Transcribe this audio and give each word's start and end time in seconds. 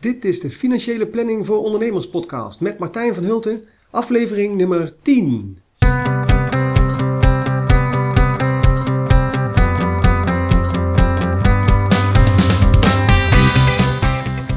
Dit 0.00 0.24
is 0.24 0.40
de 0.40 0.50
Financiële 0.50 1.06
Planning 1.06 1.46
voor 1.46 1.58
Ondernemers 1.58 2.08
podcast 2.08 2.60
met 2.60 2.78
Martijn 2.78 3.14
van 3.14 3.24
Hulten, 3.24 3.64
aflevering 3.90 4.56
nummer 4.56 4.94
10. 5.02 5.58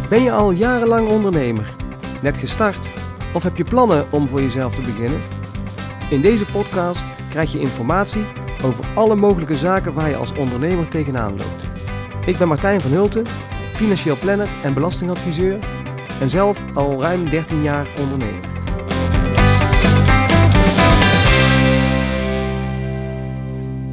Ben 0.09 0.23
je 0.23 0.31
al 0.31 0.51
jarenlang 0.51 1.09
ondernemer? 1.09 1.75
Net 2.21 2.37
gestart? 2.37 2.93
Of 3.33 3.43
heb 3.43 3.57
je 3.57 3.63
plannen 3.63 4.11
om 4.11 4.27
voor 4.29 4.41
jezelf 4.41 4.75
te 4.75 4.81
beginnen? 4.81 5.21
In 6.09 6.21
deze 6.21 6.45
podcast 6.45 7.03
krijg 7.29 7.51
je 7.51 7.59
informatie 7.59 8.25
over 8.63 8.85
alle 8.95 9.15
mogelijke 9.15 9.55
zaken 9.55 9.93
waar 9.93 10.09
je 10.09 10.15
als 10.15 10.35
ondernemer 10.35 10.87
tegenaan 10.87 11.37
loopt. 11.37 11.63
Ik 12.25 12.37
ben 12.37 12.47
Martijn 12.47 12.81
van 12.81 12.91
Hulten, 12.91 13.23
financieel 13.73 14.17
planner 14.17 14.49
en 14.63 14.73
belastingadviseur 14.73 15.59
en 16.21 16.29
zelf 16.29 16.75
al 16.75 17.01
ruim 17.01 17.29
13 17.29 17.61
jaar 17.61 17.87
ondernemer. 17.99 18.51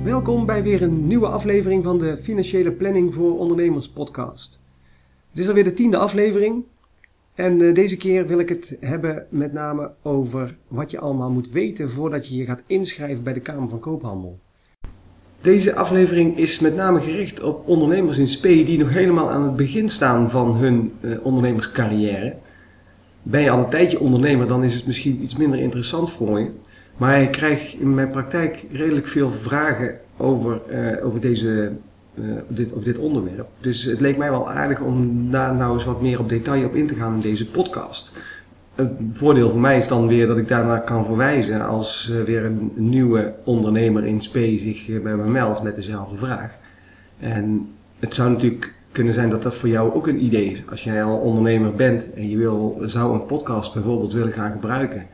Welkom 0.05 0.47
bij 0.47 0.63
weer 0.63 0.83
een 0.83 1.07
nieuwe 1.07 1.27
aflevering 1.27 1.85
van 1.85 1.99
de 1.99 2.17
Financiële 2.17 2.73
Planning 2.73 3.15
voor 3.15 3.39
Ondernemers 3.39 3.89
podcast. 3.89 4.61
Het 5.31 5.39
is 5.39 5.49
alweer 5.49 5.65
de 5.65 5.73
tiende 5.73 5.97
aflevering 5.97 6.65
en 7.35 7.61
eh, 7.61 7.75
deze 7.75 7.97
keer 7.97 8.27
wil 8.27 8.39
ik 8.39 8.49
het 8.49 8.77
hebben 8.81 9.27
met 9.29 9.53
name 9.53 9.93
over 10.03 10.57
wat 10.69 10.91
je 10.91 10.99
allemaal 10.99 11.31
moet 11.31 11.51
weten 11.51 11.91
voordat 11.91 12.29
je 12.29 12.37
je 12.37 12.45
gaat 12.45 12.63
inschrijven 12.67 13.23
bij 13.23 13.33
de 13.33 13.41
Kamer 13.41 13.69
van 13.69 13.81
Koophandel. 13.81 14.39
Deze 15.41 15.75
aflevering 15.75 16.39
is 16.39 16.59
met 16.59 16.77
name 16.77 17.01
gericht 17.01 17.43
op 17.43 17.69
ondernemers 17.69 18.19
in 18.19 18.29
SP 18.35 18.45
die 18.45 18.79
nog 18.79 18.91
helemaal 18.91 19.31
aan 19.31 19.43
het 19.43 19.57
begin 19.57 19.91
staan 19.91 20.31
van 20.31 20.57
hun 20.57 20.93
uh, 21.01 21.19
ondernemerscarrière. 21.23 22.35
Ben 23.23 23.41
je 23.41 23.51
al 23.51 23.59
een 23.59 23.71
tijdje 23.71 24.01
ondernemer, 24.01 24.47
dan 24.47 24.65
is 24.65 24.75
het 24.75 24.87
misschien 24.87 25.23
iets 25.23 25.37
minder 25.37 25.61
interessant 25.61 26.11
voor 26.11 26.41
je. 26.41 26.51
Maar 26.97 27.23
ik 27.23 27.31
krijg 27.31 27.77
in 27.77 27.95
mijn 27.95 28.11
praktijk 28.11 28.67
redelijk 28.73 29.07
veel 29.07 29.33
vragen 29.33 29.99
over, 30.17 30.61
uh, 30.71 31.07
over, 31.07 31.21
deze, 31.21 31.73
op, 32.49 32.57
dit, 32.57 32.73
op 32.73 32.85
dit 32.85 32.99
onderwerp. 32.99 33.49
Dus 33.61 33.85
het 33.85 34.01
leek 34.01 34.17
mij 34.17 34.31
wel 34.31 34.51
aardig 34.51 34.81
om 34.81 35.27
daar 35.31 35.55
nou 35.55 35.75
eens 35.75 35.85
wat 35.85 36.03
meer 36.03 36.19
op 36.19 36.29
detail 36.29 36.67
op 36.67 36.75
in 36.75 36.87
te 36.87 36.95
gaan 36.95 37.15
in 37.15 37.21
deze 37.21 37.47
podcast. 37.47 38.13
Het 38.81 39.19
voordeel 39.19 39.51
voor 39.51 39.61
mij 39.61 39.79
is 39.79 39.89
dan 39.89 40.07
weer 40.07 40.27
dat 40.27 40.39
ik 40.39 40.49
daarna 40.49 40.79
kan 40.79 41.05
verwijzen 41.05 41.67
als 41.67 42.11
uh, 42.13 42.23
weer 42.23 42.45
een 42.45 42.73
nieuwe 42.75 43.35
ondernemer 43.45 44.07
in 44.07 44.21
SP 44.27 44.37
zich 44.57 45.03
bij 45.03 45.17
me 45.17 45.27
meldt 45.31 45.63
met 45.63 45.75
dezelfde 45.75 46.17
vraag. 46.17 46.59
En 47.19 47.69
het 47.99 48.15
zou 48.15 48.31
natuurlijk 48.31 48.75
kunnen 48.93 49.15
zijn 49.15 49.31
dat 49.31 49.43
dat 49.43 49.55
voor 49.55 49.69
jou 49.69 49.95
ook 49.95 50.07
een 50.07 50.25
idee 50.25 50.51
is. 50.51 50.63
Als 50.71 50.85
jij 50.85 51.05
al 51.05 51.19
ondernemer 51.19 51.73
bent 51.73 52.13
en 52.13 52.29
je 52.29 52.37
wil, 52.37 52.81
zou 52.81 53.15
een 53.15 53.27
podcast 53.27 53.75
bijvoorbeeld 53.75 54.13
willen 54.13 54.33
gaan 54.33 54.53
gebruiken 54.53 55.07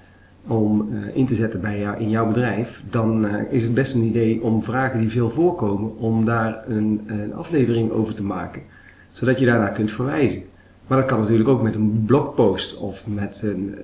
om 0.46 0.88
uh, 0.90 1.16
in 1.16 1.26
te 1.26 1.34
zetten 1.34 1.60
bij 1.60 1.78
jou, 1.78 1.98
in 1.98 2.10
jouw 2.10 2.26
bedrijf, 2.26 2.82
dan 2.90 3.26
is 3.50 3.64
het 3.64 3.74
best 3.74 3.94
een 3.94 4.02
idee 4.02 4.42
om 4.42 4.62
vragen 4.62 5.00
die 5.00 5.10
veel 5.10 5.30
voorkomen, 5.30 5.96
om 5.98 6.24
daar 6.24 6.64
een, 6.68 7.00
een 7.06 7.34
aflevering 7.34 7.90
over 7.90 8.14
te 8.14 8.24
maken, 8.24 8.62
zodat 9.10 9.38
je 9.38 9.46
daarna 9.46 9.68
kunt 9.68 9.92
verwijzen. 9.92 10.42
Maar 10.86 10.98
dat 10.98 11.06
kan 11.06 11.20
natuurlijk 11.20 11.48
ook 11.48 11.62
met 11.62 11.74
een 11.74 12.02
blogpost 12.06 12.78
of 12.78 13.06
met 13.06 13.40
een, 13.42 13.74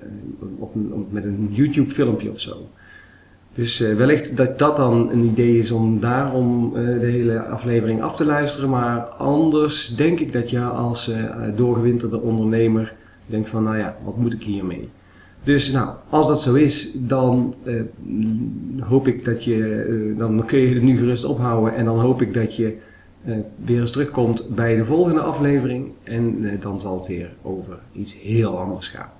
op 0.57 0.75
een, 0.75 1.05
met 1.09 1.23
een 1.23 1.49
YouTube 1.51 1.91
filmpje 1.91 2.31
of 2.31 2.39
zo. 2.39 2.69
Dus 3.55 3.81
uh, 3.81 3.95
wellicht 3.95 4.37
dat 4.37 4.59
dat 4.59 4.75
dan 4.75 5.09
een 5.11 5.25
idee 5.25 5.57
is 5.57 5.71
om 5.71 5.99
daarom 5.99 6.73
uh, 6.75 6.99
de 6.99 7.05
hele 7.05 7.41
aflevering 7.41 8.01
af 8.01 8.15
te 8.15 8.25
luisteren. 8.25 8.69
Maar 8.69 8.99
anders 9.01 9.95
denk 9.95 10.19
ik 10.19 10.33
dat 10.33 10.49
je 10.49 10.61
als 10.61 11.11
doorgewinterde 11.55 12.21
ondernemer 12.21 12.93
denkt 13.25 13.49
van 13.49 13.63
nou 13.63 13.77
ja, 13.77 13.95
wat 14.03 14.17
moet 14.17 14.33
ik 14.33 14.43
hiermee? 14.43 14.89
Dus 15.43 15.71
nou, 15.71 15.89
als 16.09 16.27
dat 16.27 16.41
zo 16.41 16.53
is, 16.53 16.91
dan 16.99 17.53
hoop 18.79 19.07
ik 19.07 19.25
dat 19.25 19.43
je, 19.43 20.13
dan 20.17 20.45
kun 20.45 20.59
je 20.59 20.73
het 20.73 20.83
nu 20.83 20.97
gerust 20.97 21.25
ophouden 21.25 21.75
en 21.75 21.85
dan 21.85 21.99
hoop 21.99 22.21
ik 22.21 22.33
dat 22.33 22.55
je 22.55 22.77
weer 23.65 23.79
eens 23.79 23.91
terugkomt 23.91 24.55
bij 24.55 24.75
de 24.75 24.85
volgende 24.85 25.21
aflevering. 25.21 25.91
En 26.03 26.43
uh, 26.43 26.61
dan 26.61 26.81
zal 26.81 26.97
het 26.97 27.07
weer 27.07 27.35
over 27.41 27.79
iets 27.91 28.19
heel 28.19 28.59
anders 28.59 28.87
gaan. 28.87 29.11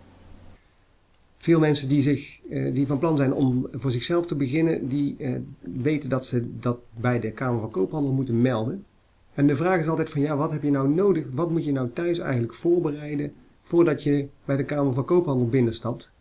Veel 1.37 1.59
mensen 1.59 1.89
die, 1.89 2.01
zich, 2.01 2.39
uh, 2.49 2.73
die 2.73 2.87
van 2.87 2.97
plan 2.97 3.17
zijn 3.17 3.33
om 3.33 3.67
voor 3.71 3.91
zichzelf 3.91 4.25
te 4.25 4.35
beginnen, 4.35 4.87
die 4.87 5.15
weten 5.59 6.09
dat 6.09 6.25
ze 6.25 6.59
dat 6.59 6.77
bij 6.99 7.19
de 7.19 7.31
Kamer 7.31 7.59
van 7.59 7.71
Koophandel 7.71 8.11
moeten 8.11 8.41
melden. 8.41 8.85
En 9.33 9.47
de 9.47 9.55
vraag 9.55 9.79
is 9.79 9.87
altijd 9.87 10.09
van 10.09 10.21
ja, 10.21 10.35
wat 10.35 10.51
heb 10.51 10.63
je 10.63 10.71
nou 10.71 10.89
nodig? 10.89 11.27
Wat 11.33 11.49
moet 11.49 11.65
je 11.65 11.71
nou 11.71 11.89
thuis 11.93 12.19
eigenlijk 12.19 12.53
voorbereiden 12.53 13.33
voordat 13.61 14.03
je 14.03 14.27
bij 14.45 14.55
de 14.55 14.65
Kamer 14.65 14.93
van 14.93 15.05
Koophandel 15.05 15.47
binnenstapt? 15.47 16.11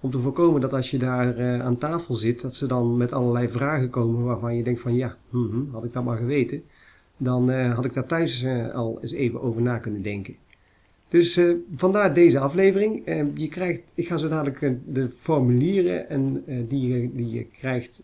Om 0.00 0.10
te 0.10 0.18
voorkomen 0.18 0.60
dat 0.60 0.72
als 0.72 0.90
je 0.90 0.98
daar 0.98 1.60
aan 1.60 1.78
tafel 1.78 2.14
zit, 2.14 2.40
dat 2.40 2.54
ze 2.54 2.66
dan 2.66 2.96
met 2.96 3.12
allerlei 3.12 3.48
vragen 3.48 3.90
komen 3.90 4.24
waarvan 4.24 4.56
je 4.56 4.62
denkt 4.62 4.80
van 4.80 4.94
ja, 4.94 5.16
mm, 5.30 5.68
had 5.72 5.84
ik 5.84 5.92
dat 5.92 6.04
maar 6.04 6.16
geweten 6.16 6.62
dan 7.18 7.50
uh, 7.50 7.74
had 7.74 7.84
ik 7.84 7.92
daar 7.92 8.06
thuis 8.06 8.42
uh, 8.42 8.74
al 8.74 8.98
eens 9.00 9.12
even 9.12 9.40
over 9.40 9.62
na 9.62 9.78
kunnen 9.78 10.02
denken. 10.02 10.36
Dus 11.08 11.36
uh, 11.36 11.54
vandaar 11.76 12.14
deze 12.14 12.38
aflevering. 12.38 13.02
je 13.34 13.48
krijgt, 13.48 13.92
ik 13.94 14.06
ga 14.06 14.16
zo 14.16 14.28
dadelijk 14.28 14.76
de 14.86 15.10
formulieren 15.10 16.08
en 16.08 16.44
die, 16.68 16.88
je, 16.88 17.10
die 17.14 17.30
je 17.30 17.44
krijgt 17.44 18.02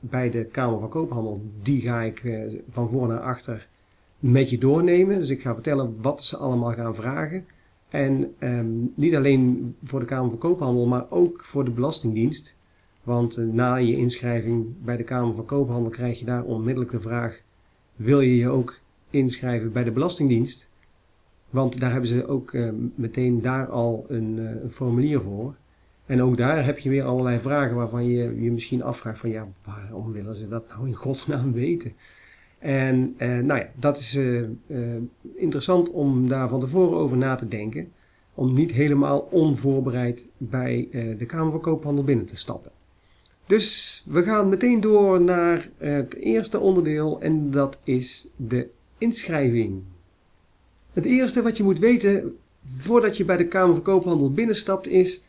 bij 0.00 0.30
de 0.30 0.44
Kamer 0.44 0.80
van 0.80 0.88
Koophandel, 0.88 1.42
die 1.62 1.80
ga 1.80 2.02
ik 2.02 2.22
van 2.70 2.88
voor 2.88 3.08
naar 3.08 3.20
achter 3.20 3.68
met 4.18 4.50
je 4.50 4.58
doornemen. 4.58 5.18
Dus 5.18 5.30
ik 5.30 5.40
ga 5.40 5.54
vertellen 5.54 5.96
wat 6.00 6.22
ze 6.22 6.36
allemaal 6.36 6.72
gaan 6.72 6.94
vragen. 6.94 7.44
En 7.88 8.34
um, 8.38 8.92
niet 8.94 9.14
alleen 9.14 9.74
voor 9.82 10.00
de 10.00 10.06
Kamer 10.06 10.30
van 10.30 10.38
Koophandel, 10.38 10.86
maar 10.86 11.10
ook 11.10 11.44
voor 11.44 11.64
de 11.64 11.70
Belastingdienst. 11.70 12.56
Want 13.02 13.36
na 13.36 13.74
je 13.74 13.96
inschrijving 13.96 14.66
bij 14.84 14.96
de 14.96 15.04
Kamer 15.04 15.34
van 15.34 15.44
Koophandel 15.44 15.90
krijg 15.90 16.18
je 16.18 16.24
daar 16.24 16.44
onmiddellijk 16.44 16.90
de 16.90 17.00
vraag 17.00 17.42
wil 17.96 18.20
je 18.20 18.36
je 18.36 18.48
ook 18.48 18.78
inschrijven 19.10 19.72
bij 19.72 19.84
de 19.84 19.90
Belastingdienst. 19.90 20.68
Want 21.50 21.80
daar 21.80 21.90
hebben 21.90 22.08
ze 22.08 22.26
ook 22.26 22.52
uh, 22.52 22.70
meteen 22.94 23.42
daar 23.42 23.66
al 23.66 24.04
een, 24.08 24.36
uh, 24.38 24.62
een, 24.62 24.72
formulier 24.72 25.20
voor. 25.20 25.54
En 26.06 26.22
ook 26.22 26.36
daar 26.36 26.64
heb 26.64 26.78
je 26.78 26.88
weer 26.88 27.04
allerlei 27.04 27.38
vragen 27.38 27.76
waarvan 27.76 28.06
je 28.06 28.42
je 28.42 28.50
misschien 28.50 28.82
afvraagt 28.82 29.18
van 29.18 29.30
ja, 29.30 29.48
waarom 29.64 30.12
willen 30.12 30.34
ze 30.34 30.48
dat 30.48 30.68
nou 30.68 30.86
in 30.86 30.94
godsnaam 30.94 31.52
weten? 31.52 31.92
En 32.58 33.14
uh, 33.18 33.38
nou 33.38 33.60
ja, 33.60 33.68
dat 33.74 33.98
is 33.98 34.18
interessant 35.34 35.90
om 35.90 36.28
daar 36.28 36.48
van 36.48 36.60
tevoren 36.60 36.98
over 36.98 37.16
na 37.16 37.34
te 37.34 37.48
denken. 37.48 37.92
Om 38.34 38.52
niet 38.52 38.72
helemaal 38.72 39.18
onvoorbereid 39.18 40.26
bij 40.36 40.88
de 41.18 41.26
Kamer 41.26 41.50
van 41.50 41.60
Koophandel 41.60 42.04
binnen 42.04 42.26
te 42.26 42.36
stappen. 42.36 42.70
Dus 43.46 44.02
we 44.06 44.22
gaan 44.22 44.48
meteen 44.48 44.80
door 44.80 45.20
naar 45.20 45.68
het 45.78 46.14
eerste 46.14 46.60
onderdeel 46.60 47.20
en 47.20 47.50
dat 47.50 47.78
is 47.84 48.28
de 48.36 48.68
inschrijving. 48.98 49.82
Het 50.92 51.04
eerste 51.04 51.42
wat 51.42 51.56
je 51.56 51.62
moet 51.62 51.78
weten 51.78 52.36
voordat 52.66 53.16
je 53.16 53.24
bij 53.24 53.36
de 53.36 53.48
Kamer 53.48 53.74
van 53.74 53.84
Koophandel 53.84 54.32
binnenstapt 54.32 54.86
is 54.86 55.22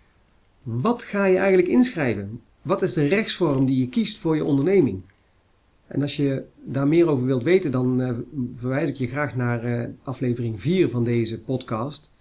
wat 0.63 1.03
ga 1.03 1.25
je 1.25 1.37
eigenlijk 1.37 1.67
inschrijven? 1.67 2.41
Wat 2.61 2.81
is 2.81 2.93
de 2.93 3.07
rechtsvorm 3.07 3.65
die 3.65 3.79
je 3.79 3.89
kiest 3.89 4.17
voor 4.17 4.35
je 4.35 4.43
onderneming? 4.43 5.01
En 5.87 6.01
als 6.01 6.15
je 6.15 6.43
daar 6.63 6.87
meer 6.87 7.07
over 7.07 7.25
wilt 7.25 7.43
weten, 7.43 7.71
dan 7.71 8.01
uh, 8.01 8.09
verwijs 8.55 8.89
ik 8.89 8.95
je 8.95 9.07
graag 9.07 9.35
naar 9.35 9.65
uh, 9.65 9.85
aflevering 10.03 10.61
4 10.61 10.89
van 10.89 11.03
deze 11.03 11.41
podcast. 11.41 12.11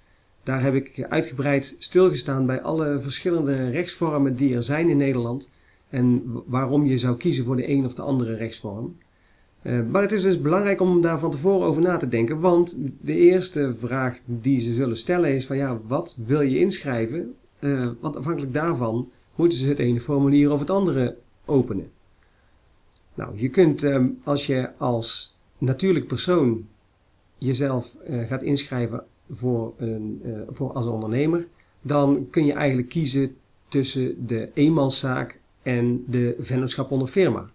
Daar 0.42 0.62
heb 0.62 0.74
ik 0.74 1.06
uitgebreid 1.08 1.76
stilgestaan 1.78 2.46
bij 2.46 2.62
alle 2.62 3.00
verschillende 3.00 3.70
rechtsvormen 3.70 4.36
die 4.36 4.54
er 4.54 4.62
zijn 4.62 4.88
in 4.88 4.96
Nederland 4.96 5.50
en 5.88 6.22
waarom 6.46 6.86
je 6.86 6.98
zou 6.98 7.16
kiezen 7.16 7.44
voor 7.44 7.56
de 7.56 7.68
een 7.68 7.84
of 7.84 7.94
de 7.94 8.02
andere 8.02 8.34
rechtsvorm. 8.34 8.96
Uh, 9.62 9.80
maar 9.90 10.02
het 10.02 10.12
is 10.12 10.22
dus 10.22 10.40
belangrijk 10.40 10.80
om 10.80 11.00
daar 11.00 11.18
van 11.18 11.30
tevoren 11.30 11.66
over 11.66 11.82
na 11.82 11.96
te 11.96 12.08
denken, 12.08 12.40
want 12.40 12.78
de 13.00 13.14
eerste 13.14 13.74
vraag 13.78 14.20
die 14.24 14.60
ze 14.60 14.74
zullen 14.74 14.96
stellen 14.96 15.34
is 15.34 15.46
van 15.46 15.56
ja, 15.56 15.80
wat 15.86 16.18
wil 16.26 16.40
je 16.40 16.58
inschrijven? 16.58 17.34
Uh, 17.60 17.90
want 18.00 18.16
afhankelijk 18.16 18.54
daarvan 18.54 19.10
moeten 19.34 19.58
ze 19.58 19.68
het 19.68 19.78
ene 19.78 20.00
formulier 20.00 20.52
of 20.52 20.60
het 20.60 20.70
andere 20.70 21.16
openen. 21.44 21.90
Nou, 23.14 23.40
je 23.40 23.48
kunt 23.48 23.82
um, 23.82 24.18
als 24.24 24.46
je 24.46 24.70
als 24.76 25.36
natuurlijk 25.58 26.06
persoon 26.06 26.66
jezelf 27.38 27.96
uh, 28.10 28.26
gaat 28.26 28.42
inschrijven 28.42 29.04
voor 29.30 29.72
een, 29.76 30.22
voor 30.50 30.72
als 30.72 30.86
ondernemer, 30.86 31.46
dan 31.82 32.26
kun 32.30 32.44
je 32.44 32.52
eigenlijk 32.52 32.88
kiezen 32.88 33.36
tussen 33.68 34.26
de 34.26 34.50
eenmanszaak 34.54 35.40
en 35.66 36.04
de 36.06 36.36
vennootschap 36.38 36.90
onder 36.90 37.08
firma. 37.08 37.50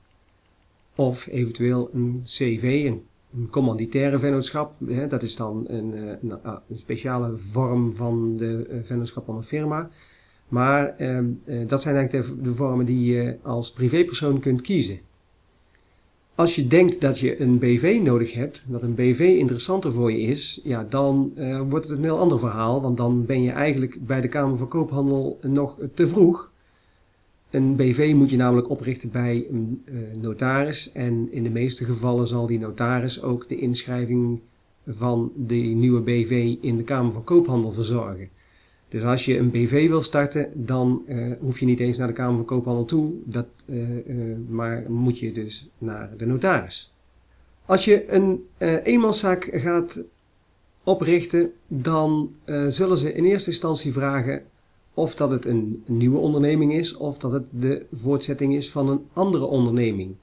Of 0.96 1.28
eventueel 1.28 1.90
een 1.94 2.22
CV, 2.24 2.63
een, 2.86 3.04
commanditaire 3.50 4.19
vennootschap. 4.19 4.74
Hè, 4.88 5.08
dat 5.08 5.24
is 5.24 5.36
dan 5.36 5.66
een, 5.68 5.94
eh, 5.94 6.34
ah, 6.44 6.58
een, 6.69 6.80
speciale 6.80 7.38
vorm 7.38 7.96
van 7.96 8.38
de 8.38 8.66
eh, 8.69 8.78
vennootschap 8.84 9.28
onder 9.28 9.44
firma. 9.44 9.90
Maar 10.48 10.96
eh, 10.98 11.19
dat 11.68 11.81
zijn 11.81 11.96
eigenlijk 11.96 12.44
de, 12.44 12.54
vormen 12.54 12.86
die 12.86 13.13
je 13.13 13.38
als 13.42 13.72
privépersoon 13.72 14.40
kunt 14.40 14.62
kiezen. 14.62 15.00
Als 16.36 16.56
je 16.56 16.68
denkt 16.68 17.02
dat 17.02 17.19
je 17.19 17.42
een 17.42 17.60
BV 17.60 18.00
nodig 18.04 18.34
hebt, 18.34 18.66
dat 18.68 18.84
een 18.84 18.96
BV 18.96 19.19
interessanter 19.19 19.92
voor 19.92 20.12
je 20.12 20.22
is, 20.22 20.60
ja, 20.64 20.84
dan 20.84 21.34
wordt 21.69 21.88
het 21.88 21.98
een 21.98 22.04
heel 22.04 22.19
ander 22.19 22.40
verhaal. 22.40 22.81
Want 22.81 22.98
dan 22.98 23.25
ben 23.25 23.44
je 23.44 23.52
eigenlijk 23.52 24.06
bij 24.06 24.22
de 24.22 24.28
Kamer 24.28 24.57
van 24.57 24.68
Koophandel 24.68 25.40
nog 25.42 25.78
te 25.94 26.07
vroeg. 26.07 26.50
Een 27.51 27.75
BV 27.75 28.13
moet 28.15 28.30
je 28.30 28.38
namelijk 28.38 28.69
oprichten 28.69 29.12
bij 29.12 29.48
een 29.50 29.83
uh, 29.86 30.00
notaris. 30.21 30.92
En 30.92 31.31
in 31.31 31.44
de 31.44 31.50
meeste 31.50 31.86
gevallen 31.86 32.27
zal 32.27 32.45
die 32.45 32.59
notaris 32.59 33.21
ook 33.21 33.50
de 33.50 33.56
inschrijving 33.56 34.39
van 34.88 35.31
die 35.36 35.75
nieuwe 35.75 36.01
BV 36.01 36.56
in 36.62 36.77
de 36.77 36.83
Kamer 36.83 37.12
van 37.12 37.24
Koophandel 37.24 37.71
verzorgen. 37.71 38.30
Dus 38.89 39.03
als 39.03 39.25
je 39.25 39.38
een 39.38 39.51
BV 39.51 39.88
wil 39.88 40.01
starten, 40.01 40.51
dan 40.53 41.03
uh, 41.07 41.31
hoef 41.39 41.59
je 41.59 41.65
niet 41.65 41.80
eens 41.80 41.98
naar 41.98 42.07
de 42.07 42.13
Kamer 42.13 42.36
van 42.36 42.45
Koophandel 42.45 42.86
toe, 42.86 43.12
dat, 43.25 43.48
uh, 43.65 43.88
maar 44.50 44.86
moet 44.88 45.19
je 45.19 45.31
dus 45.31 45.69
naar 45.77 46.09
de 46.18 46.25
notaris. 46.25 46.94
Als 47.65 47.86
je 47.86 48.13
een 48.13 48.45
eenmanszaak 48.83 49.50
gaat 49.54 50.06
oprichten, 50.83 51.51
dan 51.68 52.31
zullen 52.68 52.97
ze 52.97 53.13
in 53.13 53.25
eerste 53.25 53.50
instantie 53.50 53.94
vragen 53.94 54.44
of 55.01 55.15
dat 55.15 55.31
het 55.31 55.45
een 55.45 55.83
nieuwe 55.86 56.18
onderneming 56.18 56.74
is 56.74 56.98
of 56.98 57.18
dat 57.18 57.31
het 57.31 57.45
de 57.50 57.86
voortzetting 57.92 58.56
is 58.56 58.71
van 58.71 58.89
een 58.89 59.06
andere 59.13 59.45
onderneming. 59.45 60.15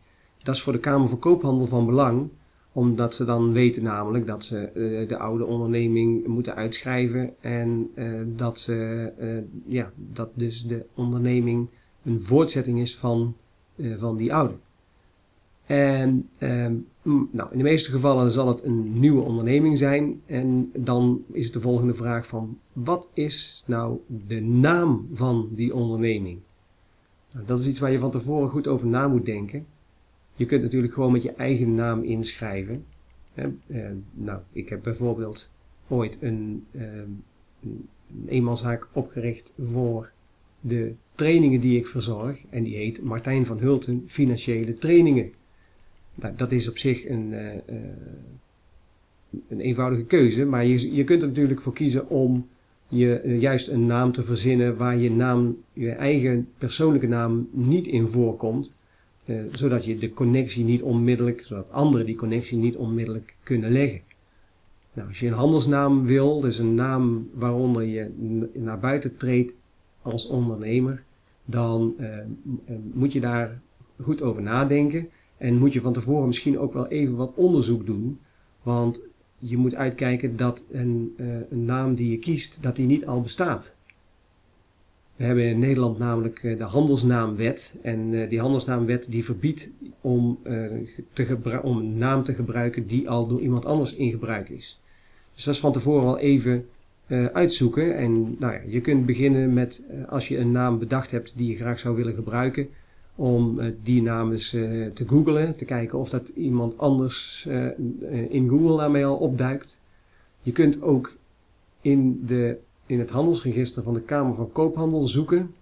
Dat 0.43 0.55
is 0.55 0.63
voor 0.63 0.73
de 0.73 0.79
Kamer 0.79 1.09
van 1.09 1.19
Koophandel 1.19 1.67
van 1.67 1.87
belang, 1.87 2.29
omdat 2.73 3.15
ze 3.15 3.25
dan 3.25 3.53
weten 3.53 3.83
namelijk 3.83 4.27
dat 4.27 4.45
ze 4.45 4.71
uh, 4.75 5.09
de 5.09 5.19
oude 5.19 5.45
onderneming 5.45 6.27
moeten 6.27 6.55
uitschrijven 6.55 7.35
en 7.41 7.91
uh, 7.95 8.21
dat, 8.27 8.59
ze, 8.59 9.13
uh, 9.21 9.43
ja, 9.75 9.93
dat 9.97 10.31
dus 10.35 10.67
de 10.67 10.85
onderneming 10.95 11.69
een 12.05 12.23
voortzetting 12.23 12.81
is 12.81 12.97
van, 12.97 13.37
van 13.97 14.17
die 14.17 14.35
oude. 14.35 14.55
En 15.69 16.29
ehm, 16.39 16.75
nou, 17.31 17.49
in 17.51 17.59
de 17.59 17.63
meeste 17.63 17.91
gevallen 17.91 18.33
zal 18.33 18.49
het 18.49 18.65
een 18.65 19.01
nieuwe 19.01 19.23
onderneming 19.23 19.79
zijn. 19.79 20.21
En 20.27 20.71
dan 20.79 21.25
is 21.33 21.45
het 21.45 21.53
de 21.53 21.61
volgende 21.61 21.95
vraag 21.95 22.27
van 22.27 22.59
wat 22.73 23.09
is 23.13 23.63
nou 23.67 23.99
de 24.27 24.41
naam 24.41 25.09
van 25.13 25.49
die 25.53 25.75
onderneming? 25.75 26.39
Nou, 27.33 27.47
dat 27.47 27.59
is 27.59 27.69
iets 27.69 27.79
waar 27.79 27.91
je 27.91 27.99
van 27.99 28.11
tevoren 28.11 28.49
goed 28.49 28.67
over 28.67 28.87
na 28.87 29.09
moet 29.09 29.27
denken. 29.27 29.67
Je 30.35 30.47
kunt 30.47 30.63
natuurlijk 30.63 30.93
gewoon 30.93 31.13
met 31.13 31.23
je 31.23 31.33
eigen 31.33 31.75
naam 31.75 32.03
inschrijven. 32.03 32.85
Eh, 33.35 33.47
nou, 34.13 34.41
ik 34.53 34.69
heb 34.69 34.83
bijvoorbeeld 34.83 35.51
ooit 35.89 36.19
een, 36.21 36.67
uh, 36.71 36.83
een 38.27 38.59
opgericht 38.93 39.55
voor 39.63 40.11
de 40.61 40.95
trainingen 41.15 41.61
die 41.61 41.79
ik 41.79 41.87
verzorg. 41.87 42.45
En 42.51 42.63
die 42.63 42.77
heet 42.77 43.03
Martijn 43.03 43.47
van 43.47 43.59
Hulten 43.59 44.05
Financiële 44.07 44.75
Trainingen. 44.75 45.33
Nou, 46.21 46.35
dat 46.37 46.53
is 46.53 46.69
op 46.69 46.79
zich 46.79 47.09
een, 47.09 47.33
uh, 47.33 47.77
een 49.49 49.61
eenvoudige 49.61 50.05
keuze, 50.05 50.45
maar 50.45 50.65
je, 50.65 50.95
je 50.95 51.05
kunt 51.05 51.23
er 51.23 51.29
natuurlijk 51.29 51.61
voor 51.61 51.73
kiezen 51.73 52.09
om 52.09 52.49
je 52.89 53.37
juist 53.39 53.69
een 53.69 53.87
naam 53.87 54.13
te 54.13 54.25
verzinnen 54.25 54.77
waar 54.77 54.97
je 54.97 55.11
naam, 55.11 55.57
je 55.73 55.91
eigen 55.91 56.49
persoonlijke 56.59 57.07
naam 57.07 57.49
niet 57.51 57.87
in 57.87 58.09
voorkomt. 58.09 58.77
Zodat 59.53 59.85
je 59.85 59.99
de 59.99 60.13
connectie 60.13 60.65
niet 60.65 60.83
onmiddellijk, 60.83 61.43
zodat 61.45 61.71
anderen 61.71 62.07
die 62.07 62.17
connectie 62.17 62.59
niet 62.59 62.77
onmiddellijk 62.77 63.37
kunnen 63.43 63.71
leggen. 63.71 64.01
Nou, 64.93 65.09
als 65.09 65.21
je 65.21 65.27
een 65.27 65.33
handelsnaam 65.33 66.07
wil, 66.07 66.41
dus 66.41 66.59
een 66.59 66.75
naam 66.75 67.29
waaronder 67.35 67.83
je 67.83 68.11
naar 68.53 68.79
buiten 68.79 69.17
treedt 69.17 69.55
als 70.03 70.27
ondernemer, 70.27 71.03
dan 71.45 71.95
moet 72.93 73.13
je 73.13 73.21
daar 73.21 73.61
goed 74.01 74.23
over 74.23 74.43
nadenken. 74.43 75.09
En 75.39 75.59
moet 75.59 75.73
je 75.73 75.81
van 75.81 75.93
tevoren 75.93 76.27
misschien 76.27 76.59
ook 76.59 76.73
wel 76.73 76.89
even 76.89 77.17
wat 77.17 77.33
onderzoek 77.35 77.87
doen. 77.87 78.19
Want 78.63 79.07
je 79.39 79.57
moet 79.57 79.75
uitkijken 79.75 80.37
dat 80.37 80.65
een, 80.71 81.15
uh, 81.17 81.27
een 81.51 81.65
naam 81.65 81.95
die 81.95 82.11
je 82.11 82.19
kiest, 82.19 82.63
dat 82.63 82.77
die 82.77 82.87
niet 82.87 83.07
al 83.07 83.21
bestaat. 83.21 83.77
We 85.17 85.25
hebben 85.25 85.45
in 85.45 85.59
Nederland 85.59 85.99
namelijk 85.99 86.43
eh, 86.43 86.59
de 86.59 86.65
handelsnaamwet. 86.65 87.77
En 87.83 88.13
uh, 88.13 88.29
die 88.29 88.41
handelsnaamwet 88.41 89.07
die 89.11 89.25
verbiedt 89.25 89.71
om, 90.01 90.39
te 91.13 91.61
om 91.63 91.79
een 91.79 91.99
naam 91.99 92.25
te 92.25 92.35
gebruiken 92.35 92.87
die 92.87 93.11
al 93.11 93.27
door 93.27 93.41
iemand 93.41 93.65
anders 93.67 93.95
in 93.95 94.11
gebruik 94.11 94.49
is. 94.49 94.81
Dus 95.35 95.45
dat 95.45 95.55
is 95.55 95.61
van 95.61 95.73
tevoren 95.73 96.09
al 96.09 96.19
even 96.19 96.69
uitzoeken. 97.33 97.97
En 97.97 98.37
nou 98.39 98.53
ja, 98.53 98.61
je 98.67 98.81
kunt 98.81 99.07
beginnen 99.07 99.53
met, 99.53 99.83
als 100.09 100.29
je 100.29 100.39
een 100.39 100.53
naam 100.53 100.79
bedacht 100.79 101.11
hebt 101.11 101.33
die 101.37 101.51
je 101.51 101.57
graag 101.57 101.79
zou 101.79 101.97
willen 101.97 102.15
gebruiken, 102.15 102.69
om 103.19 103.61
die 103.83 104.03
naam 104.03 104.33
eens 104.33 104.51
te 104.51 105.05
googlen, 105.07 105.57
te 105.57 105.65
kijken 105.65 105.99
of 105.99 106.09
dat 106.09 106.29
iemand 106.29 106.79
anders 106.79 107.49
in 108.29 108.49
Google 108.49 108.77
daarmee 108.77 109.05
al 109.05 109.17
opduikt. 109.17 109.79
Je 110.43 110.53
kunt 110.53 110.83
ook 110.83 111.17
in 111.81 112.23
de 112.27 112.59
in 112.87 112.99
het 112.99 113.11
handelsregister 113.11 113.83
van 113.83 113.95
de 113.95 114.01
Kamer 114.01 114.35
van 114.35 114.53
Koophandel 114.53 115.07
zoeken. 115.07 115.55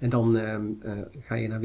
En 0.00 0.10
dan 0.10 0.36
uh, 0.36 0.56
ga 1.20 1.34
je 1.34 1.48
naar 1.48 1.60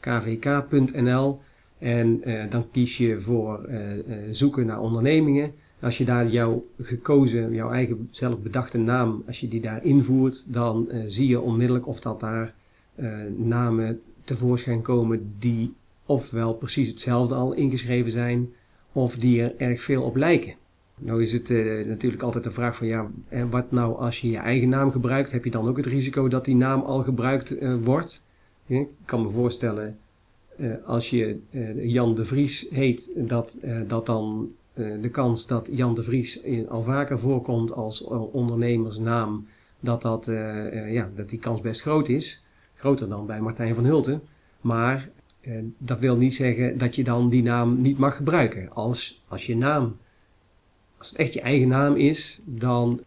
www.kvk.nl 0.00 1.40
en 1.78 2.22
dan 2.48 2.70
kies 2.70 2.98
je 2.98 3.20
voor 3.20 3.68
zoeken 4.30 4.66
naar 4.66 4.80
ondernemingen. 4.80 5.52
Als 5.80 5.98
je 5.98 6.04
daar 6.04 6.28
jouw 6.28 6.66
gekozen, 6.80 7.54
jouw 7.54 7.70
eigen 7.70 8.08
zelf 8.10 8.38
bedachte 8.38 8.78
naam, 8.78 9.22
als 9.26 9.40
je 9.40 9.48
die 9.48 9.60
daar 9.60 9.84
invoert, 9.84 10.44
dan 10.52 10.88
zie 11.06 11.28
je 11.28 11.40
onmiddellijk 11.40 11.86
of 11.86 12.00
dat 12.00 12.20
daar 12.20 12.54
namen 13.36 14.00
tevoorschijn 14.24 14.82
komen 14.82 15.34
die 15.38 15.74
ofwel 16.06 16.54
precies 16.54 16.88
hetzelfde 16.88 17.34
al 17.34 17.52
ingeschreven 17.52 18.10
zijn, 18.10 18.52
of 18.92 19.16
die 19.16 19.42
er 19.42 19.54
erg 19.56 19.82
veel 19.82 20.02
op 20.02 20.16
lijken. 20.16 20.54
Nou 20.98 21.22
is 21.22 21.32
het 21.32 21.50
uh, 21.50 21.86
natuurlijk 21.86 22.22
altijd 22.22 22.44
de 22.44 22.50
vraag 22.50 22.76
van 22.76 22.86
ja, 22.86 23.10
en 23.28 23.50
wat 23.50 23.70
nou 23.70 23.98
als 23.98 24.20
je 24.20 24.30
je 24.30 24.36
eigen 24.36 24.68
naam 24.68 24.90
gebruikt, 24.90 25.32
heb 25.32 25.44
je 25.44 25.50
dan 25.50 25.68
ook 25.68 25.76
het 25.76 25.86
risico 25.86 26.28
dat 26.28 26.44
die 26.44 26.56
naam 26.56 26.80
al 26.80 27.02
gebruikt 27.02 27.62
uh, 27.62 27.74
wordt? 27.82 28.24
Ik 28.66 28.88
kan 29.04 29.22
me 29.22 29.30
voorstellen, 29.30 29.98
uh, 30.56 30.74
als 30.86 31.10
je 31.10 31.38
Jan 31.76 32.14
de 32.14 32.24
Vries 32.24 32.66
heet, 32.70 33.10
dat, 33.16 33.58
dat 33.86 34.06
dan 34.06 34.52
de 35.00 35.08
kans 35.10 35.46
dat 35.46 35.68
Jan 35.72 35.94
de 35.94 36.02
Vries 36.02 36.42
al 36.68 36.82
vaker 36.82 37.18
voorkomt 37.18 37.72
als 37.72 38.04
ondernemersnaam, 38.32 39.46
dat, 39.80 40.02
dat, 40.02 40.24
ja, 40.88 41.10
dat 41.16 41.28
die 41.30 41.38
kans 41.38 41.60
best 41.60 41.80
groot 41.80 42.08
is. 42.08 42.43
Groter 42.74 43.08
dan 43.08 43.26
bij 43.26 43.40
Martijn 43.40 43.74
van 43.74 43.84
Hulten. 43.84 44.22
Maar 44.60 45.08
dat 45.78 45.98
wil 45.98 46.16
niet 46.16 46.34
zeggen 46.34 46.78
dat 46.78 46.94
je 46.94 47.04
dan 47.04 47.28
die 47.28 47.42
naam 47.42 47.80
niet 47.80 47.98
mag 47.98 48.16
gebruiken. 48.16 48.72
Als, 48.72 49.24
als 49.28 49.46
je 49.46 49.56
naam 49.56 49.96
als 51.04 51.12
het 51.12 51.22
echt 51.22 51.32
je 51.32 51.40
eigen 51.40 51.68
naam 51.68 51.96
is, 51.96 52.42
dan 52.44 53.00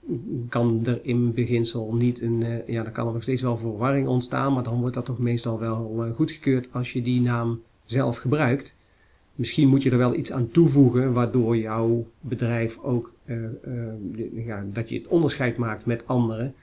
kan 0.50 0.82
er 0.86 1.00
in 1.04 1.34
beginsel 1.34 1.96
niet 1.96 2.22
een, 2.22 2.42
uh, 2.42 2.68
ja, 2.68 2.84
dan 2.84 2.92
kan 2.92 3.08
er 3.08 3.14
nog 3.14 3.22
steeds 3.22 3.42
wel 3.42 3.58
verwarring 3.58 4.08
ontstaan, 4.08 4.54
maar 4.54 4.64
dan 4.64 4.80
wordt 4.80 4.96
dat 4.96 5.06
toch 5.06 5.20
meestal 5.20 5.60
wel 5.60 6.06
uh, 6.06 6.16
goedgekeurd 6.16 6.70
als 6.72 6.94
je 6.94 7.02
die 7.02 7.22
naam 7.22 7.62
zelf 7.86 8.18
gebruikt. 8.18 8.76
Misschien 9.36 9.68
moet 9.68 9.84
je 9.84 9.92
er 9.92 9.98
wel 9.98 10.16
iets 10.16 10.32
aan 10.32 10.52
toevoegen, 10.52 11.14
waardoor 11.14 11.58
jouw 11.58 12.08
bedrijf 12.22 12.80
ook, 12.80 13.14
uh, 13.26 13.36
ja, 14.46 14.66
dat 14.74 14.90
je 14.90 14.98
het 14.98 15.08
onderscheid 15.08 15.58
maakt 15.58 15.86
met 15.86 16.08
anderen. 16.08 16.54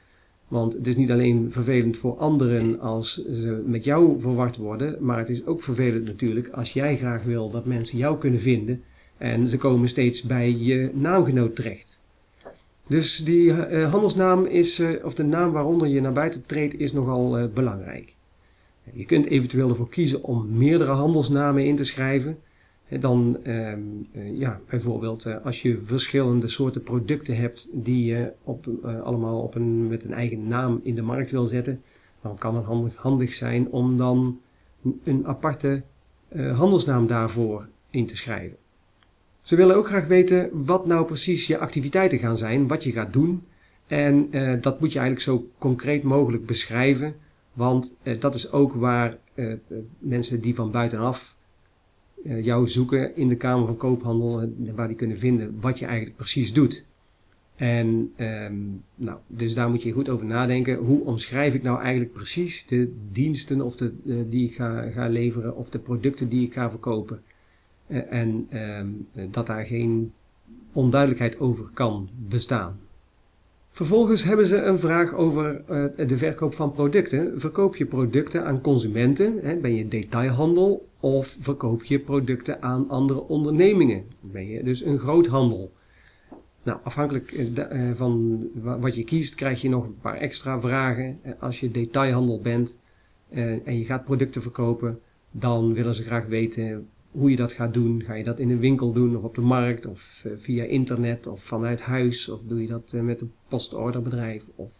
Want 0.48 0.72
het 0.72 0.86
is 0.86 0.96
niet 0.96 1.10
alleen 1.10 1.52
vervelend 1.52 1.98
voor 1.98 2.16
anderen 2.16 2.80
als 2.80 3.14
ze 3.14 3.62
met 3.66 3.84
jou 3.84 4.20
verward 4.20 4.56
worden, 4.56 4.96
maar 5.00 5.18
het 5.18 5.28
is 5.28 5.46
ook 5.46 5.62
vervelend 5.62 6.04
natuurlijk 6.04 6.48
als 6.48 6.72
jij 6.72 6.96
graag 6.96 7.22
wil 7.22 7.50
dat 7.50 7.64
mensen 7.64 7.98
jou 7.98 8.18
kunnen 8.18 8.40
vinden 8.40 8.82
en 9.16 9.46
ze 9.46 9.58
komen 9.58 9.88
steeds 9.88 10.22
bij 10.22 10.56
je 10.58 10.90
naamgenoot 10.94 11.56
terecht. 11.56 11.98
Dus 12.86 13.24
die 13.24 13.44
uh, 13.44 13.90
handelsnaam 13.90 14.44
is, 14.44 14.80
uh, 14.80 15.04
of 15.04 15.14
de 15.14 15.24
naam 15.24 15.52
waaronder 15.52 15.88
je 15.88 16.00
naar 16.00 16.12
buiten 16.12 16.46
treedt, 16.46 16.78
is 16.78 16.92
nogal 16.92 17.38
uh, 17.38 17.44
belangrijk. 17.54 18.14
Je 18.92 19.04
kunt 19.04 19.26
eventueel 19.26 19.68
ervoor 19.68 19.88
kiezen 19.88 20.22
om 20.22 20.56
meerdere 20.56 20.90
handelsnamen 20.90 21.66
in 21.66 21.76
te 21.76 21.84
schrijven. 21.84 22.38
Dan, 22.88 23.38
ehm, 23.42 23.80
ja, 24.12 24.60
bijvoorbeeld 24.68 25.26
als 25.42 25.62
je 25.62 25.80
verschillende 25.80 26.48
soorten 26.48 26.82
producten 26.82 27.36
hebt 27.36 27.68
die 27.72 28.04
je 28.04 28.32
op, 28.42 28.68
allemaal 29.02 29.40
op 29.40 29.54
een, 29.54 29.88
met 29.88 30.04
een 30.04 30.12
eigen 30.12 30.48
naam 30.48 30.80
in 30.82 30.94
de 30.94 31.02
markt 31.02 31.30
wil 31.30 31.46
zetten, 31.46 31.82
dan 32.22 32.38
kan 32.38 32.56
het 32.56 32.64
handig, 32.64 32.96
handig 32.96 33.34
zijn 33.34 33.70
om 33.70 33.96
dan 33.96 34.40
een 35.04 35.26
aparte 35.26 35.82
handelsnaam 36.34 37.06
daarvoor 37.06 37.68
in 37.90 38.06
te 38.06 38.16
schrijven. 38.16 38.56
Ze 39.40 39.56
willen 39.56 39.76
ook 39.76 39.86
graag 39.86 40.06
weten 40.06 40.50
wat 40.52 40.86
nou 40.86 41.06
precies 41.06 41.46
je 41.46 41.58
activiteiten 41.58 42.18
gaan 42.18 42.36
zijn, 42.36 42.68
wat 42.68 42.84
je 42.84 42.92
gaat 42.92 43.12
doen. 43.12 43.42
En 43.86 44.30
dat 44.60 44.80
moet 44.80 44.92
je 44.92 44.98
eigenlijk 44.98 45.28
zo 45.28 45.50
concreet 45.58 46.02
mogelijk 46.02 46.46
beschrijven, 46.46 47.14
want 47.52 47.96
dat 48.18 48.34
is 48.34 48.52
ook 48.52 48.72
waar 48.74 49.18
mensen 49.98 50.40
die 50.40 50.54
van 50.54 50.70
buitenaf 50.70 51.33
jou 52.24 52.68
zoeken 52.68 53.16
in 53.16 53.28
de 53.28 53.36
Kamer 53.36 53.66
van 53.66 53.76
Koophandel, 53.76 54.52
waar 54.74 54.88
die 54.88 54.96
kunnen 54.96 55.18
vinden 55.18 55.56
wat 55.60 55.78
je 55.78 55.86
eigenlijk 55.86 56.16
precies 56.16 56.52
doet. 56.52 56.86
En 57.56 58.12
ehm, 58.16 58.56
nou, 58.94 59.18
dus 59.26 59.54
daar 59.54 59.70
moet 59.70 59.82
je 59.82 59.92
goed 59.92 60.08
over 60.08 60.26
nadenken. 60.26 60.76
Hoe 60.76 61.04
omschrijf 61.04 61.54
ik 61.54 61.62
nou 61.62 61.80
eigenlijk 61.80 62.12
precies 62.12 62.66
de 62.66 62.92
diensten 63.10 63.60
of 63.60 63.76
de, 63.76 63.92
die 64.28 64.48
ik 64.48 64.54
ga, 64.54 64.90
ga 64.90 65.08
leveren 65.08 65.56
of 65.56 65.70
de 65.70 65.78
producten 65.78 66.28
die 66.28 66.46
ik 66.46 66.52
ga 66.52 66.70
verkopen? 66.70 67.22
Uh, 67.86 68.12
en 68.12 68.46
ehm, 68.50 68.88
dat 69.30 69.46
daar 69.46 69.64
geen 69.64 70.12
onduidelijkheid 70.72 71.40
over 71.40 71.70
kan 71.74 72.08
bestaan. 72.28 72.78
Vervolgens 73.74 74.24
hebben 74.24 74.46
ze 74.46 74.56
een 74.56 74.78
vraag 74.78 75.14
over 75.14 75.62
uh, 75.70 76.06
de 76.08 76.18
verkoop 76.18 76.54
van 76.54 76.72
producten. 76.72 77.40
Verkoop 77.40 77.76
je 77.76 77.86
producten 77.86 78.44
aan 78.44 78.60
consumenten? 78.60 79.60
Ben 79.60 79.74
je 79.74 79.88
detailhandel? 79.88 80.88
Of 81.00 81.36
verkoop 81.40 81.84
je 81.84 81.98
producten 82.00 82.62
aan 82.62 82.88
andere 82.88 83.20
ondernemingen? 83.20 84.04
Ben 84.20 84.48
je 84.48 84.62
dus 84.62 84.84
een 84.84 84.98
groothandel? 84.98 85.72
Nou, 86.62 86.78
afhankelijk 86.82 87.32
eh, 87.32 87.88
eh, 87.88 87.96
van 87.96 88.42
wat 88.54 88.94
je 88.94 89.04
kiest, 89.04 89.34
krijg 89.34 89.62
je 89.62 89.68
nog 89.68 89.84
een 89.84 89.98
paar 90.00 90.16
extra 90.16 90.60
vragen. 90.60 91.20
Als 91.38 91.60
je 91.60 91.70
detailhandel 91.70 92.40
bent 92.40 92.76
en 93.64 93.78
je 93.78 93.84
gaat 93.84 94.04
producten 94.04 94.42
verkopen, 94.42 95.00
dan 95.30 95.72
willen 95.72 95.94
ze 95.94 96.02
graag 96.02 96.26
weten 96.26 96.88
hoe 97.14 97.30
je 97.30 97.36
dat 97.36 97.52
gaat 97.52 97.74
doen. 97.74 98.02
Ga 98.02 98.14
je 98.14 98.24
dat 98.24 98.38
in 98.38 98.50
een 98.50 98.58
winkel 98.58 98.92
doen 98.92 99.16
of 99.16 99.22
op 99.22 99.34
de 99.34 99.40
markt 99.40 99.86
of 99.86 100.22
uh, 100.26 100.32
via 100.36 100.64
internet 100.64 101.26
of 101.26 101.42
vanuit 101.42 101.80
huis? 101.80 102.28
Of 102.28 102.42
doe 102.42 102.60
je 102.60 102.68
dat 102.68 102.92
uh, 102.94 103.00
met 103.00 103.20
een 103.20 103.32
postorderbedrijf? 103.48 104.44
Of, 104.54 104.72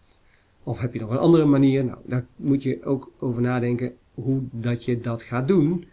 of 0.63 0.79
heb 0.79 0.95
je 0.95 1.01
nog 1.01 1.11
een 1.11 1.19
andere 1.19 1.45
manier? 1.45 1.85
Nou, 1.85 1.99
daar 2.05 2.27
moet 2.37 2.63
je 2.63 2.85
ook 2.85 3.13
over 3.19 3.43
nadenken 3.43 3.95
hoe 4.15 4.43
dat 4.51 4.85
je 4.85 5.01
dat 5.01 5.23
gaat 5.23 5.49
doen. 5.49 5.85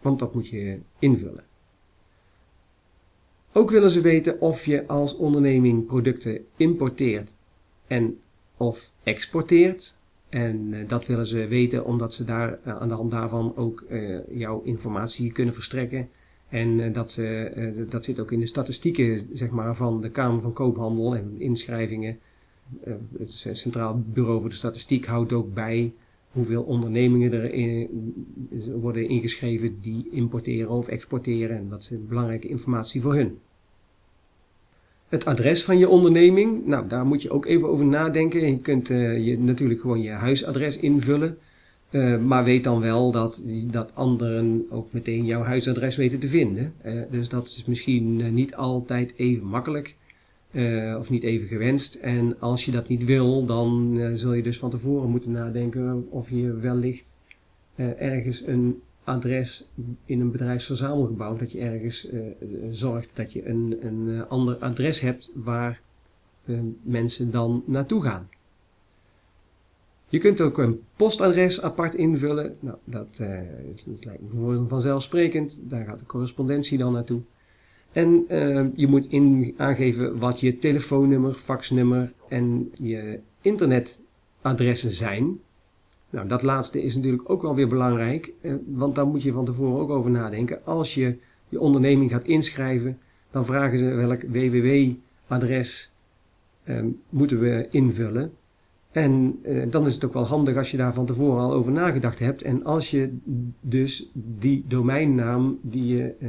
Want 0.00 0.18
dat 0.18 0.34
moet 0.34 0.48
je 0.48 0.78
invullen. 0.98 1.44
Ook 3.52 3.70
willen 3.70 3.90
ze 3.90 4.00
weten 4.00 4.40
of 4.40 4.64
je 4.64 4.86
als 4.86 5.16
onderneming 5.16 5.86
producten 5.86 6.46
importeert 6.56 7.36
en 7.86 8.20
of 8.56 8.92
exporteert. 9.02 9.99
En 10.30 10.72
uh, 10.72 10.88
dat 10.88 11.06
willen 11.06 11.26
ze 11.26 11.46
weten 11.46 11.84
omdat 11.84 12.14
ze 12.14 12.24
daar 12.24 12.58
uh, 12.66 12.76
aan 12.76 12.88
de 12.88 12.94
hand 12.94 13.10
daarvan 13.10 13.56
ook 13.56 13.84
uh, 13.88 14.18
jouw 14.30 14.62
informatie 14.62 15.32
kunnen 15.32 15.54
verstrekken. 15.54 16.08
En 16.48 16.92
dat, 16.92 17.20
dat 17.88 18.04
zit 18.04 18.20
ook 18.20 18.32
in 18.32 18.40
de 18.40 18.46
statistieken 18.46 19.28
zeg 19.32 19.50
maar, 19.50 19.76
van 19.76 20.00
de 20.00 20.10
Kamer 20.10 20.40
van 20.40 20.52
Koophandel 20.52 21.16
en 21.16 21.34
inschrijvingen. 21.38 22.18
het 23.18 23.46
Centraal 23.52 24.02
Bureau 24.12 24.40
voor 24.40 24.48
de 24.48 24.54
Statistiek 24.54 25.06
houdt 25.06 25.32
ook 25.32 25.54
bij 25.54 25.92
hoeveel 26.30 26.62
ondernemingen 26.62 27.32
er 27.32 27.88
worden 28.80 29.08
ingeschreven 29.08 29.80
die 29.80 30.08
importeren 30.10 30.70
of 30.70 30.88
exporteren. 30.88 31.56
En 31.56 31.68
dat 31.68 31.82
is 31.90 32.06
belangrijke 32.08 32.48
informatie 32.48 33.00
voor 33.00 33.14
hun. 33.14 33.38
Het 35.10 35.24
adres 35.24 35.64
van 35.64 35.78
je 35.78 35.88
onderneming, 35.88 36.66
nou 36.66 36.88
daar 36.88 37.06
moet 37.06 37.22
je 37.22 37.30
ook 37.30 37.46
even 37.46 37.68
over 37.68 37.84
nadenken. 37.84 38.48
Je 38.48 38.58
kunt 38.58 38.90
uh, 38.90 39.26
je, 39.26 39.38
natuurlijk 39.38 39.80
gewoon 39.80 40.02
je 40.02 40.10
huisadres 40.10 40.76
invullen. 40.76 41.38
Uh, 41.90 42.18
maar 42.18 42.44
weet 42.44 42.64
dan 42.64 42.80
wel 42.80 43.10
dat, 43.10 43.42
dat 43.70 43.94
anderen 43.94 44.66
ook 44.70 44.92
meteen 44.92 45.24
jouw 45.24 45.42
huisadres 45.42 45.96
weten 45.96 46.18
te 46.18 46.28
vinden. 46.28 46.74
Uh, 46.86 47.02
dus 47.10 47.28
dat 47.28 47.46
is 47.46 47.64
misschien 47.66 48.34
niet 48.34 48.54
altijd 48.54 49.12
even 49.16 49.46
makkelijk 49.46 49.96
of 50.98 51.10
niet 51.10 51.22
even 51.22 51.48
gewenst. 51.48 51.94
En 51.94 52.40
als 52.40 52.64
je 52.64 52.70
dat 52.70 52.88
niet 52.88 53.04
wil, 53.04 53.44
dan 53.44 54.00
zul 54.14 54.32
je 54.32 54.42
dus 54.42 54.58
van 54.58 54.70
tevoren 54.70 55.10
moeten 55.10 55.30
nadenken 55.30 56.06
of 56.10 56.30
je 56.30 56.52
wellicht 56.52 57.16
ergens 57.98 58.46
een 58.46 58.80
adres 59.10 59.68
in 60.04 60.20
een 60.20 60.30
bedrijfsverzamelgebouw, 60.30 61.36
dat 61.36 61.52
je 61.52 61.58
ergens 61.60 62.10
uh, 62.10 62.20
zorgt 62.70 63.16
dat 63.16 63.32
je 63.32 63.48
een, 63.48 63.76
een 63.80 64.06
uh, 64.06 64.22
ander 64.28 64.56
adres 64.56 65.00
hebt 65.00 65.32
waar 65.34 65.80
mensen 66.82 67.30
dan 67.30 67.62
naartoe 67.66 68.02
gaan. 68.02 68.28
Je 70.08 70.18
kunt 70.18 70.40
ook 70.40 70.58
een 70.58 70.80
postadres 70.96 71.62
apart 71.62 71.94
invullen. 71.94 72.54
Nou, 72.60 72.76
dat, 72.84 73.18
lijkt 73.84 74.32
me 74.32 74.64
vanzelfsprekend. 74.66 75.60
Daar 75.64 75.84
gaat 75.84 75.98
de 75.98 76.06
correspondentie 76.06 76.78
dan 76.78 76.92
naartoe. 76.92 77.20
En 77.92 78.24
je 78.74 78.86
moet 78.88 79.06
in, 79.06 79.54
aangeven 79.56 80.18
wat 80.18 80.40
je 80.40 80.58
telefoonnummer, 80.58 81.34
faxnummer 81.34 82.12
en 82.28 82.72
je 82.80 83.20
internetadressen 83.40 84.92
zijn. 84.92 85.40
Nou, 86.10 86.28
dat 86.28 86.42
laatste 86.42 86.82
is 86.82 86.94
natuurlijk 86.96 87.30
ook 87.30 87.42
wel 87.42 87.54
weer 87.54 87.68
belangrijk, 87.68 88.32
eh, 88.40 88.54
want 88.66 88.94
daar 88.94 89.06
moet 89.06 89.22
je 89.22 89.32
van 89.32 89.44
tevoren 89.44 89.80
ook 89.80 89.90
over 89.90 90.10
nadenken. 90.10 90.64
Als 90.64 90.94
je 90.94 91.16
je 91.48 91.60
onderneming 91.60 92.10
gaat 92.10 92.24
inschrijven, 92.24 92.98
dan 93.30 93.44
vragen 93.44 93.78
ze 93.78 93.84
welk 93.84 94.22
www-adres 94.22 95.92
eh, 96.62 96.84
moeten 97.08 97.40
we 97.40 97.68
invullen. 97.70 98.32
En 98.92 99.38
eh, 99.42 99.70
dan 99.70 99.86
is 99.86 99.94
het 99.94 100.04
ook 100.04 100.12
wel 100.12 100.26
handig 100.26 100.56
als 100.56 100.70
je 100.70 100.76
daar 100.76 100.94
van 100.94 101.06
tevoren 101.06 101.42
al 101.42 101.52
over 101.52 101.72
nagedacht 101.72 102.18
hebt. 102.18 102.42
En 102.42 102.64
als 102.64 102.90
je 102.90 103.16
dus 103.60 104.10
die 104.12 104.64
domeinnaam 104.68 105.58
die 105.62 105.86
je 105.86 106.14
eh, 106.20 106.28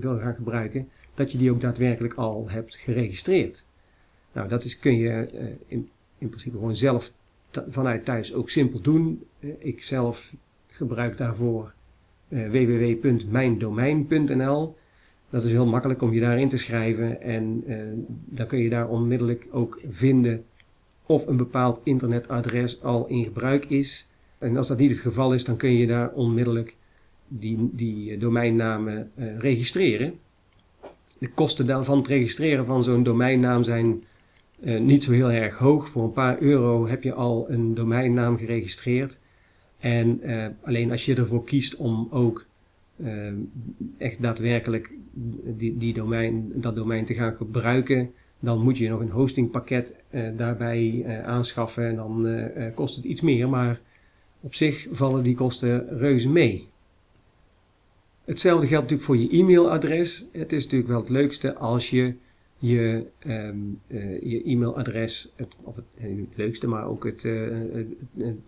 wil 0.00 0.18
gaan 0.18 0.34
gebruiken, 0.34 0.88
dat 1.14 1.32
je 1.32 1.38
die 1.38 1.50
ook 1.50 1.60
daadwerkelijk 1.60 2.14
al 2.14 2.48
hebt 2.48 2.76
geregistreerd. 2.76 3.66
Nou, 4.32 4.48
dat 4.48 4.64
is, 4.64 4.78
kun 4.78 4.96
je 4.96 5.26
in, 5.66 5.88
in 6.18 6.28
principe 6.28 6.56
gewoon 6.56 6.76
zelf 6.76 7.12
vanuit 7.68 8.04
thuis 8.04 8.34
ook 8.34 8.50
simpel 8.50 8.80
doen. 8.80 9.24
Eh, 9.40 9.50
ik 9.58 9.82
zelf 9.82 10.34
gebruik 10.66 11.16
daarvoor 11.16 11.72
uh, 12.28 12.50
www.mijndomein.nl. 12.50 14.76
Dat 15.30 15.44
is 15.44 15.52
heel 15.52 15.66
makkelijk 15.66 16.02
om 16.02 16.12
je 16.12 16.20
daarin 16.20 16.48
te 16.48 16.58
schrijven 16.58 17.20
en 17.20 17.64
uh, 17.66 17.76
dan 18.08 18.46
kun 18.46 18.58
je 18.58 18.68
daar 18.68 18.88
onmiddellijk 18.88 19.46
ook 19.50 19.80
vinden 19.88 20.44
of 21.06 21.26
een 21.26 21.36
bepaald 21.36 21.80
internetadres 21.84 22.82
al 22.82 23.06
in 23.06 23.24
gebruik 23.24 23.64
is. 23.64 24.08
En 24.38 24.56
als 24.56 24.68
dat 24.68 24.78
niet 24.78 24.90
het 24.90 25.00
geval 25.00 25.34
is, 25.34 25.44
dan 25.44 25.56
kun 25.56 25.72
je 25.72 25.86
daar 25.86 26.12
onmiddellijk 26.12 26.76
die, 27.28 27.70
die 27.72 28.18
domeinnamen 28.18 29.10
registreren. 29.38 30.18
De 31.18 31.28
kosten 31.28 31.84
van 31.84 31.98
het 31.98 32.06
registreren 32.06 32.66
van 32.66 32.84
zo'n 32.84 33.02
domeinnaam 33.02 33.62
zijn 33.62 34.02
uh, 34.62 34.80
niet 34.80 35.04
zo 35.04 35.12
heel 35.12 35.30
erg 35.30 35.58
hoog. 35.58 35.88
Voor 35.88 36.04
een 36.04 36.12
paar 36.12 36.40
euro 36.40 36.86
heb 36.86 37.02
je 37.02 37.12
al 37.12 37.50
een 37.50 37.74
domeinnaam 37.74 38.36
geregistreerd. 38.36 39.20
En 39.78 40.20
uh, 40.22 40.46
alleen 40.62 40.90
als 40.90 41.04
je 41.04 41.14
ervoor 41.14 41.44
kiest 41.44 41.76
om 41.76 42.08
ook 42.10 42.46
uh, 42.96 43.26
echt 43.98 44.22
daadwerkelijk 44.22 44.90
die, 45.44 45.76
die 45.76 45.92
domein, 45.92 46.52
dat 46.54 46.76
domein 46.76 47.04
te 47.04 47.14
gaan 47.14 47.34
gebruiken, 47.36 48.10
dan 48.40 48.62
moet 48.62 48.78
je 48.78 48.88
nog 48.88 49.00
een 49.00 49.10
hostingpakket 49.10 49.94
daarbij 50.36 51.04
aanschaffen. 51.24 51.86
En 51.86 51.96
dan 51.96 52.50
kost 52.74 52.96
het 52.96 53.04
iets 53.04 53.20
meer, 53.20 53.48
maar 53.48 53.80
op 54.40 54.54
zich 54.54 54.88
vallen 54.92 55.22
die 55.22 55.34
kosten 55.34 55.98
reuze 55.98 56.28
mee. 56.30 56.68
Hetzelfde 58.24 58.66
geldt 58.66 58.90
natuurlijk 58.90 59.08
voor 59.08 59.16
je 59.16 59.38
e-mailadres. 59.38 60.28
Het 60.32 60.52
is 60.52 60.62
natuurlijk 60.64 60.90
wel 60.90 61.00
het 61.00 61.08
leukste 61.08 61.54
als 61.54 61.90
je 61.90 62.14
je, 62.62 63.06
um, 63.26 63.80
uh, 63.86 64.20
je 64.20 64.42
e-mailadres, 64.44 65.32
het, 65.36 65.56
of 65.62 65.76
het, 65.76 65.84
het, 65.94 66.36
leukste, 66.36 66.68
maar 66.68 66.86
ook 66.86 67.04
het, 67.04 67.24
uh, 67.24 67.58
het, 67.72 67.86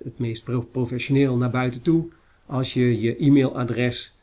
het, 0.05 0.19
meest 0.19 0.45
professioneel 0.71 1.37
naar 1.37 1.51
buiten 1.51 1.83
toe, 1.83 2.09
als 2.47 2.75
je 2.75 3.01
je 3.01 3.17
e-mailadres 3.17 4.19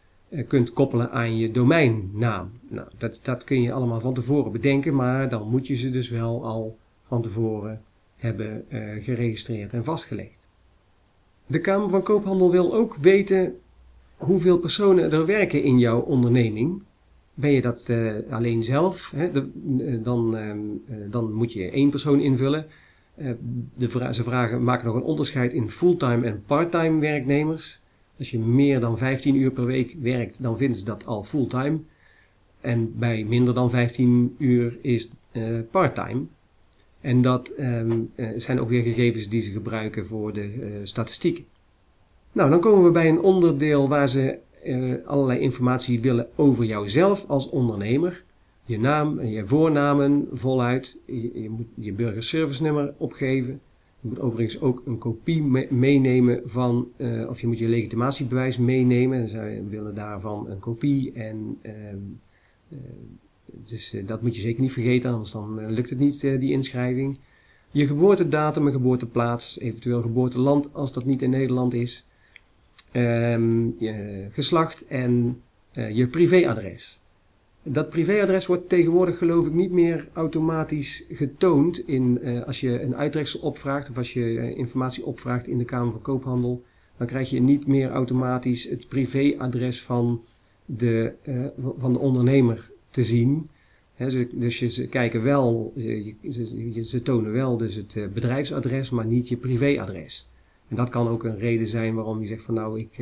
kunt 0.47 0.73
koppelen 0.73 1.11
aan 1.11 1.37
je 1.37 1.51
domeinnaam. 1.51 2.51
Nou, 2.67 2.87
dat, 2.97 3.19
dat 3.23 3.43
kun 3.43 3.61
je 3.61 3.71
allemaal 3.71 3.99
van 3.99 4.13
tevoren 4.13 4.51
bedenken, 4.51 4.95
maar 4.95 5.29
dan 5.29 5.49
moet 5.49 5.67
je 5.67 5.75
ze 5.75 5.89
dus 5.89 6.09
wel 6.09 6.45
al 6.45 6.77
van 7.03 7.21
tevoren 7.21 7.81
hebben 8.15 8.65
geregistreerd 8.99 9.73
en 9.73 9.83
vastgelegd. 9.83 10.47
De 11.47 11.59
Kamer 11.59 11.89
van 11.89 12.03
Koophandel 12.03 12.51
wil 12.51 12.73
ook 12.73 12.95
weten 12.95 13.55
hoeveel 14.17 14.57
personen 14.57 15.11
er 15.11 15.25
werken 15.25 15.63
in 15.63 15.79
jouw 15.79 15.99
onderneming. 15.99 16.81
Ben 17.41 17.51
je 17.51 17.61
dat 17.61 17.87
uh, 17.89 18.15
alleen 18.29 18.63
zelf, 18.63 19.11
hè, 19.15 19.31
de, 19.31 19.49
uh, 19.77 20.03
dan, 20.03 20.37
uh, 20.37 20.95
dan 21.09 21.33
moet 21.33 21.53
je 21.53 21.71
één 21.71 21.89
persoon 21.89 22.19
invullen. 22.19 22.65
de 23.75 24.09
ze 24.11 24.23
vragen, 24.23 24.63
maken 24.63 24.85
nog 24.85 24.95
een 24.95 25.01
onderscheid 25.01 25.53
in 25.53 25.69
fulltime 25.69 26.25
en 26.25 26.43
parttime 26.45 26.99
werknemers. 26.99 27.81
Als 28.17 28.31
je 28.31 28.39
meer 28.39 28.79
dan 28.79 28.97
15 28.97 29.35
uur 29.35 29.51
per 29.51 29.65
week 29.65 29.95
werkt, 30.01 30.43
dan 30.43 30.57
vinden 30.57 30.79
ze 30.79 30.85
dat 30.85 31.05
al 31.05 31.23
fulltime. 31.23 31.79
En 32.61 32.97
bij 32.97 33.23
minder 33.23 33.53
dan 33.53 33.69
15 33.69 34.35
uur 34.37 34.77
is 34.81 35.13
parttime. 35.71 36.23
En 37.01 37.21
dat 37.21 37.53
um, 37.59 38.11
zijn 38.35 38.59
ook 38.59 38.69
weer 38.69 38.83
gegevens 38.83 39.29
die 39.29 39.41
ze 39.41 39.51
gebruiken 39.51 40.05
voor 40.05 40.33
de 40.33 40.79
statistieken. 40.83 41.45
Nou, 42.31 42.49
dan 42.49 42.59
komen 42.59 42.83
we 42.83 42.91
bij 42.91 43.09
een 43.09 43.21
onderdeel 43.21 43.89
waar 43.89 44.09
ze 44.09 44.39
uh, 44.65 44.95
allerlei 45.05 45.39
informatie 45.39 46.01
willen 46.01 46.27
over 46.35 46.65
jouzelf 46.65 47.25
als 47.27 47.49
ondernemer. 47.49 48.23
Je 48.65 48.79
naam 48.79 49.19
en 49.19 49.29
je 49.29 49.45
voornamen 49.45 50.27
voluit. 50.33 50.97
Je, 51.05 51.47
moet 51.49 51.67
je 51.75 51.93
burgerservice 51.93 52.63
nummer 52.63 52.93
opgeven. 52.97 53.61
Je 53.99 54.07
moet 54.07 54.19
overigens 54.19 54.61
ook 54.61 54.81
een 54.85 54.97
kopie 54.97 55.43
me 55.43 55.67
meenemen 55.69 56.41
van, 56.45 56.87
uh, 56.97 57.29
of 57.29 57.41
je 57.41 57.47
moet 57.47 57.59
je 57.59 57.67
legitimatiebewijs 57.67 58.57
meenemen. 58.57 59.27
Zij 59.27 59.63
willen 59.69 59.95
daarvan 59.95 60.49
een 60.49 60.59
kopie 60.59 61.11
en 61.11 61.59
uh, 61.61 61.71
dus 63.45 63.95
dat 64.05 64.21
moet 64.21 64.35
je 64.35 64.41
zeker 64.41 64.61
niet 64.61 64.71
vergeten, 64.71 65.11
anders 65.11 65.31
dan 65.31 65.73
lukt 65.73 65.89
het 65.89 65.99
niet, 65.99 66.21
die 66.21 66.51
inschrijving. 66.51 67.19
Je 67.71 67.87
geboortedatum 67.87 68.67
en 68.67 68.73
geboorteplaats, 68.73 69.59
eventueel 69.59 70.01
geboorteland 70.01 70.73
als 70.73 70.93
dat 70.93 71.05
niet 71.05 71.21
in 71.21 71.29
Nederland 71.29 71.73
is. 71.73 72.05
Ehm, 72.91 73.65
je 73.77 74.25
geslacht 74.29 74.87
en 74.87 75.41
je 75.71 76.07
privéadres. 76.07 77.01
Dat 77.63 77.89
privéadres 77.89 78.45
wordt 78.45 78.69
tegenwoordig 78.69 79.17
geloof 79.17 79.45
ik 79.45 79.53
niet 79.53 79.71
meer 79.71 80.07
automatisch 80.13 81.05
getoond 81.09 81.87
in, 81.87 82.19
uh, 82.21 82.43
als 82.43 82.59
je 82.59 82.81
een 82.81 82.95
uittreksel 82.95 83.39
opvraagt 83.39 83.89
of 83.89 83.97
als 83.97 84.13
je 84.13 84.19
uh, 84.19 84.57
informatie 84.57 85.05
opvraagt 85.05 85.47
in 85.47 85.57
de 85.57 85.65
Kamer 85.65 85.91
van 85.91 86.01
Koophandel. 86.01 86.63
Dan 86.97 87.07
krijg 87.07 87.29
je 87.29 87.41
niet 87.41 87.67
meer 87.67 87.89
automatisch 87.89 88.69
het 88.69 88.87
privéadres 88.87 89.83
van 89.83 90.21
de, 90.65 91.13
uh, 91.23 91.45
van 91.77 91.93
de 91.93 91.99
ondernemer 91.99 92.71
te 92.89 93.03
zien. 93.03 93.49
dus 94.31 94.59
je, 94.59 94.69
ze 94.69 94.87
kijken 94.89 95.23
wel, 95.23 95.73
ze, 96.81 97.01
tonen 97.03 97.31
wel 97.31 97.57
dus 97.57 97.75
het 97.75 98.13
bedrijfsadres, 98.13 98.89
maar 98.89 99.05
niet 99.05 99.29
je 99.29 99.37
privéadres. 99.37 100.30
En 100.71 100.77
dat 100.77 100.89
kan 100.89 101.07
ook 101.07 101.23
een 101.23 101.37
reden 101.37 101.67
zijn 101.67 101.95
waarom 101.95 102.21
je 102.21 102.27
zegt 102.27 102.43
van 102.43 102.53
nou, 102.53 102.79
ik, 102.79 103.01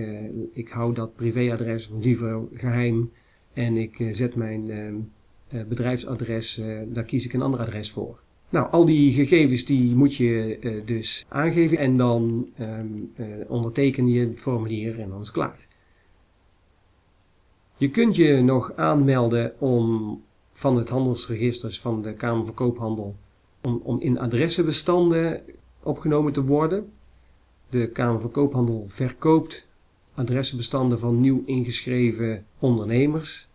ik 0.51 0.69
hou 0.69 0.93
dat 0.93 1.15
privéadres 1.15 1.91
liever 1.99 2.41
geheim 2.53 3.11
en 3.53 3.77
ik 3.77 3.99
eh, 3.99 4.13
zet 4.13 4.35
mijn 4.35 4.71
ehm, 4.71 4.95
eh, 5.47 5.67
bedrijfsadres, 5.67 6.57
eh, 6.57 6.77
daar 6.87 7.03
kies 7.03 7.25
ik 7.25 7.33
een 7.33 7.41
ander 7.41 7.59
adres 7.59 7.91
voor. 7.91 8.19
Nou, 8.49 8.71
al 8.71 8.85
die 8.85 9.13
gegevens 9.13 9.65
die 9.65 9.95
moet 9.95 10.15
je 10.15 10.81
dus 10.85 11.25
aangeven 11.27 11.77
en 11.77 11.97
dan 11.97 12.49
ehm, 12.57 12.87
onderteken 13.47 14.07
je 14.07 14.27
het 14.27 14.39
formulier 14.39 14.99
en 14.99 15.09
dan 15.09 15.19
is 15.19 15.25
het 15.25 15.35
klaar. 15.35 15.67
Je 17.77 17.89
kunt 17.89 18.15
je 18.15 18.41
nog 18.41 18.75
aanmelden 18.75 19.59
om 19.59 20.21
van 20.53 20.77
het 20.77 20.89
handelsregister 20.89 21.77
van 21.81 22.01
de 22.01 22.13
Kamer 22.13 22.45
van 22.45 22.53
Koophandel 22.53 23.15
om, 23.61 23.81
om 23.83 24.01
in 24.01 24.19
adressenbestanden 24.19 25.41
opgenomen 25.83 26.33
te 26.33 26.45
worden. 26.45 26.91
De 27.69 27.91
Kamer 27.91 28.21
van 28.21 28.31
Koophandel 28.31 28.85
verkoopt 28.87 29.67
adressenbestanden 30.13 30.99
van 30.99 31.19
nieuw 31.19 31.43
ingeschreven 31.45 32.45
ondernemers. 32.59 33.49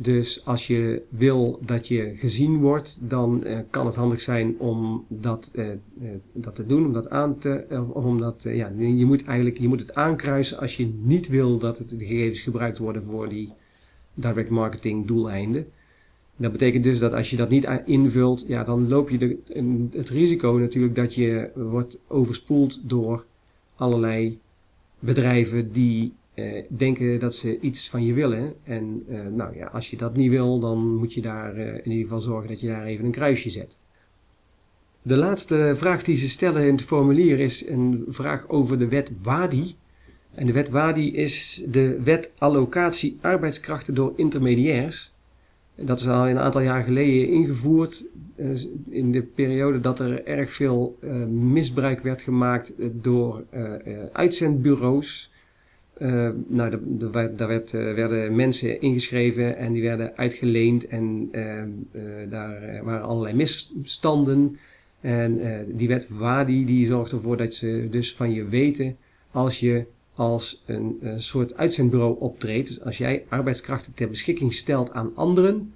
Dus 0.00 0.44
als 0.44 0.66
je 0.66 1.02
wil 1.08 1.60
dat 1.62 1.88
je 1.88 2.12
gezien 2.16 2.56
wordt, 2.56 2.98
dan 3.02 3.42
uh, 3.46 3.58
kan 3.70 3.86
het 3.86 3.94
handig 3.94 4.20
zijn 4.20 4.58
om 4.58 5.04
dat, 5.08 5.50
uh, 5.54 5.68
uh, 5.68 6.10
dat 6.32 6.54
te 6.54 6.66
doen, 6.66 6.86
om 6.86 6.92
dat 6.92 7.10
aan 7.10 7.38
te, 7.38 7.84
om 7.92 8.20
dat, 8.20 8.42
ja, 8.42 8.72
je 8.76 9.04
moet 9.04 9.24
eigenlijk, 9.24 9.58
je 9.58 9.68
moet 9.68 9.80
het 9.80 9.94
aankruisen 9.94 10.58
als 10.58 10.76
je 10.76 10.92
niet 11.02 11.28
wil 11.28 11.58
dat 11.58 11.78
het, 11.78 11.88
de 11.88 12.04
gegevens 12.04 12.40
gebruikt 12.40 12.78
worden 12.78 13.04
voor 13.04 13.28
die 13.28 13.52
direct 14.14 14.50
marketing 14.50 15.06
doeleinden. 15.06 15.66
Dat 16.40 16.52
betekent 16.52 16.84
dus 16.84 16.98
dat 16.98 17.12
als 17.12 17.30
je 17.30 17.36
dat 17.36 17.48
niet 17.48 17.68
invult, 17.84 18.44
ja, 18.48 18.64
dan 18.64 18.88
loop 18.88 19.10
je 19.10 19.38
het 19.90 20.08
risico 20.08 20.52
natuurlijk 20.52 20.94
dat 20.94 21.14
je 21.14 21.50
wordt 21.54 21.98
overspoeld 22.08 22.88
door 22.88 23.24
allerlei 23.76 24.38
bedrijven 24.98 25.72
die 25.72 26.12
uh, 26.34 26.62
denken 26.68 27.20
dat 27.20 27.34
ze 27.34 27.60
iets 27.60 27.90
van 27.90 28.04
je 28.04 28.12
willen. 28.12 28.54
En 28.64 29.04
uh, 29.08 29.26
nou 29.26 29.56
ja, 29.56 29.66
als 29.66 29.90
je 29.90 29.96
dat 29.96 30.16
niet 30.16 30.30
wil, 30.30 30.58
dan 30.58 30.96
moet 30.96 31.14
je 31.14 31.20
daar 31.20 31.58
uh, 31.58 31.74
in 31.74 31.90
ieder 31.90 32.02
geval 32.02 32.20
zorgen 32.20 32.48
dat 32.48 32.60
je 32.60 32.66
daar 32.66 32.84
even 32.84 33.04
een 33.04 33.10
kruisje 33.10 33.50
zet. 33.50 33.76
De 35.02 35.16
laatste 35.16 35.72
vraag 35.76 36.02
die 36.02 36.16
ze 36.16 36.28
stellen 36.28 36.66
in 36.66 36.72
het 36.72 36.82
formulier 36.82 37.38
is 37.38 37.68
een 37.68 38.04
vraag 38.08 38.48
over 38.48 38.78
de 38.78 38.88
wet 38.88 39.12
WADI. 39.22 39.74
En 40.34 40.46
de 40.46 40.52
wet 40.52 40.70
WADI 40.70 41.14
is 41.14 41.66
de 41.68 42.00
wet 42.02 42.32
allocatie 42.38 43.18
arbeidskrachten 43.20 43.94
door 43.94 44.12
intermediairs. 44.16 45.16
Dat 45.80 46.00
is 46.00 46.08
al 46.08 46.28
een 46.28 46.38
aantal 46.38 46.60
jaar 46.60 46.82
geleden 46.82 47.28
ingevoerd 47.28 48.06
in 48.88 49.12
de 49.12 49.22
periode 49.22 49.80
dat 49.80 49.98
er 49.98 50.26
erg 50.26 50.50
veel 50.50 50.98
misbruik 51.28 52.00
werd 52.00 52.22
gemaakt 52.22 52.74
door 52.92 53.44
uitzendbureaus 54.12 55.30
nou, 56.46 56.78
daar 57.36 57.48
werd, 57.48 57.70
werden 57.70 58.36
mensen 58.36 58.80
ingeschreven 58.80 59.56
en 59.56 59.72
die 59.72 59.82
werden 59.82 60.16
uitgeleend 60.16 60.86
en 60.86 61.30
daar 62.28 62.80
waren 62.84 63.02
allerlei 63.02 63.34
misstanden. 63.34 64.56
En 65.00 65.40
die 65.76 65.88
wet 65.88 66.08
WADI 66.08 66.64
die 66.64 66.86
zorgt 66.86 67.12
ervoor 67.12 67.36
dat 67.36 67.54
ze 67.54 67.86
dus 67.90 68.14
van 68.14 68.32
je 68.32 68.48
weten 68.48 68.96
als 69.30 69.60
je 69.60 69.84
als 70.18 70.62
een, 70.66 70.98
een 71.00 71.22
soort 71.22 71.56
uitzendbureau 71.56 72.16
optreedt. 72.20 72.68
Dus 72.68 72.80
als 72.80 72.98
jij 72.98 73.24
arbeidskrachten 73.28 73.94
ter 73.94 74.08
beschikking 74.08 74.54
stelt 74.54 74.92
aan 74.92 75.14
anderen, 75.14 75.72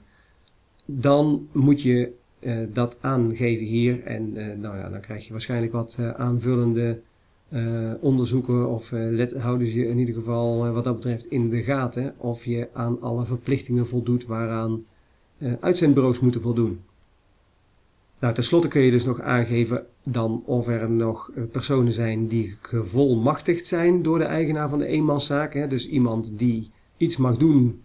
dan 0.85 1.49
moet 1.53 1.83
je 1.83 2.13
dat 2.73 2.99
aangeven 3.01 3.67
hier. 3.67 4.03
En 4.03 4.33
nou 4.61 4.77
ja, 4.77 4.89
dan 4.89 5.01
krijg 5.01 5.27
je 5.27 5.33
waarschijnlijk 5.33 5.73
wat 5.73 5.99
aanvullende 6.17 7.01
onderzoeken 8.01 8.69
of 8.69 8.91
let, 8.91 9.33
houden 9.33 9.67
ze 9.67 9.79
je 9.79 9.87
in 9.87 9.99
ieder 9.99 10.15
geval 10.15 10.73
wat 10.73 10.85
dat 10.85 10.95
betreft 10.95 11.27
in 11.27 11.49
de 11.49 11.63
gaten 11.63 12.15
of 12.17 12.45
je 12.45 12.69
aan 12.73 13.01
alle 13.01 13.25
verplichtingen 13.25 13.87
voldoet 13.87 14.27
waaraan 14.27 14.85
uitzendbureaus 15.61 16.21
moeten 16.21 16.41
voldoen. 16.41 16.81
Nou, 18.23 18.35
tenslotte 18.35 18.69
kun 18.69 18.81
je 18.81 18.91
dus 18.91 19.05
nog 19.05 19.21
aangeven 19.21 19.87
dan 20.05 20.43
of 20.47 20.69
er 20.69 20.91
nog 20.91 21.31
personen 21.51 21.93
zijn 21.93 22.29
die 22.29 22.57
gevolmachtigd 22.61 23.67
zijn 23.67 24.03
door 24.03 24.19
de 24.19 24.25
eigenaar 24.25 24.69
van 24.69 24.79
de 24.79 24.87
eenmanszaak. 24.87 25.55
Hè? 25.55 25.67
Dus 25.67 25.89
iemand 25.89 26.39
die 26.39 26.71
iets 26.97 27.17
mag 27.17 27.37
doen 27.37 27.83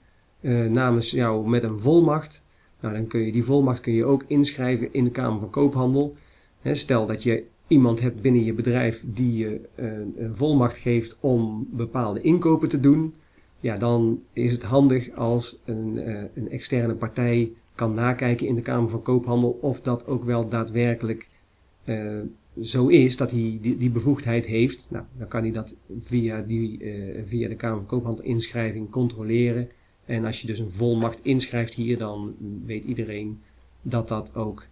namens 0.69 1.11
jou 1.11 1.49
met 1.49 1.63
een 1.63 1.79
volmacht. 1.79 2.43
Nou, 2.79 2.93
dan 2.93 3.07
kun 3.07 3.19
je 3.19 3.31
die 3.31 3.43
volmacht 3.43 3.81
kun 3.81 3.93
je 3.93 4.05
ook 4.05 4.23
inschrijven 4.27 4.93
in 4.93 5.03
de 5.03 5.09
Kamer 5.09 5.39
van 5.39 5.49
Koophandel. 5.49 6.15
Hè, 6.61 6.75
stel 6.75 7.05
dat 7.05 7.23
je 7.23 7.43
iemand 7.67 7.99
hebt 7.99 8.21
binnen 8.21 8.43
je 8.43 8.53
bedrijf 8.53 9.03
die 9.07 9.37
je 9.37 9.61
een, 9.75 10.15
een 10.17 10.35
volmacht 10.35 10.77
geeft 10.77 11.17
om 11.19 11.67
bepaalde 11.71 12.21
inkopen 12.21 12.69
te 12.69 12.79
doen, 12.79 13.13
ja, 13.59 13.77
dan 13.77 14.21
is 14.33 14.51
het 14.51 14.63
handig 14.63 15.15
als 15.15 15.61
een, 15.65 15.93
uh, 15.95 16.23
een 16.33 16.49
externe 16.49 16.95
partij 16.95 17.51
kan 17.77 17.93
nakijken 17.93 18.47
in 18.47 18.55
de 18.55 18.61
Kamer 18.61 18.89
van 18.89 19.01
Koophandel 19.01 19.57
of 19.61 19.81
dat 19.81 20.07
ook 20.07 20.23
wel 20.23 20.49
daadwerkelijk 20.49 21.29
uh, 21.85 22.19
zo 22.61 22.87
is, 22.87 23.17
dat 23.17 23.31
hij 23.31 23.57
die, 23.61 23.77
die, 23.77 23.89
bevoegdheid 23.89 24.45
heeft. 24.45 24.87
Nou, 24.89 25.05
dan 25.17 25.27
kan 25.27 25.41
hij 25.41 25.51
dat 25.51 25.75
via, 25.99 26.41
die, 26.41 26.79
uh, 26.79 27.21
via 27.25 27.47
de 27.47 27.55
Kamer 27.55 27.77
van 27.77 27.85
Koophandel 27.85 28.23
inschrijving 28.23 28.89
controleren. 28.89 29.69
En 30.05 30.25
als 30.25 30.41
je 30.41 30.47
dus 30.47 30.59
een 30.59 30.71
volmacht 30.71 31.19
inschrijft 31.21 31.73
hier, 31.73 31.97
dan 31.97 32.35
weet 32.65 32.85
iedereen 32.85 33.41
dat 33.81 34.07
dat 34.07 34.35
ook 34.35 34.67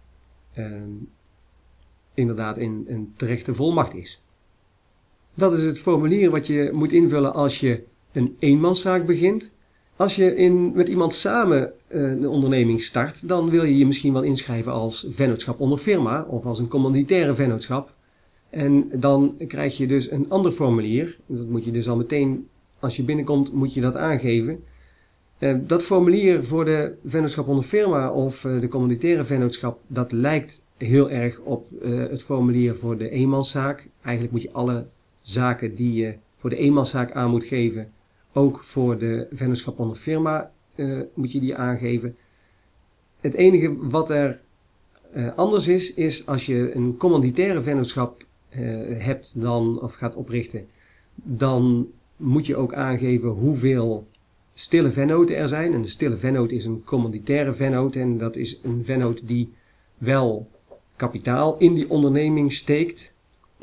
inderdaad 2.14 2.58
in 2.58 2.84
een 2.88 3.12
terechte 3.16 3.54
volmacht 3.54 3.94
is. 3.94 4.22
Dat 5.34 5.52
is 5.52 5.62
het 5.62 5.78
formulier 5.78 6.30
wat 6.30 6.46
je 6.46 6.70
moet 6.72 6.92
invullen 6.92 7.34
als 7.34 7.60
je 7.60 7.84
een 8.12 8.36
eenmanszaak 8.38 9.06
begint. 9.06 9.54
Als 9.96 10.16
je 10.16 10.34
in, 10.34 10.72
met 10.74 10.88
iemand 10.88 11.14
samen 11.14 11.72
eh, 11.86 12.02
een 12.02 12.28
onderneming 12.28 12.82
start, 12.82 13.28
dan 13.28 13.50
wil 13.50 13.64
je 13.64 13.78
je 13.78 13.86
misschien 13.86 14.12
wel 14.12 14.22
inschrijven 14.22 14.72
als 14.72 15.06
vennootschap 15.10 15.60
onder 15.60 15.78
firma 15.78 16.26
of 16.28 16.44
als 16.44 16.58
een 16.58 16.68
commanditaire 16.68 17.34
vennootschap. 17.34 17.94
En 18.50 18.90
dan 18.94 19.36
krijg 19.46 19.76
je 19.76 19.86
dus 19.86 20.10
een 20.10 20.26
ander 20.28 20.52
formulier. 20.52 21.18
Dat 21.26 21.48
moet 21.48 21.64
je 21.64 21.70
dus 21.70 21.88
al 21.88 21.96
meteen, 21.96 22.48
als 22.78 22.96
je 22.96 23.02
binnenkomt, 23.02 23.52
moet 23.52 23.74
je 23.74 23.80
dat 23.80 23.96
aangeven. 23.96 24.64
Uh, 25.38 25.56
dat 25.66 25.82
formulier 25.82 26.44
voor 26.44 26.64
de 26.64 26.94
vennootschap 27.04 27.48
onder 27.48 27.64
firma 27.64 28.12
of 28.12 28.44
uh, 28.44 28.60
de 28.60 28.68
commanditaire 28.68 29.24
vennootschap, 29.24 29.80
dat 29.86 30.12
lijkt 30.12 30.64
heel 30.76 31.10
erg 31.10 31.40
op 31.40 31.66
het 31.80 32.22
formulier 32.22 32.76
voor 32.76 32.96
de 32.98 33.10
eenmanszaak. 33.10 33.88
Eigenlijk 34.02 34.34
moet 34.34 34.42
je 34.42 34.52
alle 34.52 34.86
zaken 35.20 35.74
die 35.74 35.92
je 35.92 36.14
voor 36.34 36.50
de 36.50 36.56
eenmanszaak 36.56 37.12
aan 37.12 37.30
moet 37.30 37.44
geven, 37.44 37.92
ook 38.36 38.62
voor 38.64 38.98
de 38.98 39.26
vennootschap 39.30 39.78
onder 39.78 39.96
firma 39.96 40.52
moet 41.14 41.32
je 41.32 41.40
die 41.40 41.54
aangeven. 41.54 42.16
Het 43.20 43.34
enige 43.34 43.76
wat 43.88 44.10
er 44.10 44.40
anders 45.36 45.68
is, 45.68 45.94
is 45.94 46.26
als 46.26 46.46
je 46.46 46.74
een 46.74 46.96
commanditaire 46.96 47.62
vennootschap 47.62 48.24
hebt 48.98 49.40
dan, 49.40 49.82
of 49.82 49.94
gaat 49.94 50.14
oprichten, 50.14 50.66
dan 51.14 51.86
moet 52.16 52.46
je 52.46 52.56
ook 52.56 52.74
aangeven 52.74 53.28
hoeveel 53.28 54.06
stille 54.54 54.90
vennoten 54.90 55.36
er 55.36 55.48
zijn. 55.48 55.72
En 55.74 55.82
de 55.82 55.88
stille 55.88 56.16
vennoot 56.16 56.50
is 56.50 56.64
een 56.64 56.84
commanditaire 56.84 57.52
vennoot. 57.52 57.96
En 57.96 58.18
dat 58.18 58.36
is 58.36 58.58
een 58.62 58.84
vennoot 58.84 59.28
die 59.28 59.52
wel 59.98 60.50
kapitaal 60.96 61.58
in 61.58 61.74
die 61.74 61.90
onderneming 61.90 62.52
steekt, 62.52 63.14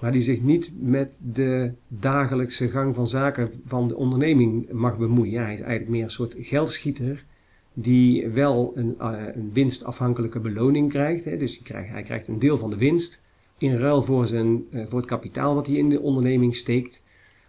maar 0.04 0.12
die 0.12 0.22
zich 0.22 0.42
niet 0.42 0.72
met 0.80 1.20
de 1.34 1.72
dagelijkse 1.88 2.70
gang 2.70 2.96
van 2.96 3.08
zaken 3.08 3.52
van 3.66 3.88
de 3.88 3.96
onderneming 3.96 4.72
mag 4.72 4.98
bemoeien. 4.98 5.44
hij 5.44 5.54
is 5.54 5.60
eigenlijk 5.60 5.90
meer 5.90 6.04
een 6.04 6.10
soort 6.10 6.36
geldschieter 6.40 7.26
die 7.74 8.28
wel 8.28 8.72
een, 8.76 8.96
uh, 9.02 9.20
een 9.34 9.50
winstafhankelijke 9.54 10.40
beloning 10.40 10.90
krijgt. 10.90 11.26
Hè. 11.26 11.38
Dus 11.38 11.54
hij 11.56 11.64
krijgt, 11.64 11.90
hij 11.90 12.04
krijgt 12.04 12.28
een 12.28 12.40
deel 12.40 12.58
van 12.58 12.70
de 12.70 12.78
winst 12.78 13.22
in 13.58 13.78
ruil 13.78 14.04
voor, 14.04 14.28
zijn, 14.28 14.64
uh, 14.72 14.86
voor 14.86 14.98
het 14.98 15.08
kapitaal 15.08 15.56
wat 15.56 15.68
hij 15.68 15.76
in 15.76 15.90
de 15.90 16.02
onderneming 16.02 16.56
steekt. 16.56 17.04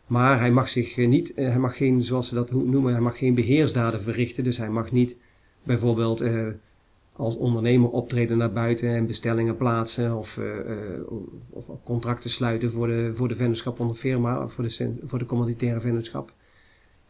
Maar 0.07 0.38
hij 0.38 0.51
mag 0.51 0.69
zich 0.69 0.97
niet, 0.97 1.35
eh, 1.35 1.49
hij 1.49 1.59
mag 1.59 1.77
geen, 1.77 2.03
zoals 2.03 2.29
ze 2.29 2.35
dat 2.35 2.53
noemen, 2.53 2.93
hij 2.93 3.03
mag 3.03 3.19
geen 3.19 3.35
beheersdaden 3.35 4.03
verrichten. 4.03 4.45
Dus 4.45 4.57
hij 4.57 4.71
mag 4.71 4.93
niet 4.93 5.17
bijvoorbeeld 5.62 6.25
als 7.16 7.37
ondernemer 7.37 7.90
optreden 7.90 8.38
naar 8.38 8.53
buiten 8.53 8.88
en 8.88 9.07
bestellingen 9.07 9.57
plaatsen 9.57 10.16
of, 10.16 10.37
uh, 10.37 10.46
of, 11.50 11.66
contracten 11.85 12.31
sluiten 12.31 12.70
voor 12.70 12.87
de, 12.87 13.11
voor 13.14 13.29
de 13.29 13.37
vennootschap 13.37 13.81
onder 13.81 13.96
firma 13.96 14.42
of 14.44 14.53
voor 14.53 14.64
de, 14.64 14.94
voor 15.05 15.18
de 15.18 15.27
commoditaire 15.27 15.81
vennootschap. 15.81 16.33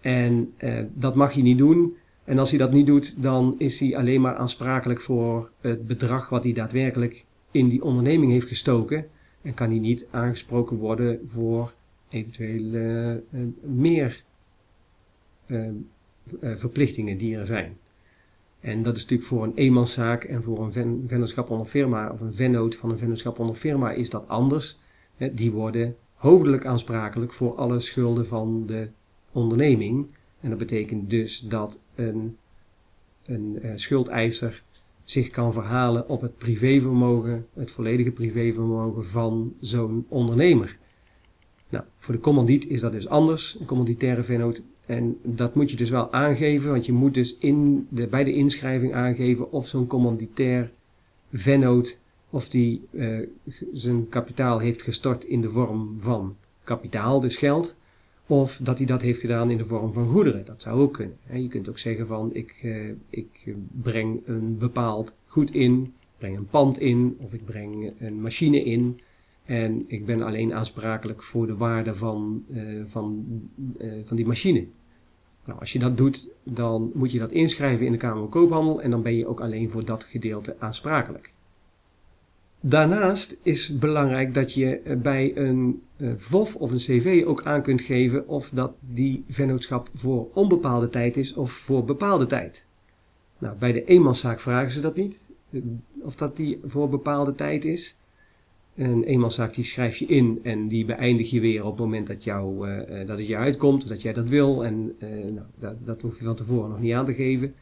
En 0.01 0.55
dat 0.95 1.15
mag 1.15 1.33
hij 1.35 1.43
niet 1.43 1.59
doen. 1.59 1.97
En 2.25 2.39
als 2.39 2.51
hij 2.51 2.59
dat 2.59 2.73
niet 2.73 2.87
doet, 2.87 3.23
dan 3.23 3.55
is 3.59 3.81
hij 3.81 3.97
alleen 3.97 4.21
maar 4.21 4.37
aansprakelijk 4.37 5.01
voor 5.01 5.51
het 5.61 5.87
bedrag 5.87 6.29
wat 6.29 6.45
hij 6.45 6.53
daadwerkelijk 6.53 7.25
in 7.51 7.69
die 7.69 7.83
onderneming 7.83 8.33
heeft 8.33 8.49
gestoken. 8.49 9.07
En 9.43 9.55
kan 9.55 9.71
hij 9.71 9.79
niet 9.79 10.07
aangesproken 10.11 10.77
worden 10.77 11.21
voor 11.27 11.75
eventueel 12.09 12.63
uh, 12.63 13.47
meer 13.61 14.25
uh, 15.47 15.69
verplichtingen 16.41 17.19
die 17.19 17.37
er 17.37 17.47
zijn. 17.47 17.77
En 18.65 18.83
dat 18.83 18.97
is 18.97 19.03
natuurlijk 19.03 19.29
voor 19.29 19.43
een 19.43 19.55
eenmanszaak 19.55 20.25
en 20.25 20.43
voor 20.43 20.65
een 20.65 20.73
ven 20.73 21.05
vennootschap 21.07 21.51
onder 21.51 21.67
firma 21.67 22.11
of 22.11 22.21
een 22.21 22.35
vennoot 22.35 22.77
van 22.77 22.91
een 22.91 22.99
vennootschap 22.99 23.39
onder 23.39 23.55
firma 23.55 23.91
is 23.91 24.11
dat 24.11 24.29
anders. 24.29 24.79
Die 25.33 25.53
worden 25.53 25.97
hoofdelijk 26.15 26.67
aansprakelijk 26.67 27.33
voor 27.33 27.55
alle 27.55 27.81
schulden 27.81 28.27
van 28.27 28.67
de 28.67 28.89
onderneming. 29.33 30.07
En 30.41 30.49
dat 30.49 30.59
betekent 30.59 31.11
dus 31.11 31.41
dat 31.41 31.81
een, 31.95 32.37
een 33.27 33.59
uh, 33.63 33.73
schuldeiser 33.75 34.63
zich 35.05 35.29
kan 35.31 35.53
verhalen 35.53 36.09
op 36.09 36.21
het 36.21 36.39
privévermogen, 36.39 37.47
het 37.55 37.71
volledige 37.71 38.11
privévermogen 38.11 39.07
van 39.07 39.55
zo'n 39.61 40.07
ondernemer. 40.09 40.79
Nou, 41.69 41.85
voor 41.99 42.15
de 42.15 42.21
commandiet 42.21 42.69
is 42.69 42.81
dat 42.81 42.93
dus 42.93 43.09
anders, 43.09 43.61
een 43.61 43.67
commanditaire 43.67 44.23
vennoot. 44.23 44.65
En 44.87 45.19
dat 45.23 45.55
moet 45.55 45.71
je 45.71 45.77
dus 45.77 45.91
wel 45.91 46.13
aangeven, 46.13 46.71
want 46.71 46.87
je 46.87 46.93
moet 46.93 47.15
dus 47.15 47.39
in 47.39 47.87
de, 47.91 48.07
bij 48.07 48.25
de 48.25 48.33
inschrijving 48.33 48.95
aangeven 48.95 49.53
of 49.53 49.69
zo'n 49.69 49.87
commanditair 49.87 50.71
vennoot, 51.33 52.01
of 52.31 52.49
die 52.49 52.83
uh, 52.91 53.19
zijn 53.73 54.09
kapitaal 54.09 54.59
heeft 54.59 54.83
gestort 54.83 55.25
in 55.25 55.41
de 55.41 55.51
vorm 55.51 55.95
van 55.99 56.37
kapitaal, 56.65 57.21
dus 57.21 57.37
geld, 57.37 57.77
of 58.27 58.59
dat 58.63 58.79
hij 58.79 58.87
dat 58.87 59.03
heeft 59.03 59.21
gedaan 59.21 59.51
in 59.51 59.59
de 59.59 59.65
vorm 59.65 59.93
van 59.93 60.09
goederen. 60.09 60.45
Dat 60.45 60.63
zou 60.63 60.81
ook 60.81 60.93
kunnen. 60.93 61.17
Je 61.33 61.49
kunt 61.49 61.69
ook 61.69 61.79
zeggen 61.79 62.07
van 62.07 62.31
ik, 62.33 62.61
uh, 62.65 62.91
ik 63.11 63.55
breng 63.83 64.21
een 64.27 64.59
bepaald 64.59 65.15
goed 65.27 65.55
in, 65.55 65.95
breng 66.19 66.37
een 66.37 66.49
pand 66.49 66.79
in 66.79 67.17
of 67.21 67.33
ik 67.33 67.45
breng 67.45 67.93
een 67.99 68.21
machine 68.21 68.65
in. 68.65 69.01
En 69.45 69.85
ik 69.87 70.07
ben 70.07 70.23
alleen 70.23 70.55
aansprakelijk 70.55 71.23
voor 71.23 71.47
de 71.47 71.57
waarde 71.57 71.95
van, 71.95 72.45
uh, 72.51 72.83
van, 72.87 73.25
uh, 73.79 73.93
van 74.05 74.17
die 74.17 74.27
machine. 74.27 74.67
Nou, 75.45 75.61
als 75.61 75.73
je 75.73 75.79
dat 75.79 75.97
doet, 75.97 76.31
dan 76.43 76.91
moet 76.95 77.13
je 77.13 77.19
dat 77.19 77.33
inschrijven 77.33 77.87
in 77.87 77.93
de 77.93 77.99
Kamer 77.99 78.19
van 78.19 78.29
Koophandel 78.29 78.83
en 78.83 78.91
dan 78.91 79.03
ben 79.03 79.17
je 79.17 79.27
ook 79.27 79.41
alleen 79.41 79.71
voor 79.71 79.85
dat 79.85 80.05
gedeelte 80.05 80.57
aansprakelijk. 80.59 81.33
Daarnaast 82.61 83.39
is 83.43 83.79
belangrijk 83.79 84.35
dat 84.35 84.53
je 84.53 84.79
eh, 84.79 84.97
bij 84.97 85.37
een 85.37 85.83
VOF 86.17 86.57
of 86.57 86.71
een 86.71 86.77
CV 86.77 87.23
ook 87.27 87.45
aan 87.45 87.63
kunt 87.63 87.83
geven 87.83 88.29
of 88.29 88.51
dat 88.51 88.73
die 88.81 89.25
vennootschap 89.29 89.89
voor 89.95 90.29
onbepaalde 90.33 90.89
tijd 90.89 91.17
is 91.17 91.35
of 91.35 91.53
voor 91.53 91.85
bepaalde 91.85 92.27
tijd. 92.27 92.67
Nou, 93.39 93.57
bij 93.59 93.73
de 93.73 93.85
eenmanszaak 93.85 94.41
vragen 94.41 94.73
ze 94.73 94.81
dat 94.81 94.97
niet, 94.97 95.19
of 96.01 96.17
dat 96.17 96.37
die 96.37 96.61
voor 96.65 96.89
bepaalde 96.89 97.35
tijd 97.35 97.65
is. 97.65 97.99
Een 98.75 99.03
eenmanszaak 99.03 99.55
die 99.55 99.65
schrijf 99.65 99.97
je 99.97 100.07
in 100.07 100.41
en 100.43 100.69
die 100.69 100.85
beëindig 100.85 101.31
je 101.31 101.41
weer 101.41 101.65
op 101.65 101.71
het 101.71 101.81
moment 101.81 102.07
dat, 102.07 102.25
jou, 102.25 102.69
uh, 102.69 103.07
dat 103.07 103.19
het 103.19 103.27
je 103.27 103.37
uitkomt, 103.37 103.89
dat 103.89 104.03
jij 104.03 104.13
dat 104.13 104.29
wil. 104.29 104.65
En 104.65 104.93
uh, 104.99 105.09
nou, 105.09 105.47
dat, 105.59 105.75
dat 105.87 106.01
hoef 106.01 106.19
je 106.19 106.25
van 106.25 106.35
tevoren 106.35 106.71
nog 106.71 106.81
niet 106.81 106.93
aan 106.93 107.05
te 107.05 107.15
geven. 107.15 107.55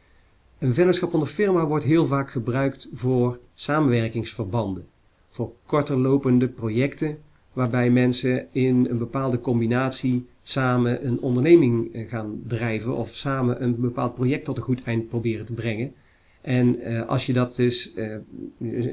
Een 0.59 0.75
vennootschap 0.75 1.13
onder 1.15 1.29
firma 1.29 1.67
wordt 1.67 1.85
heel 1.85 2.07
vaak 2.07 2.31
gebruikt 2.31 2.91
voor 2.95 3.39
samenwerkingsverbanden. 3.55 4.87
Voor 5.29 5.53
korter 5.67 5.99
lopende 5.99 6.49
projecten 6.49 7.19
waarbij 7.53 7.91
mensen 7.91 8.47
in 8.53 8.87
een 8.91 8.99
bepaalde 8.99 9.41
combinatie 9.41 10.27
samen 10.43 11.07
een 11.07 11.21
onderneming 11.21 12.07
gaan 12.09 12.43
drijven 12.47 12.97
of 12.97 13.15
samen 13.15 13.63
een 13.63 13.81
bepaald 13.81 14.15
project 14.15 14.45
tot 14.45 14.57
een 14.57 14.63
goed 14.63 14.83
eind 14.83 15.09
proberen 15.09 15.47
te 15.47 15.55
brengen. 15.55 15.93
En 16.43 16.91
uh, 16.91 17.09
als 17.09 17.27
je 17.27 17.33
dat 17.33 17.57
dus, 17.57 17.95
uh, 17.95 18.17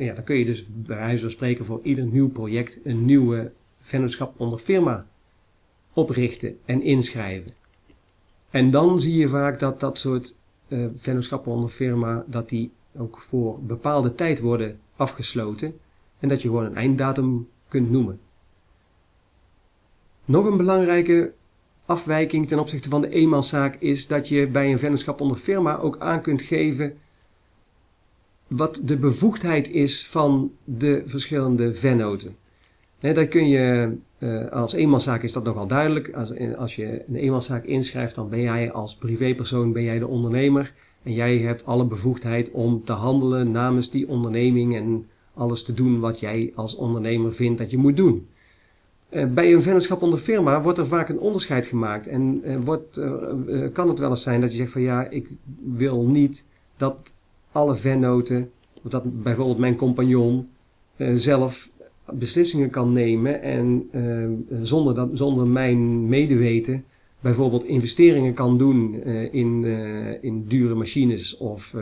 ja, 0.01 0.13
dan 0.13 0.23
kun 0.23 0.35
je 0.35 0.45
dus 0.45 0.65
bij 0.67 0.97
wijze 0.97 1.21
van 1.21 1.31
spreken 1.31 1.65
voor 1.65 1.79
ieder 1.83 2.05
nieuw 2.05 2.29
project 2.29 2.79
een 2.83 3.05
nieuwe 3.05 3.51
vennootschap 3.79 4.39
onder 4.39 4.59
firma 4.59 5.07
oprichten 5.93 6.57
en 6.65 6.81
inschrijven. 6.81 7.51
En 8.49 8.71
dan 8.71 8.99
zie 8.99 9.17
je 9.17 9.29
vaak 9.29 9.59
dat 9.59 9.79
dat 9.79 9.97
soort 9.97 10.35
uh, 10.67 10.85
vennootschappen 10.95 11.51
onder 11.51 11.69
firma, 11.69 12.23
dat 12.27 12.49
die 12.49 12.71
ook 12.97 13.19
voor 13.19 13.63
bepaalde 13.63 14.15
tijd 14.15 14.39
worden 14.39 14.79
afgesloten 14.95 15.79
en 16.19 16.29
dat 16.29 16.41
je 16.41 16.47
gewoon 16.47 16.65
een 16.65 16.75
einddatum 16.75 17.47
kunt 17.67 17.91
noemen. 17.91 18.19
Nog 20.25 20.45
een 20.45 20.57
belangrijke 20.57 21.33
afwijking 21.85 22.47
ten 22.47 22.59
opzichte 22.59 22.89
van 22.89 23.01
de 23.01 23.09
eenmanszaak 23.09 23.75
is 23.75 24.07
dat 24.07 24.27
je 24.27 24.47
bij 24.47 24.71
een 24.71 24.79
vennootschap 24.79 25.21
onder 25.21 25.37
firma 25.37 25.77
ook 25.77 25.97
aan 25.99 26.21
kunt 26.21 26.41
geven 26.41 26.97
wat 28.49 28.81
de 28.85 28.97
bevoegdheid 28.97 29.69
is 29.69 30.07
van 30.07 30.51
de 30.63 31.03
verschillende 31.05 31.73
vennoten. 31.73 32.35
He, 32.99 33.13
daar 33.13 33.27
kun 33.27 33.47
je, 33.47 33.97
uh, 34.19 34.49
als 34.49 34.73
eenmanszaak 34.73 35.23
is 35.23 35.33
dat 35.33 35.43
nogal 35.43 35.67
duidelijk. 35.67 36.13
Als, 36.13 36.33
als 36.57 36.75
je 36.75 37.03
een 37.07 37.15
eenmanszaak 37.15 37.65
inschrijft, 37.65 38.15
dan 38.15 38.29
ben 38.29 38.41
jij 38.41 38.71
als 38.71 38.95
privépersoon 38.95 39.71
ben 39.71 39.83
jij 39.83 39.99
de 39.99 40.07
ondernemer. 40.07 40.73
En 41.03 41.13
jij 41.13 41.37
hebt 41.37 41.65
alle 41.65 41.85
bevoegdheid 41.85 42.51
om 42.51 42.83
te 42.83 42.93
handelen 42.93 43.51
namens 43.51 43.91
die 43.91 44.07
onderneming 44.07 44.75
en 44.75 45.05
alles 45.33 45.63
te 45.63 45.73
doen 45.73 45.99
wat 45.99 46.19
jij 46.19 46.51
als 46.55 46.75
ondernemer 46.75 47.33
vindt 47.33 47.57
dat 47.57 47.71
je 47.71 47.77
moet 47.77 47.97
doen. 47.97 48.27
Uh, 49.11 49.25
bij 49.25 49.53
een 49.53 49.61
vennootschap 49.61 50.01
onder 50.01 50.19
firma 50.19 50.61
wordt 50.61 50.77
er 50.77 50.87
vaak 50.87 51.09
een 51.09 51.19
onderscheid 51.19 51.65
gemaakt. 51.65 52.07
En 52.07 52.41
uh, 52.43 52.57
wordt, 52.63 53.01
kan 53.73 53.87
het 53.87 53.99
wel 53.99 54.09
eens 54.09 54.23
zijn 54.23 54.41
dat 54.41 54.51
je 54.51 54.57
zegt 54.57 54.71
van 54.71 54.81
ja, 54.81 55.09
ik 55.09 55.29
wil 55.63 56.05
niet 56.05 56.45
dat 56.77 57.13
alle 57.51 57.75
vennoten, 57.75 58.51
of 58.83 58.91
dat 58.91 59.23
bijvoorbeeld 59.23 59.57
mijn 59.57 59.75
compagnon 59.75 60.47
uh, 60.97 61.13
zelf 61.15 61.71
beslissingen 62.13 62.69
kan 62.69 62.91
nemen 62.91 63.41
en 63.41 63.89
uh, 63.91 64.29
zonder, 64.61 64.95
dat, 64.95 65.09
zonder 65.13 65.47
mijn 65.47 66.07
medeweten 66.07 66.83
bijvoorbeeld 67.19 67.65
investeringen 67.65 68.33
kan 68.33 68.57
doen 68.57 69.03
in, 69.31 69.63
in 70.21 70.45
dure 70.47 70.75
machines 70.75 71.37
of, 71.37 71.75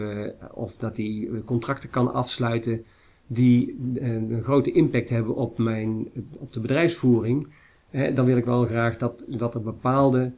of 0.53 0.75
dat 0.77 0.97
hij 0.97 1.29
contracten 1.45 1.89
kan 1.89 2.13
afsluiten 2.13 2.83
die 3.27 3.75
een 3.95 4.41
grote 4.43 4.71
impact 4.71 5.09
hebben 5.09 5.35
op, 5.35 5.57
mijn, 5.57 6.07
op 6.37 6.53
de 6.53 6.59
bedrijfsvoering, 6.59 7.47
dan 8.13 8.25
wil 8.25 8.37
ik 8.37 8.45
wel 8.45 8.65
graag 8.65 8.97
dat, 8.97 9.23
dat 9.27 9.55
er 9.55 9.61
bepaalde 9.61 10.31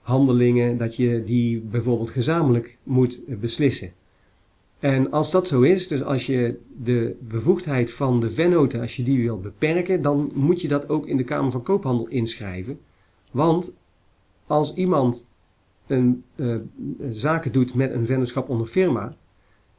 handelingen, 0.00 0.76
dat 0.76 0.96
je 0.96 1.22
die 1.24 1.60
bijvoorbeeld 1.60 2.10
gezamenlijk 2.10 2.78
moet 2.82 3.20
beslissen. 3.40 3.92
En 4.78 5.10
als 5.10 5.30
dat 5.30 5.48
zo 5.48 5.60
is, 5.60 5.88
dus 5.88 6.02
als 6.02 6.26
je 6.26 6.58
de 6.82 7.16
bevoegdheid 7.20 7.92
van 7.92 8.20
de 8.20 8.30
vennoten, 8.30 8.80
als 8.80 8.96
je 8.96 9.02
die 9.02 9.22
wil 9.22 9.40
beperken, 9.40 10.02
dan 10.02 10.30
moet 10.34 10.60
je 10.60 10.68
dat 10.68 10.88
ook 10.88 11.06
in 11.06 11.16
de 11.16 11.24
Kamer 11.24 11.50
van 11.50 11.62
Koophandel 11.62 12.08
inschrijven. 12.08 12.78
Want 13.30 13.78
als 14.46 14.74
iemand 14.74 15.28
een 15.86 16.22
uh, 16.36 16.56
zaken 17.10 17.52
doet 17.52 17.74
met 17.74 17.92
een 17.92 18.06
vennootschap 18.06 18.48
onder 18.48 18.66
firma, 18.66 19.16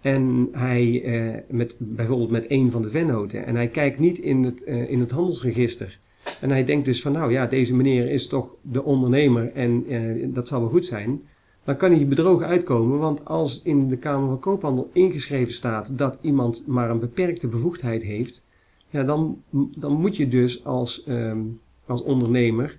en 0.02 0.48
hij 0.52 1.04
uh, 1.04 1.40
met, 1.50 1.76
bijvoorbeeld 1.78 2.30
met 2.30 2.46
een 2.48 2.72
van 2.72 2.82
de 2.82 2.90
vennoten, 2.90 3.46
en 3.46 3.56
hij 3.56 3.68
kijkt 3.68 4.00
niet 4.00 4.18
in 4.18 4.44
het, 4.44 4.62
in 4.62 5.00
het 5.00 5.12
handelsregister, 5.12 6.00
en 6.42 6.50
hij 6.50 6.66
denkt 6.66 6.86
dus 6.86 7.02
van 7.02 7.12
nou 7.12 7.32
ja, 7.32 7.46
deze 7.46 7.76
meneer 7.76 8.10
is 8.10 8.28
toch 8.28 8.56
de 8.62 8.84
ondernemer 8.84 9.52
en 9.54 9.86
dat 10.34 10.48
zal 10.48 10.60
wel 10.60 10.70
goed 10.70 10.86
zijn, 10.86 11.22
dan 11.70 11.78
kan 11.78 11.92
hij 11.92 12.08
bedrogen 12.08 12.46
uitkomen. 12.46 13.00
Want 13.00 13.26
als 13.26 13.62
in 13.62 13.88
de 13.88 13.98
Kamer 13.98 14.28
van 14.28 14.40
Koophandel 14.40 14.90
ingeschreven 14.94 15.54
staat 15.54 15.98
dat 15.98 16.20
iemand 16.22 16.64
maar 16.68 16.90
een 16.90 17.00
beperkte 17.00 17.48
bevoegdheid 17.48 18.04
heeft, 18.04 18.44
ja, 18.90 19.04
dan, 19.04 19.44
dan 19.76 19.94
moet 19.94 20.18
je 20.18 20.28
dus 20.28 20.66
als, 20.66 21.04
um, 21.08 21.60
als 21.86 22.04
ondernemer, 22.04 22.78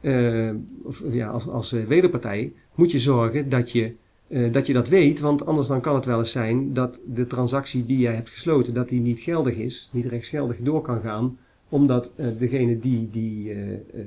uh, 0.00 0.50
of 0.82 1.02
ja, 1.10 1.28
als, 1.28 1.48
als 1.48 1.72
uh, 1.72 1.84
wederpartij, 1.84 2.52
moet 2.74 2.90
je 2.90 2.98
zorgen 2.98 3.48
dat 3.48 3.72
je, 3.72 3.92
uh, 4.28 4.52
dat 4.52 4.66
je 4.66 4.72
dat 4.72 4.88
weet. 4.88 5.20
Want 5.20 5.46
anders 5.46 5.66
dan 5.66 5.80
kan 5.80 5.94
het 5.94 6.06
wel 6.06 6.18
eens 6.18 6.32
zijn 6.32 6.72
dat 6.72 7.00
de 7.06 7.26
transactie 7.26 7.86
die 7.86 7.98
jij 7.98 8.14
hebt 8.14 8.30
gesloten, 8.30 8.74
dat 8.74 8.88
die 8.88 9.00
niet 9.00 9.20
geldig 9.20 9.54
is, 9.54 9.90
niet 9.92 10.06
rechtsgeldig 10.06 10.56
door 10.58 10.82
kan 10.82 11.00
gaan 11.00 11.38
omdat 11.68 12.12
degene 12.38 12.78
die, 12.78 13.10
die, 13.10 13.56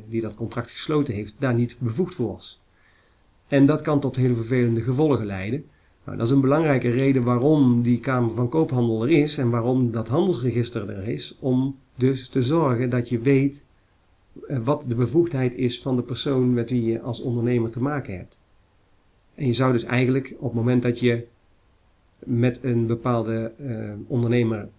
die 0.10 0.22
dat 0.22 0.36
contract 0.36 0.72
gesloten 0.72 1.13
heeft, 1.13 1.36
daar 1.39 1.54
niet 1.54 1.78
bevoegd 1.80 2.15
voor 2.15 2.28
was. 2.28 2.62
En 3.50 3.66
dat 3.66 3.82
kan 3.82 4.00
tot 4.00 4.16
hele 4.16 4.36
vervelende 4.36 4.82
gevolgen 4.82 5.26
leiden. 5.26 5.66
Nou, 6.04 6.18
dat 6.18 6.28
is 6.28 6.34
een 6.34 6.42
belangrijke 6.42 6.90
reden 6.90 7.24
waarom 7.24 7.82
die 7.82 8.00
Kamer 8.00 8.36
van 8.36 8.50
Koophandel 8.50 9.04
er 9.04 9.10
is 9.10 9.38
en 9.38 9.50
waarom 9.50 9.92
dat 9.92 10.08
handelsregister 10.08 10.90
er 10.90 11.08
is. 11.08 11.38
Om 11.40 11.76
dus 11.96 12.30
te 12.30 12.42
zorgen 12.42 12.90
dat 12.90 13.10
je 13.10 13.20
weet 13.20 13.66
eh, 14.48 14.58
wat 14.64 14.86
de 14.88 14.96
bevoegdheid 14.96 15.56
is 15.56 15.82
van 15.82 15.96
de 15.96 16.02
persoon 16.02 16.54
met 16.54 16.70
wie 16.70 16.84
je 16.84 17.02
als 17.02 17.22
ondernemer 17.22 17.70
te 17.70 17.82
maken 17.82 18.16
hebt. 18.16 18.38
En 19.36 19.48
je 19.48 19.54
zou 19.54 19.72
dus 19.72 19.84
eigenlijk 19.84 20.34
op 20.38 20.44
het 20.44 20.54
moment 20.54 20.84
dat 20.84 21.00
je 21.00 21.26
met 22.20 22.60
een 22.64 22.86
bepaalde 22.86 23.52
ondernemer 24.08 24.70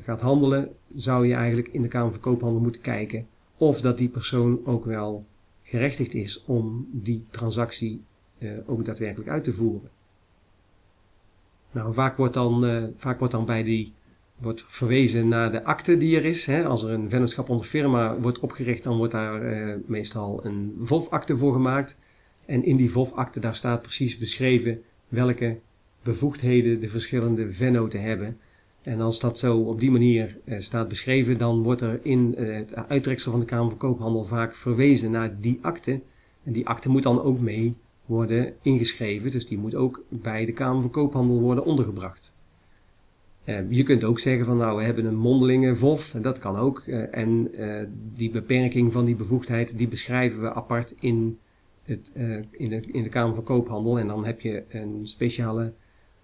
gaat 0.00 0.20
handelen, 0.20 0.68
zou 0.94 1.26
je 1.26 1.34
eigenlijk 1.34 1.68
in 1.68 1.82
de 1.82 1.88
Kamer 1.88 2.12
van 2.12 2.20
Koophandel 2.20 2.60
moeten 2.60 2.80
kijken 2.80 3.26
of 3.56 3.80
dat 3.80 3.98
die 3.98 4.08
persoon 4.08 4.60
ook 4.64 4.84
wel 4.84 5.24
gerechtigd 5.66 6.14
is 6.14 6.44
om 6.44 6.88
die 6.92 7.24
transactie 7.30 8.02
ook 8.66 8.84
daadwerkelijk 8.84 9.30
uit 9.30 9.44
te 9.44 9.52
voeren. 9.52 9.90
Nou, 11.70 11.94
vaak 11.94 12.16
wordt 12.16 12.34
dan, 12.34 12.92
vaak 12.96 13.18
wordt 13.18 13.34
dan 13.34 13.44
bij 13.44 13.62
die 13.62 13.92
wordt 14.36 14.64
verwezen 14.66 15.28
naar 15.28 15.52
de 15.52 15.64
akte 15.64 15.96
die 15.96 16.16
er 16.16 16.24
is. 16.24 16.46
Hè. 16.46 16.64
Als 16.64 16.84
er 16.84 16.90
een 16.90 17.08
vennootschap 17.08 17.48
onder 17.48 17.66
firma 17.66 18.18
wordt 18.20 18.40
opgericht, 18.40 18.82
dan 18.82 18.96
wordt 18.96 19.12
daar 19.12 19.42
uh, 19.42 19.74
meestal 19.86 20.44
een 20.44 20.74
VOF-akte 20.80 21.36
voor 21.36 21.52
gemaakt. 21.52 21.98
En 22.46 22.64
in 22.64 22.76
die 22.76 22.90
VOF-akte 22.90 23.40
daar 23.40 23.54
staat 23.54 23.82
precies 23.82 24.18
beschreven 24.18 24.82
welke 25.08 25.58
bevoegdheden 26.02 26.80
de 26.80 26.88
verschillende 26.88 27.52
vennoten 27.52 28.00
hebben. 28.00 28.38
En 28.86 29.00
als 29.00 29.20
dat 29.20 29.38
zo 29.38 29.58
op 29.58 29.80
die 29.80 29.90
manier 29.90 30.38
uh, 30.44 30.60
staat 30.60 30.88
beschreven, 30.88 31.38
dan 31.38 31.62
wordt 31.62 31.80
er 31.80 32.00
in 32.02 32.34
uh, 32.38 32.56
het 32.56 32.74
uittreksel 32.88 33.30
van 33.30 33.40
de 33.40 33.46
Kamer 33.46 33.68
van 33.68 33.78
Koophandel 33.78 34.24
vaak 34.24 34.54
verwezen 34.54 35.10
naar 35.10 35.40
die 35.40 35.58
akte. 35.62 36.00
En 36.42 36.52
die 36.52 36.66
akte 36.66 36.88
moet 36.88 37.02
dan 37.02 37.22
ook 37.22 37.40
mee 37.40 37.74
worden 38.04 38.54
ingeschreven, 38.62 39.30
dus 39.30 39.46
die 39.46 39.58
moet 39.58 39.74
ook 39.74 40.04
bij 40.08 40.44
de 40.44 40.52
Kamer 40.52 40.80
van 40.82 40.90
Koophandel 40.90 41.40
worden 41.40 41.64
ondergebracht. 41.64 42.34
Uh, 43.44 43.70
je 43.70 43.82
kunt 43.82 44.04
ook 44.04 44.18
zeggen 44.18 44.46
van 44.46 44.56
nou 44.56 44.76
we 44.76 44.82
hebben 44.82 45.04
een 45.04 45.16
mondelinge 45.16 45.76
VOF, 45.76 46.14
en 46.14 46.22
dat 46.22 46.38
kan 46.38 46.56
ook. 46.56 46.80
En 47.10 47.50
die 48.14 48.30
beperking 48.30 48.92
van 48.92 49.04
die 49.04 49.16
bevoegdheid 49.16 49.78
die 49.78 49.88
beschrijven 49.88 50.40
we 50.40 50.52
apart 50.52 50.94
in, 51.00 51.38
het, 51.82 52.10
in, 52.50 52.70
de, 52.70 52.80
in 52.92 53.02
de 53.02 53.08
Kamer 53.08 53.34
van 53.34 53.44
Koophandel. 53.44 53.98
En 53.98 54.06
dan 54.06 54.24
heb 54.24 54.40
je 54.40 54.64
een 54.68 55.06
speciale 55.06 55.72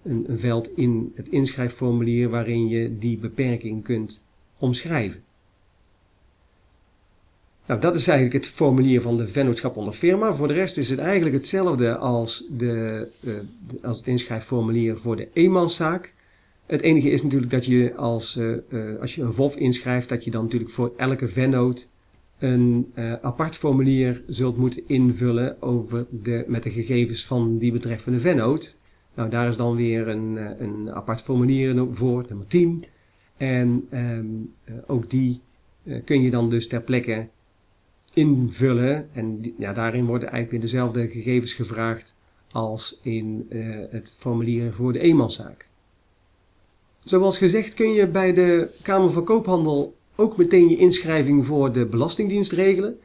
een, 0.03 0.27
veld 0.29 0.77
in 0.77 1.13
het 1.15 1.29
inschrijfformulier 1.29 2.29
waarin 2.29 2.69
je 2.69 2.99
die 2.99 3.19
beperking 3.19 3.85
kunt 3.85 4.25
omschrijven. 4.59 5.23
Nou, 7.67 7.81
dat 7.81 7.95
is 7.95 8.07
eigenlijk 8.09 8.45
het 8.45 8.55
formulier 8.55 9.01
van 9.01 9.17
de 9.17 9.29
vennootschap 9.29 9.77
onder 9.77 9.93
firma. 9.93 10.35
Voor 10.35 10.49
de 10.49 10.55
rest 10.55 10.77
is 10.77 10.91
het 10.91 10.99
eigenlijk 10.99 11.35
hetzelfde 11.35 11.97
als, 11.97 12.47
de, 12.51 13.09
als 13.83 13.97
het 13.97 14.07
inschrijfformulier 14.07 14.99
voor 14.99 15.17
de 15.17 15.29
eenmanszaak. 15.33 16.15
Het 16.67 16.81
enige 16.81 17.11
is 17.11 17.23
natuurlijk 17.23 17.51
dat 17.51 17.67
je 17.67 17.95
als, 17.95 18.37
uh, 18.37 18.57
uh, 18.69 19.01
als 19.01 19.15
je 19.15 19.23
een 19.23 19.33
VOF 19.33 19.57
inschrijft, 19.57 20.09
dat 20.09 20.25
je 20.25 20.31
dan 20.31 20.43
natuurlijk 20.43 20.71
voor 20.71 20.93
elke 20.97 21.29
vennoot 21.29 21.89
een 22.39 22.93
apart 23.23 23.57
formulier 23.57 24.23
zult 24.27 24.57
moeten 24.57 24.83
invullen 24.87 25.63
over 25.63 26.07
de, 26.11 26.45
met 26.47 26.63
de 26.63 26.71
gegevens 26.71 27.27
van 27.27 27.59
die 27.59 27.73
betreffende 27.73 28.21
vennoot. 28.21 28.77
Nou, 29.15 29.31
daar 29.31 29.49
is 29.49 29.57
dan 29.57 29.77
weer 29.77 30.09
een, 30.09 30.37
een 30.63 30.93
apart 30.93 31.23
formulier 31.23 31.87
voor, 31.91 32.25
nummer 32.29 32.47
10. 32.47 32.85
En 33.37 33.89
um, 33.91 34.55
ook 34.87 35.11
die 35.11 35.41
kun 36.05 36.23
je 36.23 36.31
dan 36.31 36.51
dus 36.51 36.69
ter 36.69 36.83
plekke 36.83 37.29
invullen. 38.13 39.09
En 39.13 39.55
ja, 39.59 39.73
daarin 39.73 40.07
worden 40.07 40.29
eigenlijk 40.29 40.51
weer 40.51 40.71
dezelfde 40.71 41.09
gegevens 41.09 41.53
gevraagd 41.53 42.15
als 42.53 42.99
in 43.03 43.47
het 43.91 44.15
formulier 44.19 44.73
voor 44.73 44.93
de 44.93 44.99
eenmanszaak. 44.99 45.67
Zoals 47.05 47.39
gezegd 47.39 47.75
kun 47.75 47.93
je 47.93 48.09
bij 48.09 48.33
de 48.33 48.79
Kamer 48.83 49.11
van 49.11 49.25
Koophandel 49.25 49.97
ook 50.17 50.37
meteen 50.37 50.69
je 50.69 50.77
inschrijving 50.77 51.47
voor 51.47 51.73
de 51.73 51.87
Belastingdienst 51.87 52.53
regelen. 52.53 52.99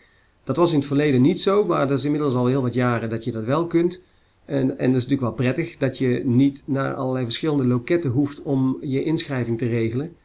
Dat 0.44 0.56
was 0.56 0.72
in 0.72 0.78
het 0.78 0.88
verleden 0.88 1.22
niet 1.22 1.42
zo, 1.42 1.66
maar 1.66 1.88
dat 1.88 1.98
is 1.98 2.06
inmiddels 2.06 2.34
al 2.34 2.46
heel 2.46 2.62
wat 2.62 2.74
jaren 2.74 3.10
dat 3.10 3.24
je 3.24 3.32
dat 3.32 3.44
wel 3.44 3.68
kunt. 3.68 4.04
En, 4.48 4.78
en 4.78 4.92
dat 4.92 5.02
is 5.02 5.08
natuurlijk 5.08 5.22
wel 5.22 5.32
prettig 5.32 5.78
dat 5.78 5.98
je 5.98 6.22
niet 6.26 6.64
naar 6.66 6.94
allerlei 6.94 7.26
verschillende 7.26 7.66
loketten 7.66 8.12
hoeft 8.12 8.42
om 8.42 8.78
je 8.82 9.04
inschrijving 9.04 9.58
te 9.58 9.68
regelen. 9.68 10.16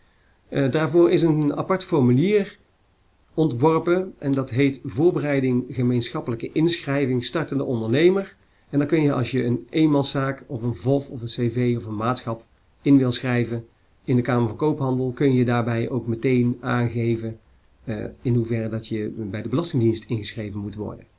Uh, 0.50 0.70
daarvoor 0.70 1.10
is 1.10 1.22
een 1.22 1.56
apart 1.56 1.84
formulier 1.84 2.58
ontworpen 3.34 4.14
en 4.18 4.32
dat 4.32 4.50
heet 4.50 4.80
Voorbereiding 4.84 5.64
gemeenschappelijke 5.68 6.50
inschrijving 6.52 7.24
startende 7.24 7.64
ondernemer. 7.64 8.36
En 8.70 8.78
dan 8.78 8.88
kun 8.88 9.02
je 9.02 9.12
als 9.12 9.30
je 9.30 9.44
een 9.44 9.66
eenmanszaak 9.70 10.44
of 10.46 10.62
een 10.62 10.74
VOF 10.74 11.10
of 11.10 11.20
een 11.20 11.26
CV 11.26 11.74
of 11.76 11.86
een 11.86 11.96
maatschap 11.96 12.44
in 12.82 12.98
wil 12.98 13.10
schrijven 13.10 13.66
in 14.04 14.16
de 14.16 14.22
Kamer 14.22 14.48
van 14.48 14.56
Koophandel, 14.56 15.12
kun 15.12 15.34
je 15.34 15.44
daarbij 15.44 15.90
ook 15.90 16.06
meteen 16.06 16.58
aangeven 16.60 17.38
uh, 17.84 18.04
in 18.22 18.34
hoeverre 18.34 18.68
dat 18.68 18.88
je 18.88 19.12
bij 19.16 19.42
de 19.42 19.48
Belastingdienst 19.48 20.04
ingeschreven 20.04 20.60
moet 20.60 20.74
worden. 20.74 21.11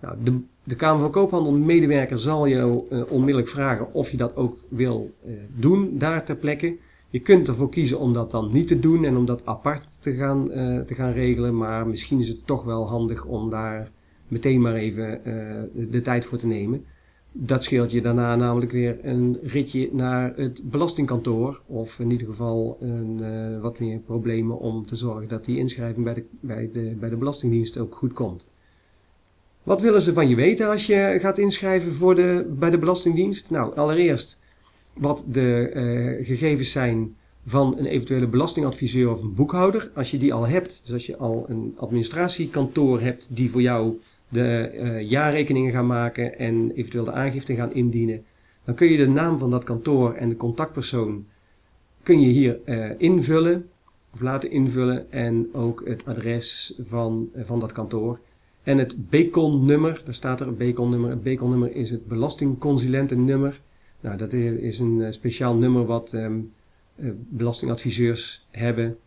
Nou, 0.00 0.16
de, 0.22 0.40
de 0.64 0.76
Kamer 0.76 1.00
van 1.00 1.10
Koophandel 1.10 1.52
medewerker 1.52 2.18
zal 2.18 2.46
je 2.46 2.86
uh, 2.90 3.12
onmiddellijk 3.12 3.48
vragen 3.48 3.94
of 3.94 4.10
je 4.10 4.16
dat 4.16 4.36
ook 4.36 4.58
wil 4.68 5.10
uh, 5.26 5.32
doen 5.56 5.98
daar 5.98 6.24
ter 6.24 6.36
plekke. 6.36 6.76
Je 7.10 7.20
kunt 7.20 7.48
ervoor 7.48 7.68
kiezen 7.68 7.98
om 7.98 8.12
dat 8.12 8.30
dan 8.30 8.52
niet 8.52 8.68
te 8.68 8.78
doen 8.78 9.04
en 9.04 9.16
om 9.16 9.24
dat 9.24 9.46
apart 9.46 10.02
te 10.02 10.14
gaan, 10.14 10.48
te 10.86 10.94
gaan 10.94 11.12
regelen, 11.12 11.56
maar 11.56 11.86
misschien 11.86 12.18
is 12.18 12.28
het 12.28 12.46
toch 12.46 12.64
wel 12.64 12.88
handig 12.88 13.24
om 13.24 13.50
daar 13.50 13.90
meteen 14.28 14.60
maar 14.60 14.74
even 14.74 15.20
de 15.90 16.00
tijd 16.02 16.24
voor 16.24 16.38
te 16.38 16.46
nemen. 16.46 16.84
Dat 17.32 17.64
scheelt 17.64 17.90
je 17.90 18.00
daarna 18.00 18.36
namelijk 18.36 18.72
weer 18.72 18.98
een 19.02 19.38
ritje 19.42 19.88
naar 19.92 20.32
het 20.36 20.62
belastingkantoor. 20.70 21.62
Of 21.66 21.98
in 21.98 22.10
ieder 22.10 22.26
geval 22.26 22.76
een, 22.80 23.60
wat 23.60 23.78
meer 23.78 23.98
problemen 23.98 24.58
om 24.58 24.86
te 24.86 24.96
zorgen 24.96 25.28
dat 25.28 25.44
die 25.44 25.58
inschrijving 25.58 26.04
bij 26.04 26.14
de, 26.14 26.24
bij, 26.40 26.70
de, 26.72 26.96
bij 27.00 27.08
de 27.08 27.16
Belastingdienst 27.16 27.78
ook 27.78 27.94
goed 27.94 28.12
komt. 28.12 28.48
Wat 29.70 29.80
willen 29.80 30.00
ze 30.00 30.12
van 30.12 30.28
je 30.28 30.34
weten 30.34 30.68
als 30.68 30.86
je 30.86 31.18
gaat 31.20 31.38
inschrijven 31.38 31.92
voor 31.92 32.14
de, 32.14 32.46
bij 32.58 32.70
de 32.70 32.78
Belastingdienst? 32.78 33.50
Nou, 33.50 33.76
allereerst 33.76 34.38
wat 34.96 35.24
de 35.28 35.70
uh, 35.74 36.26
gegevens 36.26 36.72
zijn 36.72 37.16
van 37.46 37.78
een 37.78 37.86
eventuele 37.86 38.26
belastingadviseur 38.26 39.10
of 39.10 39.22
een 39.22 39.34
boekhouder. 39.34 39.90
Als 39.94 40.10
je 40.10 40.18
die 40.18 40.34
al 40.34 40.46
hebt, 40.46 40.80
dus 40.84 40.92
als 40.92 41.06
je 41.06 41.16
al 41.16 41.44
een 41.48 41.74
administratiekantoor 41.76 43.00
hebt 43.00 43.36
die 43.36 43.50
voor 43.50 43.60
jou 43.62 44.00
de 44.28 44.72
uh, 44.74 45.00
jaarrekeningen 45.08 45.72
gaan 45.72 45.86
maken 45.86 46.38
en 46.38 46.70
eventueel 46.70 47.04
de 47.04 47.12
aangifte 47.12 47.54
gaan 47.54 47.74
indienen, 47.74 48.24
dan 48.64 48.74
kun 48.74 48.90
je 48.90 48.96
de 48.96 49.08
naam 49.08 49.38
van 49.38 49.50
dat 49.50 49.64
kantoor 49.64 50.14
en 50.14 50.28
de 50.28 50.36
contactpersoon 50.36 51.26
kun 52.02 52.20
je 52.20 52.28
hier 52.28 52.58
uh, 52.66 52.90
invullen 52.98 53.68
of 54.14 54.20
laten 54.20 54.50
invullen 54.50 55.12
en 55.12 55.48
ook 55.52 55.82
het 55.84 56.06
adres 56.06 56.74
van, 56.78 57.30
van 57.34 57.60
dat 57.60 57.72
kantoor. 57.72 58.18
En 58.62 58.78
het 58.78 59.10
BECON-nummer, 59.10 60.02
daar 60.04 60.14
staat 60.14 60.40
er 60.40 60.46
een 60.46 60.56
BECON-nummer. 60.56 61.10
Het 61.10 61.22
BECON-nummer 61.22 61.74
is 61.74 61.90
het 61.90 62.06
belastingconsulentennummer. 62.06 63.60
Nou, 64.00 64.16
dat 64.16 64.32
is 64.32 64.78
een 64.78 65.06
speciaal 65.12 65.54
nummer 65.54 65.84
wat 65.84 66.12
um, 66.12 66.52
belastingadviseurs 67.28 68.46
hebben 68.50 68.98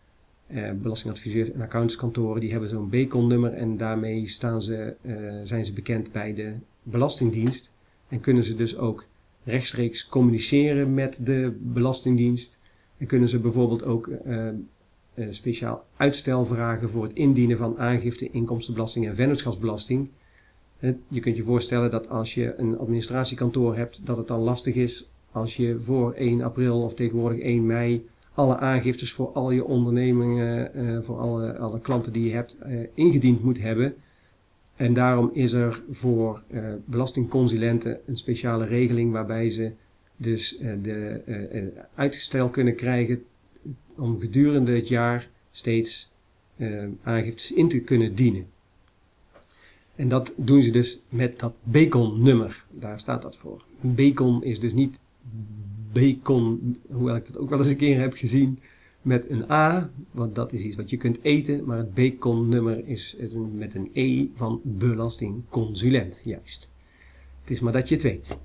uh, 0.50 0.70
belastingadviseurs 0.70 1.52
en 1.52 1.60
accountantskantoren 1.60 2.40
die 2.40 2.50
hebben 2.50 2.68
zo'n 2.68 2.88
BECON-nummer 2.88 3.52
en 3.52 3.76
daarmee 3.76 4.28
staan 4.28 4.62
ze, 4.62 4.94
zijn 5.42 5.64
ze 5.64 5.72
bekend 5.72 6.12
bij 6.12 6.34
de 6.34 6.52
Belastingdienst 6.82 7.72
en 8.08 8.20
kunnen 8.20 8.44
ze 8.44 8.56
dus 8.56 8.76
ook 8.76 9.06
rechtstreeks 9.44 10.08
communiceren 10.08 10.94
met 10.94 11.18
de 11.22 11.56
Belastingdienst 11.60 12.58
en 12.98 13.06
kunnen 13.06 13.28
ze 13.28 13.38
bijvoorbeeld 13.38 13.84
ook 13.84 14.10
speciaal 15.30 15.84
uitstel 15.96 16.44
vragen 16.44 16.90
voor 16.90 17.02
het 17.02 17.12
indienen 17.12 17.58
van 17.58 17.78
aangifte 17.78 18.30
inkomstenbelasting 18.30 19.06
en 19.06 19.16
vennootschapsbelasting. 19.16 20.08
Je 21.08 21.20
kunt 21.20 21.36
je 21.36 21.42
voorstellen 21.42 21.90
dat 21.90 22.08
als 22.08 22.34
je 22.34 22.54
een 22.56 22.78
administratiekantoor 22.78 23.76
hebt, 23.76 24.00
dat 24.06 24.16
het 24.16 24.28
dan 24.28 24.40
lastig 24.40 24.74
is 24.74 25.10
als 25.32 25.56
je 25.56 25.80
voor 25.80 26.12
1 26.12 26.42
april 26.42 26.82
of 26.82 26.94
tegenwoordig 26.94 27.38
1 27.38 27.66
mei 27.66 28.06
alle 28.34 28.56
aangiftes 28.56 29.12
voor 29.12 29.32
al 29.32 29.50
je 29.50 29.64
ondernemingen, 29.64 30.70
uh, 30.76 30.98
voor 31.02 31.18
alle, 31.18 31.56
alle 31.56 31.80
klanten 31.80 32.12
die 32.12 32.24
je 32.24 32.34
hebt, 32.34 32.56
ingediend 32.94 33.42
moet 33.42 33.60
hebben. 33.60 33.94
En 34.76 34.94
daarom 34.94 35.30
is 35.32 35.52
er 35.52 35.82
voor 35.90 36.42
belastingconsulenten 36.84 38.00
een 38.06 38.16
speciale 38.16 38.64
regeling 38.64 39.12
waarbij 39.12 39.50
ze 39.50 39.72
dus 40.16 40.58
de 40.82 41.82
uitgestel 41.94 42.48
kunnen 42.48 42.74
krijgen 42.74 43.24
om 43.96 44.20
gedurende 44.20 44.72
het 44.72 44.88
jaar 44.88 45.30
steeds 45.50 46.12
aangiftes 47.02 47.52
in 47.52 47.68
te 47.68 47.80
kunnen 47.80 48.14
dienen. 48.14 48.46
En 49.94 50.08
dat 50.08 50.34
doen 50.36 50.62
ze 50.62 50.70
dus 50.70 51.00
met 51.08 51.38
dat 51.38 51.54
Bacon-nummer. 51.62 52.64
Daar 52.70 53.00
staat 53.00 53.22
dat 53.22 53.36
voor. 53.36 53.64
Bacon 53.80 54.44
is 54.44 54.60
dus 54.60 54.72
niet 54.72 55.00
bacon, 55.92 56.76
hoewel 56.90 57.16
ik 57.16 57.26
dat 57.26 57.38
ook 57.38 57.48
wel 57.48 57.58
eens 57.58 57.68
een 57.68 57.76
keer 57.76 58.00
heb 58.00 58.14
gezien, 58.14 58.58
met 59.02 59.30
een 59.30 59.50
A, 59.50 59.90
want 60.10 60.34
dat 60.34 60.52
is 60.52 60.62
iets 60.62 60.76
wat 60.76 60.90
je 60.90 60.96
kunt 60.96 61.18
eten, 61.22 61.64
maar 61.64 61.78
het 61.78 61.94
bacon-nummer 61.94 62.86
is 62.86 63.16
met 63.52 63.74
een 63.74 63.90
E 63.92 64.26
van 64.36 64.60
belastingconsulent, 64.62 66.20
juist. 66.24 66.68
Het 67.40 67.50
is 67.50 67.60
maar 67.60 67.72
dat 67.72 67.88
je 67.88 67.94
het 67.94 68.04
weet. 68.04 68.38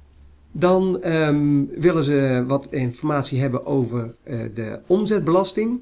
Dan 0.52 1.06
um, 1.06 1.70
willen 1.80 2.04
ze 2.04 2.44
wat 2.48 2.68
informatie 2.72 3.40
hebben 3.40 3.66
over 3.66 4.16
uh, 4.24 4.42
de 4.54 4.80
omzetbelasting. 4.88 5.80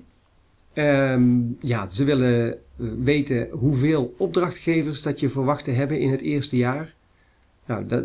Um, 0.73 1.57
ja, 1.59 1.87
ze 1.87 2.03
willen 2.03 2.57
weten 3.03 3.47
hoeveel 3.51 4.13
opdrachtgevers 4.17 5.01
dat 5.01 5.19
je 5.19 5.29
verwacht 5.29 5.63
te 5.63 5.71
hebben 5.71 5.99
in 5.99 6.11
het 6.11 6.21
eerste 6.21 6.57
jaar. 6.57 6.95
Nou, 7.65 7.85
dat, 7.85 8.03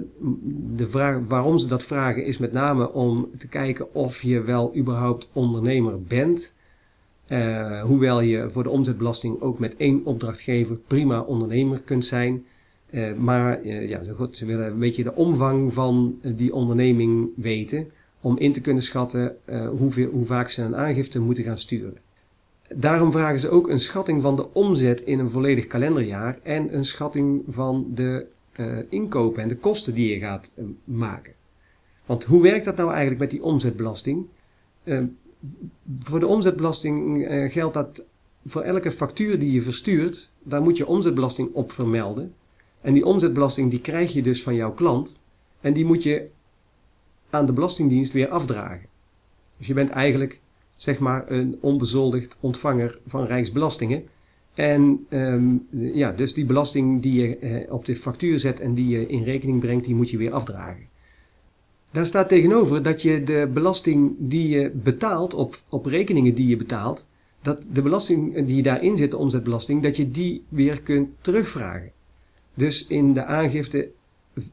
de 0.77 0.89
vraag 0.89 1.19
waarom 1.29 1.59
ze 1.59 1.67
dat 1.67 1.83
vragen 1.83 2.25
is 2.25 2.39
met 2.39 2.53
name 2.53 2.93
om 2.93 3.29
te 3.39 3.49
kijken 3.49 3.95
of 3.95 4.23
je 4.23 4.43
wel 4.43 4.77
überhaupt 4.77 5.31
ondernemer 5.33 6.03
bent. 6.03 6.55
Uh, 7.29 7.83
hoewel 7.83 8.21
je 8.21 8.51
voor 8.51 8.63
de 8.63 8.71
omzetbelasting 8.71 9.41
ook 9.41 9.59
met 9.59 9.77
één 9.77 10.05
opdrachtgever 10.05 10.77
prima 10.77 11.21
ondernemer 11.21 11.83
kunt 11.83 12.05
zijn. 12.05 12.45
Uh, 12.93 13.15
maar 13.15 13.65
uh, 13.65 13.89
ja, 13.89 14.03
ze 14.31 14.47
willen 14.47 14.67
een 14.67 14.79
beetje 14.79 15.03
de 15.03 15.15
omvang 15.15 15.73
van 15.73 16.19
die 16.23 16.55
onderneming 16.55 17.29
weten. 17.37 17.91
Om 18.21 18.39
in 18.39 18.53
te 18.53 18.61
kunnen 18.61 18.83
schatten 18.83 19.37
hoeveel, 19.79 20.11
hoe 20.11 20.27
vaak 20.27 20.49
ze 20.49 20.63
een 20.63 20.77
aangifte 20.77 21.21
moeten 21.21 21.45
gaan 21.45 21.59
sturen. 21.59 21.97
Daarom 22.75 23.13
vragen 23.13 23.41
ze 23.41 23.49
ook 23.49 23.69
een 23.69 23.81
schatting 23.81 24.23
van 24.23 24.37
de 24.37 24.55
omzet 24.55 25.01
in 25.01 25.19
een 25.19 25.31
volledig 25.31 25.67
kalenderjaar 25.67 26.39
en 26.43 26.75
een 26.77 26.85
schatting 26.85 27.43
van 27.49 27.87
de 27.95 28.27
inkopen 28.89 29.43
en 29.43 29.49
de 29.49 29.57
kosten 29.57 29.95
die 29.95 30.09
je 30.09 30.19
gaat 30.19 30.53
maken. 30.85 31.33
Want 32.07 32.25
hoe 32.25 32.43
werkt 32.43 32.65
dat 32.65 32.77
nou 32.77 32.91
eigenlijk 32.91 33.21
met 33.21 33.31
die 33.31 33.43
omzetbelasting? 33.43 34.27
Uh, 34.85 35.01
voor 36.01 36.21
de 36.21 36.27
omzetbelasting 36.27 37.27
geldt 37.53 37.75
dat 37.75 38.05
voor 38.45 38.63
elke 38.63 38.91
factuur 38.91 39.39
die 39.39 39.53
je 39.53 39.63
verstuurt, 39.63 40.33
daar 40.43 40.63
moet 40.63 40.77
je 40.77 40.87
omzetbelasting 40.87 41.49
op 41.53 41.73
vermelden. 41.73 42.35
En 42.83 42.95
die 42.95 43.05
omzetbelasting 43.05 43.71
die 43.71 43.81
krijg 43.81 44.13
je 44.13 44.23
dus 44.23 44.43
van 44.43 44.55
jouw 44.55 44.73
klant 44.73 45.23
en 45.61 45.73
die 45.73 45.85
moet 45.85 46.03
je 46.03 46.29
aan 47.31 47.47
de 47.47 47.53
Belastingdienst 47.53 48.13
weer 48.13 48.29
afdragen. 48.29 48.87
Dus 49.59 49.67
je 49.67 49.75
bent 49.75 49.91
eigenlijk 49.91 50.41
zeg 50.77 50.99
maar 50.99 51.31
een 51.31 51.59
onbezoldigd 51.61 52.37
ontvanger 52.41 52.99
van 53.07 53.25
Rijksbelastingen. 53.25 54.05
En 54.55 55.07
um, 55.09 55.67
ja, 55.71 56.13
dus 56.13 56.35
die 56.35 56.45
belasting 56.45 57.03
die 57.03 57.21
je 57.21 57.37
eh, 57.37 57.73
op 57.73 57.85
de 57.85 57.97
factuur 57.97 58.39
zet 58.39 58.61
en 58.61 58.75
die 58.75 58.89
je 58.89 59.07
in 59.07 59.23
rekening 59.23 59.61
brengt, 59.61 59.85
die 59.85 59.95
moet 59.95 60.11
je 60.11 60.17
weer 60.17 60.33
afdragen. 60.33 60.87
Daar 61.93 62.07
staat 62.07 62.29
tegenover 62.29 62.83
dat 62.83 63.03
je 63.03 63.23
de 63.23 63.51
belasting 63.53 64.15
die 64.19 64.49
je 64.49 64.71
betaalt 64.71 65.35
op, 65.35 65.57
op 65.69 65.87
rekeningen 65.87 66.35
die 66.35 66.49
je 66.49 66.57
betaalt, 66.57 67.07
dat 67.43 67.67
de 67.73 67.83
belasting 67.83 68.47
die 68.47 68.63
daarin 68.63 68.97
zit, 68.97 69.11
de 69.11 69.17
omzetbelasting, 69.17 69.83
dat 69.83 69.97
je 69.97 70.11
die 70.11 70.45
weer 70.49 70.83
kunt 70.83 71.09
terugvragen. 71.21 71.93
Dus 72.55 72.87
in 72.87 73.13
de 73.13 73.25
aangifte 73.25 73.91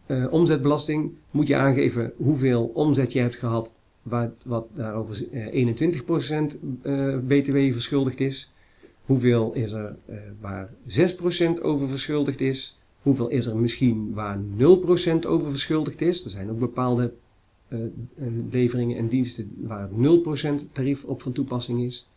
uh, 0.08 0.32
omzetbelasting 0.34 1.12
moet 1.32 1.48
je 1.48 1.56
aangeven 1.56 2.14
hoeveel 2.18 2.72
omzet 2.74 3.14
je 3.14 3.20
hebt 3.20 3.36
gehad, 3.36 3.76
wat, 4.02 4.32
wat 4.46 4.68
daarover 4.74 5.28
uh, 5.32 5.74
21% 5.76 6.00
uh, 6.84 7.18
BTW 7.18 7.58
verschuldigd 7.72 8.20
is. 8.20 8.54
Hoeveel 9.06 9.54
is 9.54 9.72
er 9.72 9.96
waar 10.40 10.70
6% 11.58 11.62
over 11.62 11.88
verschuldigd 11.88 12.42
is? 12.42 12.80
Hoeveel 13.02 13.28
is 13.28 13.46
er 13.46 13.58
misschien 13.58 14.14
waar 14.14 14.40
0% 14.40 14.42
over 15.28 15.50
verschuldigd 15.50 16.02
is? 16.02 16.24
Er 16.24 16.30
zijn 16.30 16.50
ook 16.50 16.60
bepaalde 16.60 17.14
leveringen 18.50 18.98
en 18.98 19.08
diensten 19.08 19.52
waar 19.58 19.90
0% 19.90 20.72
tarief 20.72 21.04
op 21.04 21.22
van 21.22 21.32
toepassing 21.32 21.82
is. 21.82 22.10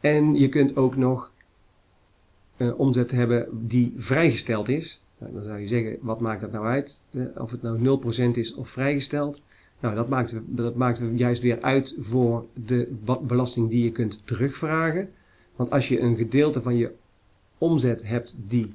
En 0.00 0.34
je 0.34 0.48
kunt 0.48 0.76
ook 0.76 0.96
nog 0.96 1.32
omzet 2.76 3.10
hebben 3.10 3.48
die 3.66 3.94
vrijgesteld 3.96 4.68
is. 4.68 5.04
Dan 5.32 5.42
zou 5.42 5.58
je 5.58 5.66
zeggen, 5.66 5.98
wat 6.00 6.20
maakt 6.20 6.40
dat 6.40 6.52
nou 6.52 6.66
uit? 6.66 7.02
of 7.36 7.50
het 7.50 7.62
nou 7.62 8.00
0% 8.30 8.30
is 8.30 8.54
of 8.54 8.68
vrijgesteld. 8.68 9.42
Nou, 9.80 9.94
dat 9.94 10.08
maakt, 10.08 10.40
dat 10.46 10.74
maakt 10.74 11.02
juist 11.14 11.42
weer 11.42 11.60
uit 11.60 11.96
voor 12.00 12.46
de 12.64 12.88
belasting 13.22 13.70
die 13.70 13.84
je 13.84 13.92
kunt 13.92 14.26
terugvragen. 14.26 15.10
Want 15.56 15.70
als 15.70 15.88
je 15.88 16.00
een 16.00 16.16
gedeelte 16.16 16.62
van 16.62 16.76
je 16.76 16.92
omzet 17.58 18.08
hebt 18.08 18.36
die 18.46 18.74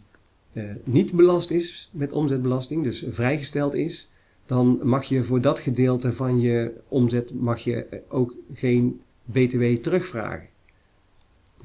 uh, 0.53 0.71
niet 0.84 1.13
belast 1.15 1.51
is 1.51 1.89
met 1.93 2.12
omzetbelasting, 2.12 2.84
dus 2.84 3.05
vrijgesteld 3.10 3.73
is, 3.73 4.12
dan 4.45 4.79
mag 4.84 5.03
je 5.03 5.23
voor 5.23 5.41
dat 5.41 5.60
gedeelte 5.60 6.13
van 6.13 6.39
je 6.39 6.73
omzet 6.88 7.34
mag 7.34 7.60
je 7.60 8.01
ook 8.10 8.36
geen 8.53 9.01
BTW 9.23 9.63
terugvragen. 9.63 10.47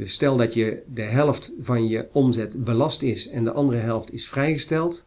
Dus 0.00 0.12
stel 0.12 0.36
dat 0.36 0.54
je 0.54 0.82
de 0.92 1.02
helft 1.02 1.54
van 1.60 1.88
je 1.88 2.08
omzet 2.12 2.64
belast 2.64 3.02
is 3.02 3.28
en 3.28 3.44
de 3.44 3.52
andere 3.52 3.78
helft 3.78 4.12
is 4.12 4.28
vrijgesteld, 4.28 5.06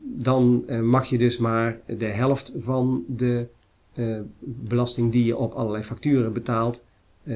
dan 0.00 0.64
uh, 0.66 0.80
mag 0.80 1.06
je 1.06 1.18
dus 1.18 1.38
maar 1.38 1.80
de 1.86 2.06
helft 2.06 2.52
van 2.56 3.04
de 3.08 3.46
uh, 3.94 4.20
belasting 4.40 5.12
die 5.12 5.24
je 5.24 5.36
op 5.36 5.52
allerlei 5.52 5.84
facturen 5.84 6.32
betaalt 6.32 6.84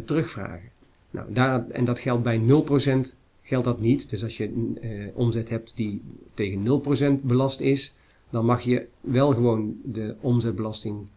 terugvragen. 0.04 0.70
Nou, 1.10 1.32
daar, 1.32 1.68
en 1.68 1.84
dat 1.84 1.98
geldt 1.98 2.22
bij 2.22 2.40
0% 2.40 3.14
geldt 3.42 3.64
dat 3.64 3.80
niet. 3.80 4.10
Dus 4.10 4.22
als 4.22 4.36
je 4.36 4.44
een 4.44 4.78
omzet 5.14 5.48
hebt 5.48 5.72
die 5.76 6.02
tegen 6.34 6.82
0% 7.20 7.22
belast 7.22 7.60
is, 7.60 7.96
dan 8.30 8.44
mag 8.44 8.62
je 8.62 8.86
wel 9.00 9.32
gewoon 9.32 9.80
de 9.84 10.16
omzetbelasting 10.20 11.08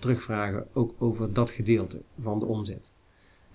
terugvragen, 0.00 0.66
ook 0.72 0.94
over 0.98 1.32
dat 1.32 1.50
gedeelte 1.50 2.00
van 2.22 2.38
de 2.38 2.44
omzet. 2.44 2.90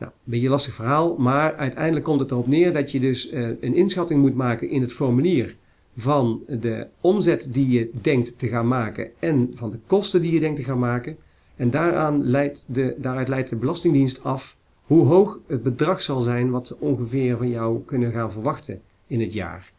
Nou, 0.02 0.14
een 0.14 0.32
beetje 0.32 0.46
een 0.46 0.52
lastig 0.52 0.74
verhaal, 0.74 1.16
maar 1.18 1.56
uiteindelijk 1.56 2.06
komt 2.06 2.20
het 2.20 2.32
erop 2.32 2.48
neer 2.48 2.74
dat 2.74 2.92
je 2.92 3.00
dus 3.00 3.32
uh, 3.32 3.48
een 3.48 3.76
inschatting 3.76 4.22
moet 4.22 4.36
maken 4.36 4.70
in 4.70 4.82
het 4.82 4.94
formulier 4.94 5.56
van 5.96 6.42
de 6.48 6.88
omzet 7.02 7.54
die 7.54 7.70
je 7.70 7.90
denkt 8.02 8.40
te 8.40 8.48
gaan 8.48 8.68
maken 8.68 9.12
en 9.20 9.52
van 9.54 9.70
de 9.70 9.80
kosten 9.88 10.22
die 10.22 10.32
je 10.32 10.40
denkt 10.40 10.56
te 10.56 10.64
gaan 10.64 10.80
maken. 10.80 11.18
En 11.56 11.70
daaraan 11.70 12.24
leidt 12.24 12.66
de, 12.68 12.96
daaruit 12.98 13.28
leidt 13.28 13.50
de 13.50 13.56
Belastingdienst 13.56 14.24
af 14.24 14.58
hoe 14.84 15.06
hoog 15.06 15.40
het 15.48 15.64
bedrag 15.64 16.02
zal 16.02 16.22
zijn 16.22 16.50
wat 16.50 16.68
ze 16.68 16.80
ongeveer 16.80 17.38
van 17.38 17.50
jou 17.50 17.82
kunnen 17.86 18.12
gaan 18.12 18.32
verwachten 18.32 18.82
in 19.08 19.20
het 19.20 19.34
jaar. 19.34 19.72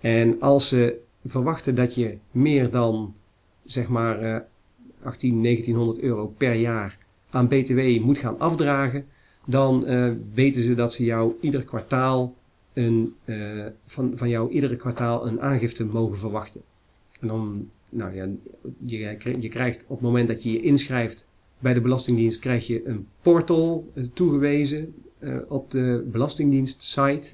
En 0.00 0.40
als 0.40 0.68
ze 0.68 0.98
verwachten 1.24 1.74
dat 1.74 1.94
je 1.94 2.18
meer 2.30 2.70
dan 2.70 3.14
zeg 3.64 3.88
maar 3.88 4.22
uh, 4.22 4.36
18, 5.02 5.42
1900 5.42 6.04
euro 6.04 6.26
per 6.26 6.54
jaar 6.54 6.98
aan 7.30 7.48
BTW 7.48 8.00
moet 8.00 8.18
gaan 8.18 8.38
afdragen, 8.38 9.06
dan 9.46 9.84
uh, 9.86 10.12
weten 10.34 10.62
ze 10.62 10.74
dat 10.74 10.92
ze 10.92 11.04
jou 11.04 11.34
ieder 11.40 11.64
kwartaal 11.64 12.34
een, 12.72 13.14
uh, 13.24 13.66
van, 13.86 14.12
van 14.14 14.28
jou 14.28 14.50
iedere 14.50 14.76
kwartaal 14.76 15.26
een 15.26 15.40
aangifte 15.40 15.84
mogen 15.84 16.18
verwachten. 16.18 16.60
En 17.20 17.28
dan, 17.28 17.68
nou 17.88 18.14
ja, 18.14 18.28
je, 18.78 19.16
je 19.38 19.48
krijgt 19.48 19.82
op 19.82 19.96
het 19.96 20.00
moment 20.00 20.28
dat 20.28 20.42
je 20.42 20.52
je 20.52 20.60
inschrijft 20.60 21.26
bij 21.58 21.74
de 21.74 21.80
Belastingdienst 21.80 22.40
krijg 22.40 22.66
je 22.66 22.86
een 22.86 23.06
portal 23.20 23.90
eh, 23.94 24.04
toegewezen 24.14 24.94
op 25.48 25.70
de 25.70 26.08
Belastingdienst 26.12 26.82
site. 26.82 27.28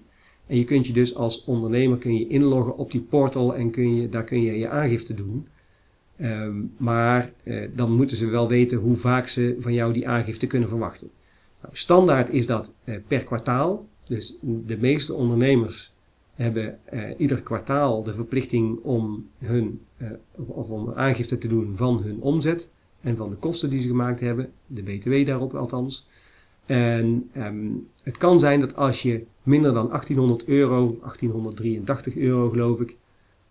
En 0.47 0.57
je 0.57 0.65
kunt 0.65 0.87
je 0.87 0.93
dus 0.93 1.15
als 1.15 1.45
ondernemer 1.45 1.99
kun 1.99 2.19
je 2.19 2.27
inloggen 2.27 2.77
op 2.77 2.91
die 2.91 3.01
portal 3.01 3.55
en 3.55 3.71
kun 3.71 3.95
je, 3.95 4.09
daar 4.09 4.25
kun 4.25 4.43
je 4.43 4.59
je 4.59 4.69
aangifte 4.69 5.15
doen. 5.15 5.47
Um, 6.21 6.73
maar 6.77 7.33
dan 7.75 7.93
moeten 7.93 8.17
ze 8.17 8.27
wel 8.27 8.49
weten 8.49 8.79
hoe 8.79 8.97
vaak 8.97 9.29
ze 9.29 9.57
van 9.59 9.73
jou 9.73 9.93
die 9.93 10.09
aangifte 10.09 10.47
kunnen 10.47 10.69
verwachten. 10.69 11.11
Nou, 11.63 11.77
standaard 11.77 12.31
is 12.31 12.47
dat 12.47 12.73
uh, 12.85 12.97
per 13.07 13.25
kwartaal. 13.25 13.87
Dus 14.07 14.37
de 14.41 14.79
meeste 14.79 15.15
ondernemers 15.15 15.93
hebben 16.35 16.79
ieder 17.17 17.43
kwartaal 17.43 18.03
de 18.03 18.15
verplichting 18.15 18.79
om 18.83 19.29
hun 19.39 19.81
of 20.35 20.69
om 20.69 20.93
aangifte 20.95 21.39
te 21.39 21.49
doen 21.49 21.77
van 21.77 22.03
hun 22.03 22.21
omzet 22.21 22.71
en 23.01 23.17
van 23.17 23.31
de 23.31 23.37
kosten 23.37 23.71
die 23.71 23.81
ze 23.81 23.87
gemaakt 23.87 24.21
hebben, 24.21 24.53
de 24.67 24.83
BTW 24.83 25.27
daarop 25.27 25.55
althans. 25.55 26.09
En 26.67 27.31
um, 27.37 27.87
het 28.03 28.17
kan 28.17 28.41
zijn 28.41 28.61
dat 28.61 28.77
als 28.77 29.03
je 29.03 29.25
minder 29.43 29.75
dan 29.75 29.89
1800 29.89 30.45
euro, 30.45 30.97
1883 31.01 32.17
euro 32.17 32.51
geloof 32.51 32.81
ik, 32.81 32.97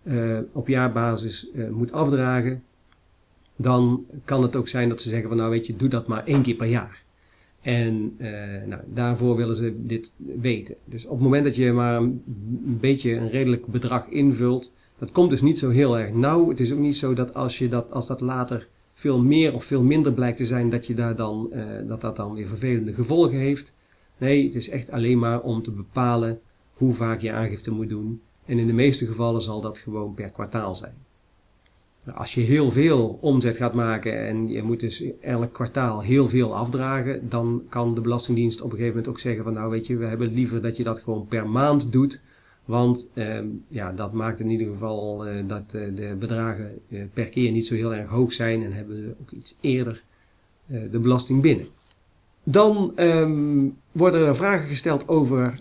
uh, 0.03 0.39
op 0.51 0.67
jaarbasis 0.67 1.49
uh, 1.55 1.69
moet 1.69 1.91
afdragen, 1.91 2.63
dan 3.55 4.05
kan 4.25 4.41
het 4.41 4.55
ook 4.55 4.67
zijn 4.67 4.89
dat 4.89 5.01
ze 5.01 5.09
zeggen 5.09 5.27
van 5.27 5.37
nou 5.37 5.49
weet 5.49 5.67
je, 5.67 5.75
doe 5.75 5.89
dat 5.89 6.07
maar 6.07 6.25
één 6.25 6.41
keer 6.41 6.55
per 6.55 6.67
jaar. 6.67 7.03
En 7.67 8.15
uh, 8.17 8.29
nou, 8.65 8.81
daarvoor 8.93 9.35
willen 9.35 9.55
ze 9.55 9.73
dit 9.83 10.11
weten. 10.17 10.75
Dus 10.85 11.05
op 11.05 11.11
het 11.11 11.21
moment 11.21 11.43
dat 11.43 11.55
je 11.55 11.71
maar 11.71 11.95
een 11.95 12.21
beetje 12.79 13.15
een 13.15 13.29
redelijk 13.29 13.65
bedrag 13.65 14.09
invult, 14.09 14.73
dat 14.97 15.11
komt 15.11 15.29
dus 15.29 15.41
niet 15.41 15.59
zo 15.59 15.69
heel 15.69 15.99
erg 15.99 16.13
nauw. 16.13 16.49
Het 16.49 16.59
is 16.59 16.73
ook 16.73 16.79
niet 16.79 16.95
zo 16.95 17.13
dat 17.13 17.33
als 17.33 17.57
je 17.57 17.69
dat, 17.69 17.91
als 17.91 18.07
dat 18.07 18.21
later 18.21 18.67
veel 18.93 19.23
meer 19.23 19.53
of 19.53 19.63
veel 19.63 19.83
minder 19.83 20.13
blijkt 20.13 20.37
te 20.37 20.45
zijn 20.45 20.69
dat 20.69 20.87
je 20.87 20.93
daar 20.93 21.15
dan, 21.15 21.49
uh, 21.53 21.63
dat 21.87 22.01
dat 22.01 22.15
dan 22.15 22.33
weer 22.33 22.47
vervelende 22.47 22.93
gevolgen 22.93 23.37
heeft. 23.37 23.73
Nee, 24.17 24.45
het 24.45 24.55
is 24.55 24.69
echt 24.69 24.91
alleen 24.91 25.19
maar 25.19 25.41
om 25.41 25.63
te 25.63 25.71
bepalen 25.71 26.39
hoe 26.73 26.93
vaak 26.93 27.19
je 27.19 27.31
aangifte 27.31 27.71
moet 27.71 27.89
doen. 27.89 28.21
En 28.45 28.59
in 28.59 28.67
de 28.67 28.73
meeste 28.73 29.05
gevallen 29.05 29.41
zal 29.41 29.61
dat 29.61 29.77
gewoon 29.77 30.13
per 30.13 30.31
kwartaal 30.31 30.75
zijn. 30.75 31.06
Als 32.15 32.33
je 32.33 32.41
heel 32.41 32.71
veel 32.71 33.17
omzet 33.21 33.57
gaat 33.57 33.73
maken 33.73 34.27
en 34.27 34.47
je 34.47 34.63
moet 34.63 34.79
dus 34.79 35.03
elk 35.21 35.53
kwartaal 35.53 36.01
heel 36.01 36.27
veel 36.27 36.55
afdragen, 36.55 37.29
dan 37.29 37.63
kan 37.69 37.95
de 37.95 38.01
Belastingdienst 38.01 38.61
op 38.61 38.71
een 38.71 38.77
gegeven 38.77 38.95
moment 38.95 39.13
ook 39.13 39.19
zeggen 39.19 39.43
van 39.43 39.53
nou 39.53 39.69
weet 39.69 39.87
je, 39.87 39.97
we 39.97 40.05
hebben 40.05 40.33
liever 40.33 40.61
dat 40.61 40.77
je 40.77 40.83
dat 40.83 40.99
gewoon 40.99 41.27
per 41.27 41.49
maand 41.49 41.91
doet 41.91 42.21
want 42.67 43.09
uh, 43.13 43.39
ja, 43.67 43.91
dat 43.91 44.13
maakt 44.13 44.39
in 44.39 44.49
ieder 44.49 44.67
geval 44.67 45.27
uh, 45.27 45.43
dat 45.47 45.73
uh, 45.75 45.95
de 45.95 46.15
bedragen 46.19 46.79
uh, 46.87 47.03
per 47.13 47.29
keer 47.29 47.51
niet 47.51 47.67
zo 47.67 47.75
heel 47.75 47.93
erg 47.93 48.09
hoog 48.09 48.33
zijn 48.33 48.63
en 48.63 48.73
hebben 48.73 49.03
we 49.03 49.15
ook 49.21 49.31
iets 49.31 49.57
eerder 49.61 50.03
de 50.91 50.99
belasting 50.99 51.41
binnen. 51.41 51.65
Dan 52.43 52.91
um, 52.95 53.77
worden 53.91 54.27
er 54.27 54.35
vragen 54.35 54.67
gesteld 54.67 55.07
over 55.07 55.59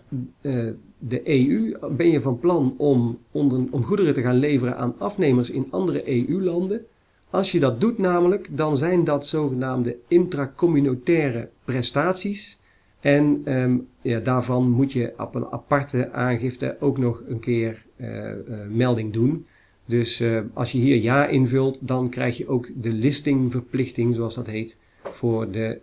de 0.99 1.21
EU? 1.25 1.77
Ben 1.91 2.11
je 2.11 2.21
van 2.21 2.39
plan 2.39 2.75
om, 2.77 3.19
om 3.31 3.83
goederen 3.83 4.15
te 4.15 4.23
gaan 4.23 4.37
leveren 4.37 4.77
aan 4.77 4.95
afnemers 4.99 5.51
in 5.51 5.67
andere 5.71 6.29
EU-landen? 6.29 6.87
Als 7.31 7.53
je 7.53 7.61
dat 7.61 7.81
doet 7.81 7.99
namelijk, 7.99 8.49
dan 8.51 8.77
zijn 8.77 9.05
dat 9.05 9.27
zogenaamde 9.27 9.97
intracommunautaire 10.09 11.49
prestaties. 11.65 12.61
En 13.01 13.43
um, 13.45 13.89
ja, 14.03 14.21
daarvan 14.21 14.71
moet 14.71 14.93
je 14.93 15.13
op 15.19 15.35
een 15.35 15.47
aparte 15.47 16.13
aangifte 16.13 16.77
ook 16.81 16.99
nog 16.99 17.23
een 17.27 17.41
keer 17.41 17.85
uh, 17.97 18.31
uh, 18.31 18.35
melding 18.69 19.13
doen. 19.13 19.47
Dus 19.85 20.21
uh, 20.21 20.41
als 20.53 20.73
je 20.73 20.79
hier 20.79 20.97
ja 20.97 21.27
invult, 21.27 21.89
dan 21.89 22.09
krijg 22.09 22.37
je 22.37 22.49
ook 22.49 22.69
de 22.75 22.93
listingverplichting, 22.93 24.15
zoals 24.15 24.35
dat 24.35 24.47
heet, 24.47 24.77
voor 25.03 25.51
de 25.51 25.81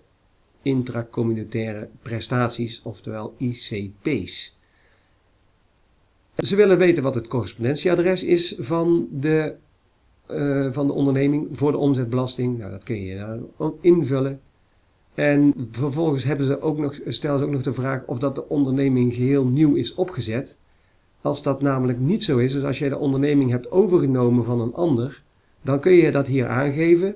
intracommunautaire 0.61 1.89
prestaties, 2.01 2.81
oftewel 2.83 3.35
ICP's. 3.37 4.57
Ze 6.37 6.55
willen 6.55 6.77
weten 6.77 7.03
wat 7.03 7.15
het 7.15 7.27
correspondentieadres 7.27 8.23
is 8.23 8.55
van 8.59 9.07
de, 9.11 9.55
uh, 10.31 10.71
van 10.71 10.87
de 10.87 10.93
onderneming 10.93 11.47
voor 11.51 11.71
de 11.71 11.77
omzetbelasting. 11.77 12.57
Nou, 12.57 12.71
dat 12.71 12.83
kun 12.83 13.03
je 13.03 13.15
daar 13.15 13.39
invullen. 13.81 14.41
En 15.13 15.53
vervolgens 15.71 16.23
hebben 16.23 16.45
ze 16.45 16.61
ook 16.61 16.77
nog, 16.77 16.99
stellen 17.07 17.39
ze 17.39 17.45
ook 17.45 17.51
nog 17.51 17.63
de 17.63 17.73
vraag 17.73 18.03
of 18.05 18.17
dat 18.17 18.35
de 18.35 18.49
onderneming 18.49 19.13
geheel 19.13 19.47
nieuw 19.47 19.75
is 19.75 19.95
opgezet. 19.95 20.57
Als 21.21 21.43
dat 21.43 21.61
namelijk 21.61 21.99
niet 21.99 22.23
zo 22.23 22.37
is, 22.37 22.53
dus 22.53 22.63
als 22.63 22.79
jij 22.79 22.89
de 22.89 22.97
onderneming 22.97 23.51
hebt 23.51 23.71
overgenomen 23.71 24.43
van 24.43 24.61
een 24.61 24.73
ander, 24.73 25.23
dan 25.61 25.79
kun 25.79 25.91
je 25.91 26.11
dat 26.11 26.27
hier 26.27 26.47
aangeven, 26.47 27.15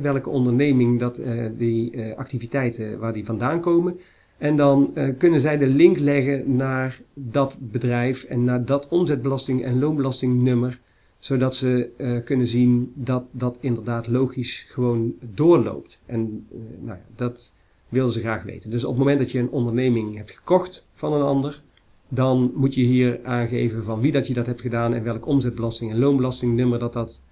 welke 0.00 0.28
onderneming 0.28 0.98
dat, 0.98 1.18
uh, 1.18 1.46
die 1.56 1.92
uh, 1.92 2.16
activiteiten 2.16 2.98
waar 2.98 3.12
die 3.12 3.24
vandaan 3.24 3.60
komen. 3.60 4.00
En 4.42 4.56
dan 4.56 4.90
uh, 4.94 5.08
kunnen 5.18 5.40
zij 5.40 5.58
de 5.58 5.66
link 5.66 5.98
leggen 5.98 6.56
naar 6.56 7.00
dat 7.14 7.56
bedrijf 7.60 8.24
en 8.24 8.44
naar 8.44 8.64
dat 8.64 8.88
omzetbelasting- 8.88 9.64
en 9.64 9.78
loonbelastingnummer, 9.78 10.80
zodat 11.18 11.56
ze 11.56 11.90
kunnen 12.24 12.46
zien 12.48 12.92
dat 12.94 13.24
dat 13.30 13.58
inderdaad 13.60 14.06
logisch 14.06 14.66
gewoon 14.68 15.14
doorloopt. 15.34 16.02
En 16.06 16.46
nou 16.80 16.98
ja, 16.98 17.04
dat 17.16 17.52
wilden 17.88 18.12
ze 18.12 18.20
graag 18.20 18.42
weten. 18.42 18.70
Dus 18.70 18.84
op 18.84 18.90
het 18.90 18.98
moment 18.98 19.18
dat 19.18 19.30
je 19.30 19.38
een 19.38 19.50
onderneming 19.50 20.16
hebt 20.16 20.30
gekocht 20.30 20.86
van 20.94 21.12
een 21.12 21.22
ander, 21.22 21.62
dan 22.08 22.52
moet 22.54 22.74
je 22.74 22.82
hier 22.82 23.20
aangeven 23.24 23.84
van 23.84 24.00
wie 24.00 24.12
dat 24.12 24.26
je 24.26 24.34
dat 24.34 24.46
hebt 24.46 24.60
gedaan 24.60 24.94
en 24.94 25.02
welk 25.02 25.26
omzetbelasting 25.26 25.90
en 25.90 25.98
loonbelastingnummer 25.98 26.78
dat 26.78 26.92
dat 26.92 27.22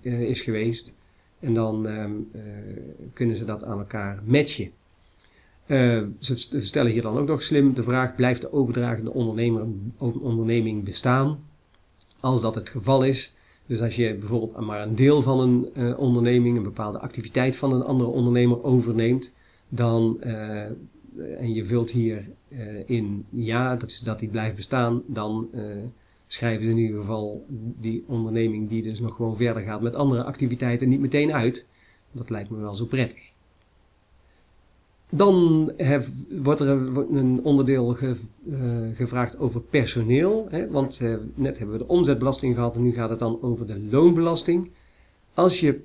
is 0.00 0.40
geweest. 0.40 0.94
En 1.40 1.54
dan 1.54 1.86
uh, 1.86 2.04
kunnen 3.12 3.36
ze 3.36 3.44
dat 3.44 3.64
aan 3.64 3.78
elkaar 3.78 4.22
matchen. 4.24 4.70
Ze 6.18 6.60
stellen 6.60 6.92
hier 6.92 7.02
dan 7.02 7.18
ook 7.18 7.28
nog 7.28 7.42
slim 7.42 7.74
de 7.74 7.82
vraag: 7.82 8.14
blijft 8.14 8.40
de 8.40 8.52
overdragende 8.52 9.12
ondernemer, 9.12 9.66
onderneming 9.98 10.84
bestaan? 10.84 11.38
Als 12.20 12.40
dat 12.40 12.54
het 12.54 12.68
geval 12.68 13.04
is, 13.04 13.36
dus 13.66 13.80
als 13.80 13.96
je 13.96 14.14
bijvoorbeeld 14.14 14.66
maar 14.66 14.82
een 14.82 14.94
deel 14.94 15.22
van 15.22 15.40
een 15.40 15.96
onderneming, 15.96 16.56
een 16.56 16.62
bepaalde 16.62 16.98
activiteit 16.98 17.56
van 17.56 17.72
een 17.72 17.82
andere 17.82 18.10
ondernemer 18.10 18.64
overneemt, 18.64 19.32
dan 19.68 20.18
en 21.38 21.54
je 21.54 21.64
vult 21.64 21.90
hier 21.90 22.28
uh, 22.48 22.58
in 22.86 23.26
ja, 23.30 23.76
dat 23.76 23.90
is 23.90 23.98
dat 23.98 24.18
die 24.18 24.28
blijft 24.28 24.56
bestaan, 24.56 25.02
dan 25.06 25.48
uh, 25.54 25.62
schrijven 26.26 26.64
ze 26.64 26.70
in 26.70 26.78
ieder 26.78 27.00
geval 27.00 27.46
die 27.80 28.04
onderneming 28.06 28.68
die 28.68 28.82
dus 28.82 29.00
nog 29.00 29.14
gewoon 29.14 29.36
verder 29.36 29.62
gaat 29.62 29.80
met 29.80 29.94
andere 29.94 30.24
activiteiten 30.24 30.88
niet 30.88 31.00
meteen 31.00 31.32
uit. 31.32 31.68
Dat 32.12 32.30
lijkt 32.30 32.50
me 32.50 32.58
wel 32.58 32.74
zo 32.74 32.86
prettig. 32.86 33.32
Dan 35.10 35.72
wordt 36.42 36.60
er 36.60 36.68
een 36.68 37.40
onderdeel 37.42 37.88
ge, 37.88 38.16
uh, 38.46 38.96
gevraagd 38.96 39.38
over 39.38 39.60
personeel. 39.60 40.46
Hè, 40.50 40.70
want 40.70 41.00
net 41.34 41.58
hebben 41.58 41.78
we 41.78 41.84
de 41.84 41.90
omzetbelasting 41.90 42.54
gehad 42.54 42.76
en 42.76 42.82
nu 42.82 42.92
gaat 42.92 43.10
het 43.10 43.18
dan 43.18 43.42
over 43.42 43.66
de 43.66 43.80
loonbelasting. 43.90 44.70
Als 45.34 45.60
je 45.60 45.80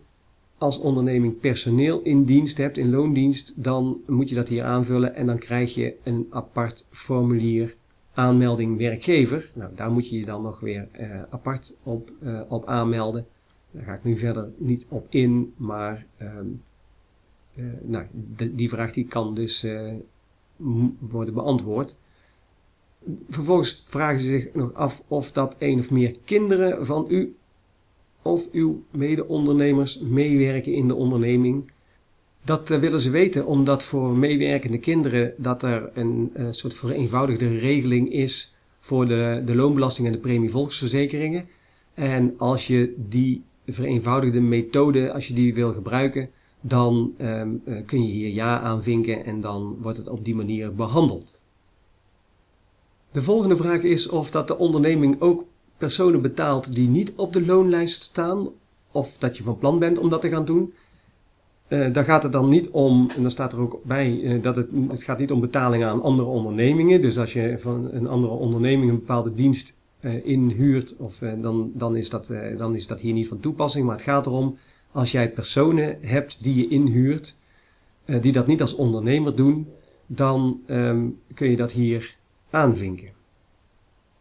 als 0.57 0.79
onderneming 0.79 1.39
personeel 1.39 2.01
in 2.01 2.23
dienst 2.23 2.57
hebt, 2.57 2.77
in 2.77 2.89
loondienst, 2.89 3.63
dan 3.63 4.01
moet 4.07 4.29
je 4.29 4.35
dat 4.35 4.47
hier 4.47 4.63
aanvullen 4.63 5.15
en 5.15 5.25
dan 5.25 5.37
krijg 5.37 5.75
je 5.75 5.95
een 6.03 6.27
apart 6.29 6.85
formulier 6.89 7.75
aanmelding 8.13 8.77
werkgever. 8.77 9.51
Nou, 9.55 9.71
daar 9.75 9.91
moet 9.91 10.09
je 10.09 10.19
je 10.19 10.25
dan 10.25 10.41
nog 10.41 10.59
weer 10.59 10.87
uh, 10.99 11.21
apart 11.29 11.77
op, 11.83 12.11
op 12.47 12.65
aanmelden. 12.65 13.25
Daar 13.71 13.83
ga 13.83 13.93
ik 13.93 14.03
nu 14.03 14.17
verder 14.17 14.49
niet 14.57 14.85
op 14.89 15.05
in, 15.09 15.53
maar 15.57 16.05
uh, 16.21 16.27
nou, 17.81 18.05
de, 18.35 18.55
die 18.55 18.69
vraag 18.69 18.93
die 18.93 19.05
kan 19.05 19.35
dus 19.35 19.65
worden 20.99 21.33
beantwoord. 21.33 21.95
Vervolgens 23.29 23.83
vragen 23.85 24.19
ze 24.19 24.25
zich 24.25 24.53
nog 24.53 24.73
af 24.73 25.03
of 25.07 25.31
dat 25.31 25.55
een 25.59 25.79
of 25.79 25.91
meer 25.91 26.15
kinderen 26.25 26.85
van 26.85 27.05
u 27.09 27.35
of 28.21 28.51
uw 28.51 28.83
mede-ondernemers 28.91 29.99
meewerken 29.99 30.73
in 30.73 30.87
de 30.87 30.95
onderneming. 30.95 31.71
Dat 32.43 32.69
uh, 32.69 32.79
willen 32.79 32.99
ze 32.99 33.09
weten 33.09 33.45
omdat 33.45 33.83
voor 33.83 34.17
meewerkende 34.17 34.77
kinderen 34.77 35.33
dat 35.37 35.63
er 35.63 35.89
een 35.93 36.31
soort 36.51 36.73
vereenvoudigde 36.73 37.57
regeling 37.57 38.11
is 38.11 38.57
voor 38.79 39.07
de, 39.07 39.41
de 39.45 39.55
loonbelasting 39.55 40.07
en 40.07 40.13
de 40.13 40.19
premie 40.19 40.49
volksverzekeringen. 40.49 41.47
En 41.93 42.33
als 42.37 42.67
je 42.67 42.93
die 42.97 43.43
vereenvoudigde 43.65 44.41
methode, 44.41 45.13
als 45.13 45.27
je 45.27 45.33
die 45.33 45.53
wil 45.53 45.73
gebruiken, 45.73 46.29
dan 46.61 47.13
um, 47.17 47.61
uh, 47.65 47.85
kun 47.85 48.07
je 48.07 48.13
hier 48.13 48.29
ja 48.29 48.59
aanvinken 48.59 49.25
en 49.25 49.41
dan 49.41 49.77
wordt 49.81 49.97
het 49.97 50.07
op 50.07 50.25
die 50.25 50.35
manier 50.35 50.75
behandeld. 50.75 51.41
De 53.11 53.21
volgende 53.21 53.55
vraag 53.55 53.81
is 53.81 54.09
of 54.09 54.31
dat 54.31 54.47
de 54.47 54.57
onderneming 54.57 55.21
ook 55.21 55.45
personen 55.77 56.21
betaalt 56.21 56.75
die 56.75 56.87
niet 56.87 57.13
op 57.15 57.33
de 57.33 57.45
loonlijst 57.45 58.01
staan, 58.01 58.47
of 58.91 59.17
dat 59.17 59.37
je 59.37 59.43
van 59.43 59.57
plan 59.57 59.79
bent 59.79 59.97
om 59.97 60.09
dat 60.09 60.21
te 60.21 60.29
gaan 60.29 60.45
doen. 60.45 60.73
Uh, 61.67 61.93
daar 61.93 62.03
gaat 62.03 62.23
het 62.23 62.31
dan 62.31 62.49
niet 62.49 62.69
om, 62.69 63.09
en 63.15 63.21
dan 63.21 63.31
staat 63.31 63.53
er 63.53 63.59
ook 63.59 63.79
bij, 63.83 64.19
uh, 64.19 64.41
dat 64.41 64.55
het, 64.55 64.67
het 64.87 65.03
gaat 65.03 65.19
niet 65.19 65.31
om 65.31 65.39
betaling 65.39 65.83
aan 65.83 66.01
andere 66.01 66.27
ondernemingen. 66.27 67.01
Dus 67.01 67.19
als 67.19 67.33
je 67.33 67.55
van 67.57 67.89
een 67.91 68.07
andere 68.07 68.33
onderneming 68.33 68.89
een 68.89 68.99
bepaalde 68.99 69.33
dienst 69.33 69.77
inhuurt, 70.23 70.95
of, 70.97 71.17
dan, 71.41 71.71
dan, 71.73 71.95
is 71.95 72.09
dat, 72.09 72.29
dan 72.57 72.75
is 72.75 72.87
dat 72.87 73.01
hier 73.01 73.13
niet 73.13 73.27
van 73.27 73.39
toepassing. 73.39 73.85
Maar 73.85 73.95
het 73.95 74.03
gaat 74.03 74.25
erom, 74.25 74.57
als 74.91 75.11
jij 75.11 75.31
personen 75.31 75.97
hebt 76.01 76.43
die 76.43 76.55
je 76.55 76.67
inhuurt, 76.67 77.37
die 78.05 78.31
dat 78.31 78.47
niet 78.47 78.61
als 78.61 78.75
ondernemer 78.75 79.35
doen, 79.35 79.67
dan 80.07 80.61
um, 80.67 81.19
kun 81.33 81.49
je 81.49 81.55
dat 81.55 81.71
hier 81.71 82.15
aanvinken. 82.49 83.09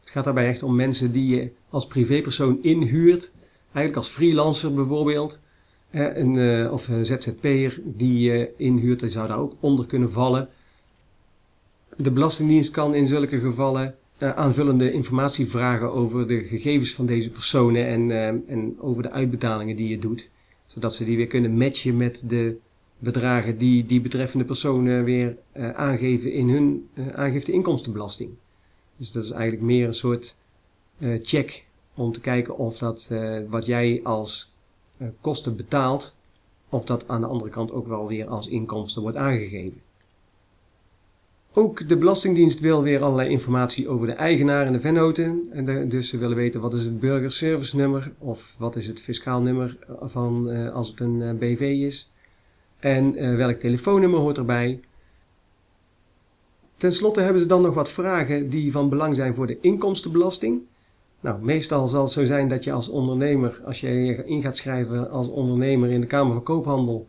Het 0.01 0.11
gaat 0.11 0.25
daarbij 0.25 0.49
echt 0.49 0.62
om 0.62 0.77
mensen 0.77 1.12
die 1.12 1.37
je 1.37 1.51
als 1.71 1.87
privépersoon 1.87 2.59
inhuurt. 2.62 3.33
Eigenlijk 3.64 3.97
als 3.97 4.09
freelancer 4.09 4.75
bijvoorbeeld. 4.75 5.41
een, 5.91 6.35
uh, 6.35 6.73
of 6.73 6.89
een 6.89 7.07
ZZP'er 7.07 7.81
die 7.85 8.19
je 8.19 8.53
inhuurt, 8.57 9.01
die 9.01 9.11
zou 9.11 9.29
daar 9.29 9.39
ook 9.39 9.55
onder 9.61 9.87
kunnen 9.87 10.11
vallen. 10.11 10.49
De 11.97 12.11
Belastingdienst 12.11 12.71
kan 12.71 12.95
in 12.95 13.07
zulke 13.07 13.39
gevallen 13.39 13.95
uh, 14.19 14.31
aanvullende 14.31 14.93
informatie 14.93 15.47
vragen 15.47 15.93
over 15.93 16.29
de 16.29 16.45
gegevens 16.45 16.95
van 16.95 17.07
deze 17.07 17.31
personen 17.31 17.87
en, 17.87 18.09
uh, 18.09 18.27
en 18.27 18.77
over 18.81 19.03
de 19.03 19.11
uitbetalingen 19.11 19.77
die 19.77 19.89
je 19.89 19.99
doet. 19.99 20.31
Zodat 20.69 20.95
ze 20.95 21.05
die 21.05 21.16
weer 21.16 21.27
kunnen 21.27 21.57
matchen 21.57 21.97
met 21.97 22.23
de 22.27 22.57
bedragen 22.99 23.59
die 23.59 23.87
die 23.87 24.01
betreffende 24.01 24.45
personen 24.45 25.05
weer 25.05 25.37
aangeven 25.75 26.33
in 26.33 26.49
hun 26.49 26.89
aangifte 27.14 27.53
inkomstenbelasting. 27.53 28.31
Dus 28.97 29.12
dat 29.12 29.25
is 29.25 29.31
eigenlijk 29.31 29.62
meer 29.62 29.87
een 29.87 29.95
soort 29.95 30.37
uh, 30.99 31.19
check 31.23 31.66
om 31.95 32.12
te 32.12 32.21
kijken 32.21 32.57
of 32.57 32.79
dat 32.79 33.09
uh, 33.12 33.41
wat 33.49 33.66
jij 33.66 34.01
als 34.03 34.53
uh, 34.97 35.09
kosten 35.21 35.57
betaalt, 35.57 36.16
of 36.69 36.85
dat 36.85 37.09
aan 37.09 37.21
de 37.21 37.27
andere 37.27 37.51
kant 37.51 37.73
ook 37.73 37.87
wel 37.87 38.09
weer 38.09 38.27
als 38.27 38.49
inkomsten 38.49 39.03
wordt 39.03 39.16
aangegeven. 39.16 39.83
Ook 41.59 41.89
de 41.89 41.97
Belastingdienst 41.97 42.61
wil 42.61 42.83
weer 42.83 43.03
allerlei 43.03 43.31
informatie 43.31 43.89
over 43.89 44.07
de 44.07 44.13
eigenaar 44.13 44.67
en 44.67 44.73
de 44.73 44.81
vennoten. 44.81 45.49
En 45.53 45.89
dus 45.89 46.09
ze 46.09 46.19
willen 46.19 46.37
weten 46.37 46.61
wat 46.61 46.75
is 46.75 46.85
het 46.85 47.01
burgerservice 47.01 47.77
nummer 47.77 48.13
of 48.19 48.55
wat 48.59 48.77
is 48.77 48.87
het 48.87 49.01
fiscaal 49.01 49.41
nummer 49.41 49.77
van 50.01 50.49
als 50.73 50.89
het 50.89 51.01
een 51.01 51.39
BV 51.39 51.61
is. 51.61 52.11
En 52.79 53.37
welk 53.37 53.57
telefoonnummer 53.57 54.21
hoort 54.21 54.39
erbij. 54.39 54.81
Ten 56.77 56.93
slotte 56.93 57.21
hebben 57.21 57.43
ze 57.43 57.49
dan 57.49 57.63
nog 57.63 57.75
wat 57.75 57.91
vragen 57.91 58.51
die 58.51 58.73
van 58.73 58.89
belang 58.89 59.17
zijn 59.17 59.35
voor 59.35 59.47
de 59.47 59.59
inkomstenbelasting. 59.61 60.61
Nou, 61.21 61.43
meestal 61.43 61.89
zal 61.89 62.03
het 62.03 62.13
zo 62.13 62.25
zijn 62.25 62.49
dat 62.49 62.65
je 62.65 62.73
als 62.73 62.89
ondernemer, 62.89 63.61
als 63.65 63.81
je 63.81 63.89
je 63.89 64.25
in 64.25 64.43
gaat 64.43 64.57
schrijven 64.57 65.11
als 65.11 65.29
ondernemer 65.29 65.91
in 65.91 66.01
de 66.01 66.07
Kamer 66.07 66.33
van 66.33 66.43
Koophandel, 66.43 67.07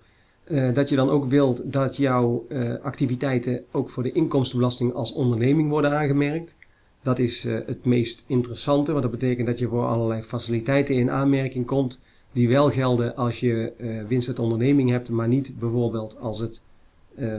uh, 0.49 0.73
dat 0.73 0.89
je 0.89 0.95
dan 0.95 1.09
ook 1.09 1.29
wilt 1.29 1.73
dat 1.73 1.97
jouw 1.97 2.45
uh, 2.49 2.73
activiteiten 2.81 3.63
ook 3.71 3.89
voor 3.89 4.03
de 4.03 4.11
inkomstenbelasting 4.11 4.93
als 4.93 5.13
onderneming 5.13 5.69
worden 5.69 5.91
aangemerkt. 5.91 6.57
Dat 7.01 7.19
is 7.19 7.45
uh, 7.45 7.59
het 7.65 7.85
meest 7.85 8.23
interessante, 8.27 8.91
want 8.91 9.03
dat 9.03 9.11
betekent 9.11 9.47
dat 9.47 9.59
je 9.59 9.67
voor 9.67 9.85
allerlei 9.85 10.21
faciliteiten 10.21 10.95
in 10.95 11.11
aanmerking 11.11 11.65
komt 11.65 12.01
die 12.31 12.49
wel 12.49 12.71
gelden 12.71 13.15
als 13.15 13.39
je 13.39 13.73
winst 14.07 14.27
uit 14.27 14.39
onderneming 14.39 14.89
hebt, 14.89 15.09
maar 15.09 15.27
niet 15.27 15.59
bijvoorbeeld 15.59 16.17
als 16.19 16.39
het 16.39 16.61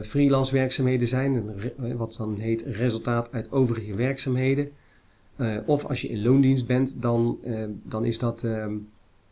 freelance 0.03 0.53
werkzaamheden 0.53 1.07
zijn, 1.07 1.43
wat 1.97 2.15
dan 2.17 2.37
heet 2.37 2.61
resultaat 2.61 3.31
uit 3.31 3.51
overige 3.51 3.95
werkzaamheden. 3.95 4.69
of 5.65 5.85
als 5.85 6.01
je 6.01 6.09
in 6.09 6.21
loondienst 6.21 6.67
bent, 6.67 6.95
dan, 7.01 7.37
dan 7.83 8.05
is 8.05 8.19
dat 8.19 8.43
ehm, 8.43 8.77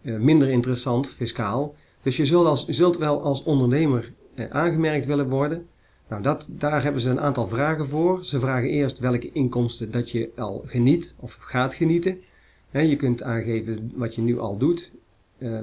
minder 0.02 0.50
interessant 0.50 1.10
fiscaal. 1.10 1.76
Dus 2.02 2.18
je 2.18 2.26
zult, 2.26 2.46
als, 2.46 2.68
zult 2.68 2.98
wel 2.98 3.22
als 3.22 3.44
ondernemer 3.44 4.14
aangemerkt 4.50 5.06
willen 5.06 5.30
worden. 5.30 5.68
Nou, 6.10 6.22
dat, 6.22 6.50
daar 6.52 6.84
hebben 6.84 7.02
ze 7.02 7.10
een 7.10 7.22
aantal 7.22 7.48
vragen 7.48 7.88
voor. 7.88 8.24
Ze 8.26 8.40
vragen 8.40 8.70
eerst 8.70 9.00
welke 9.00 9.32
inkomsten 9.32 9.92
dat 9.92 10.12
je 10.12 10.30
al 10.36 10.62
geniet 10.66 11.16
of 11.20 11.34
gaat 11.34 11.74
genieten. 11.74 12.22
je 12.72 12.96
kunt 12.96 13.24
aangeven 13.24 13.92
wat 13.96 14.16
je 14.16 14.22
nu 14.22 14.40
al 14.40 14.58
doet. 14.58 14.92
Uh, 15.38 15.60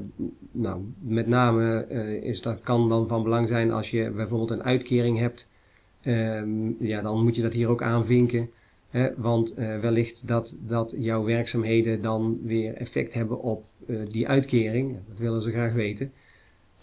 nou, 0.51 0.81
met 0.99 1.27
name 1.27 1.87
uh, 1.91 2.23
is 2.23 2.43
dat, 2.43 2.61
kan 2.61 2.89
dan 2.89 3.09
van 3.09 3.23
belang 3.23 3.49
zijn 3.49 3.71
als 3.71 3.91
je 3.91 4.11
bijvoorbeeld 4.11 4.51
een 4.51 4.63
uitkering 4.63 5.19
hebt. 5.19 5.49
Uh, 6.03 6.43
ja, 6.79 7.03
dan 7.03 7.23
moet 7.23 7.37
je 7.37 7.43
dat 7.43 7.53
hier 7.53 7.69
ook 7.69 7.83
aanvinken. 7.83 8.51
Want 9.17 9.55
wellicht 9.55 10.29
dat, 10.29 10.57
dat 10.61 10.95
jouw 10.99 11.25
werkzaamheden 11.25 12.03
dan 12.03 12.41
weer 12.43 12.75
effect 12.75 13.15
hebben 13.15 13.41
op 13.41 13.67
die 14.11 14.29
uitkering. 14.29 14.97
Dat 15.09 15.19
willen 15.19 15.43
ze 15.43 15.51
graag 15.51 15.73
weten. 15.73 16.13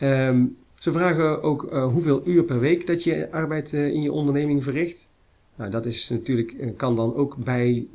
Um, 0.03 0.57
ze 0.73 0.91
vragen 0.91 1.41
ook 1.41 1.63
uh, 1.63 1.85
hoeveel 1.85 2.27
uur 2.27 2.43
per 2.43 2.59
week 2.59 2.87
dat 2.87 3.03
je 3.03 3.31
arbeid 3.31 3.71
uh, 3.71 3.87
in 3.87 4.01
je 4.01 4.11
onderneming 4.11 4.63
verricht. 4.63 5.09
Nou, 5.55 5.71
dat 5.71 5.85
is 5.85 6.09
natuurlijk, 6.09 6.53
uh, 6.53 6.69
kan 6.75 6.95
dan 6.95 7.15
ook 7.15 7.37
bij 7.37 7.87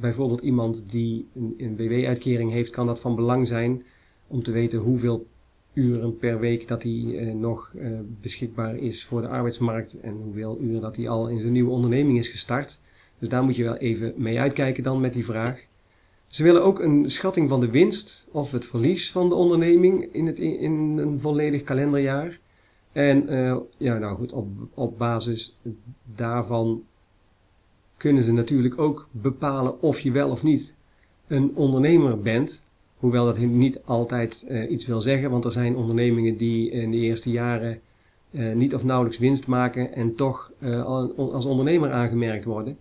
bijvoorbeeld 0.00 0.40
iemand 0.40 0.90
die 0.90 1.26
een, 1.34 1.54
een 1.58 1.76
BW-uitkering 1.76 2.50
heeft, 2.50 2.70
kan 2.70 2.86
dat 2.86 3.00
van 3.00 3.14
belang 3.14 3.46
zijn 3.46 3.82
om 4.26 4.42
te 4.42 4.52
weten 4.52 4.78
hoeveel 4.78 5.26
uren 5.72 6.16
per 6.16 6.40
week 6.40 6.68
dat 6.68 6.82
hij 6.82 7.34
nog 7.34 7.74
beschikbaar 8.20 8.76
is 8.76 9.04
voor 9.04 9.20
de 9.20 9.28
arbeidsmarkt 9.28 10.00
en 10.00 10.12
hoeveel 10.22 10.58
uren 10.60 10.80
dat 10.80 10.96
hij 10.96 11.08
al 11.08 11.28
in 11.28 11.40
zijn 11.40 11.52
nieuwe 11.52 11.70
onderneming 11.70 12.18
is 12.18 12.28
gestart. 12.28 12.80
Dus 13.18 13.28
daar 13.28 13.42
moet 13.42 13.56
je 13.56 13.64
wel 13.64 13.76
even 13.76 14.12
mee 14.16 14.40
uitkijken 14.40 14.82
dan 14.82 15.00
met 15.00 15.12
die 15.12 15.24
vraag. 15.24 15.66
Ze 16.30 16.42
willen 16.42 16.62
ook 16.62 16.80
een 16.80 17.10
schatting 17.10 17.48
van 17.48 17.60
de 17.60 17.70
winst 17.70 18.28
of 18.30 18.52
het 18.52 18.64
verlies 18.64 19.12
van 19.12 19.28
de 19.28 19.34
onderneming 19.34 20.12
in, 20.12 20.26
het, 20.26 20.38
in 20.38 20.98
een 20.98 21.18
volledig 21.18 21.62
kalenderjaar. 21.62 22.38
En 22.92 23.32
uh, 23.32 23.56
ja, 23.76 23.98
nou 23.98 24.16
goed, 24.16 24.32
op, 24.32 24.48
op 24.74 24.98
basis 24.98 25.58
daarvan 26.14 26.82
kunnen 27.96 28.24
ze 28.24 28.32
natuurlijk 28.32 28.78
ook 28.78 29.08
bepalen 29.10 29.82
of 29.82 30.00
je 30.00 30.10
wel 30.10 30.30
of 30.30 30.42
niet 30.42 30.74
een 31.26 31.52
ondernemer 31.54 32.20
bent. 32.20 32.64
Hoewel 32.96 33.24
dat 33.24 33.38
niet 33.38 33.80
altijd 33.84 34.46
uh, 34.48 34.70
iets 34.70 34.86
wil 34.86 35.00
zeggen, 35.00 35.30
want 35.30 35.44
er 35.44 35.52
zijn 35.52 35.76
ondernemingen 35.76 36.36
die 36.36 36.70
in 36.70 36.90
de 36.90 36.96
eerste 36.96 37.30
jaren 37.30 37.80
uh, 38.30 38.54
niet 38.54 38.74
of 38.74 38.84
nauwelijks 38.84 39.18
winst 39.18 39.46
maken 39.46 39.94
en 39.94 40.14
toch 40.14 40.52
als 41.16 41.44
ondernemer 41.44 41.92
aangemerkt 41.92 42.44
worden. 42.44 42.78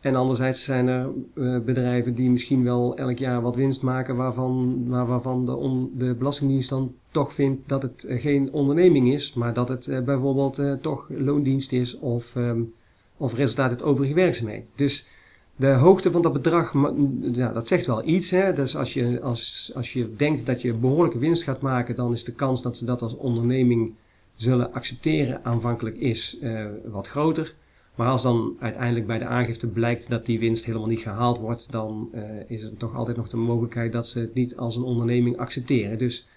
En 0.00 0.14
anderzijds 0.14 0.64
zijn 0.64 0.88
er 0.88 1.10
uh, 1.34 1.58
bedrijven 1.58 2.14
die 2.14 2.30
misschien 2.30 2.64
wel 2.64 2.96
elk 2.96 3.18
jaar 3.18 3.42
wat 3.42 3.56
winst 3.56 3.82
maken, 3.82 4.16
waarvan, 4.16 4.84
maar 4.88 5.06
waarvan 5.06 5.46
de, 5.46 5.56
on, 5.56 5.90
de 5.96 6.14
Belastingdienst 6.14 6.68
dan 6.68 6.94
toch 7.10 7.34
vindt 7.34 7.68
dat 7.68 7.82
het 7.82 8.04
uh, 8.08 8.20
geen 8.20 8.52
onderneming 8.52 9.12
is, 9.12 9.34
maar 9.34 9.54
dat 9.54 9.68
het 9.68 9.86
uh, 9.86 10.00
bijvoorbeeld 10.00 10.60
toch 10.80 11.08
loondienst 11.08 11.72
is 11.72 11.98
of, 11.98 12.34
um, 12.36 12.72
of 13.16 13.34
resultaat 13.34 13.70
uit 13.70 13.82
overige 13.82 14.14
werkzaamheid. 14.14 14.72
Dus 14.74 15.08
de 15.56 15.72
hoogte 15.72 16.10
van 16.10 16.22
dat 16.22 16.32
bedrag, 16.32 16.74
ja, 17.20 17.52
dat 17.52 17.68
zegt 17.68 17.86
wel 17.86 18.08
iets. 18.08 18.30
Hè? 18.30 18.52
Dus 18.52 18.76
als 18.76 18.94
je, 18.94 19.20
als, 19.20 19.72
als 19.74 19.92
je 19.92 20.14
denkt 20.16 20.46
dat 20.46 20.62
je 20.62 20.74
behoorlijke 20.74 21.18
winst 21.18 21.42
gaat 21.42 21.60
maken, 21.60 21.94
dan 21.94 22.12
is 22.12 22.24
de 22.24 22.34
kans 22.34 22.62
dat 22.62 22.76
ze 22.76 22.84
dat 22.84 23.02
als 23.02 23.16
onderneming 23.16 23.94
zullen 24.34 24.72
accepteren 24.72 25.44
aanvankelijk 25.44 25.96
is 25.96 26.38
wat 26.84 27.08
groter. 27.08 27.54
Maar 28.00 28.08
als 28.08 28.22
dan 28.22 28.56
uiteindelijk 28.58 29.06
bij 29.06 29.18
de 29.18 29.24
aangifte 29.24 29.66
blijkt 29.66 30.08
dat 30.08 30.26
die 30.26 30.38
winst 30.38 30.64
helemaal 30.64 30.88
niet 30.88 31.00
gehaald 31.00 31.38
wordt, 31.38 31.72
dan 31.72 32.08
uh, 32.14 32.22
is 32.46 32.62
er 32.62 32.76
toch 32.76 32.94
altijd 32.94 33.16
nog 33.16 33.28
de 33.28 33.36
mogelijkheid 33.36 33.92
dat 33.92 34.06
ze 34.06 34.20
het 34.20 34.34
niet 34.34 34.56
als 34.56 34.76
een 34.76 34.82
onderneming 34.82 35.36
accepteren. 35.36 35.98
Dus 35.98 36.28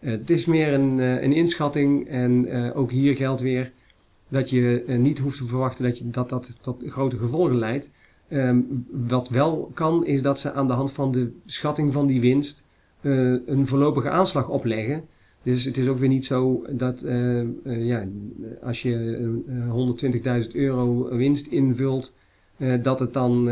uh, 0.00 0.10
het 0.10 0.30
is 0.30 0.46
meer 0.46 0.72
een, 0.72 0.98
uh, 0.98 1.22
een 1.22 1.32
inschatting 1.32 2.08
en 2.08 2.52
ook 2.74 2.90
hier 2.90 3.16
geldt 3.16 3.40
weer 3.40 3.72
dat 4.28 4.50
je 4.50 4.84
niet 4.86 5.18
hoeft 5.18 5.38
te 5.38 5.46
verwachten 5.46 5.84
dat, 5.84 5.98
je, 5.98 6.10
dat 6.10 6.28
dat 6.28 6.56
tot 6.60 6.82
grote 6.86 7.16
gevolgen 7.16 7.56
leidt. 7.56 7.90
Um, 8.28 8.86
wat 8.90 9.28
wel 9.28 9.70
kan, 9.74 10.06
is 10.06 10.22
dat 10.22 10.40
ze 10.40 10.52
aan 10.52 10.66
de 10.66 10.72
hand 10.72 10.92
van 10.92 11.12
de 11.12 11.32
schatting 11.44 11.92
van 11.92 12.06
die 12.06 12.20
winst 12.20 12.64
een 13.00 13.66
voorlopige 13.66 14.10
aanslag 14.10 14.48
opleggen. 14.48 15.04
Dus 15.44 15.64
het 15.64 15.76
is 15.76 15.88
ook 15.88 15.98
weer 15.98 16.08
niet 16.08 16.24
zo 16.24 16.64
dat 16.70 17.02
uh, 17.04 17.40
uh, 17.40 17.46
ja, 17.64 18.04
als 18.62 18.82
je 18.82 19.18
uh, 19.48 20.44
120.000 20.46 20.50
euro 20.52 21.16
winst 21.16 21.46
invult, 21.46 22.14
dat 22.82 23.00
het 23.00 23.12
dan 23.12 23.48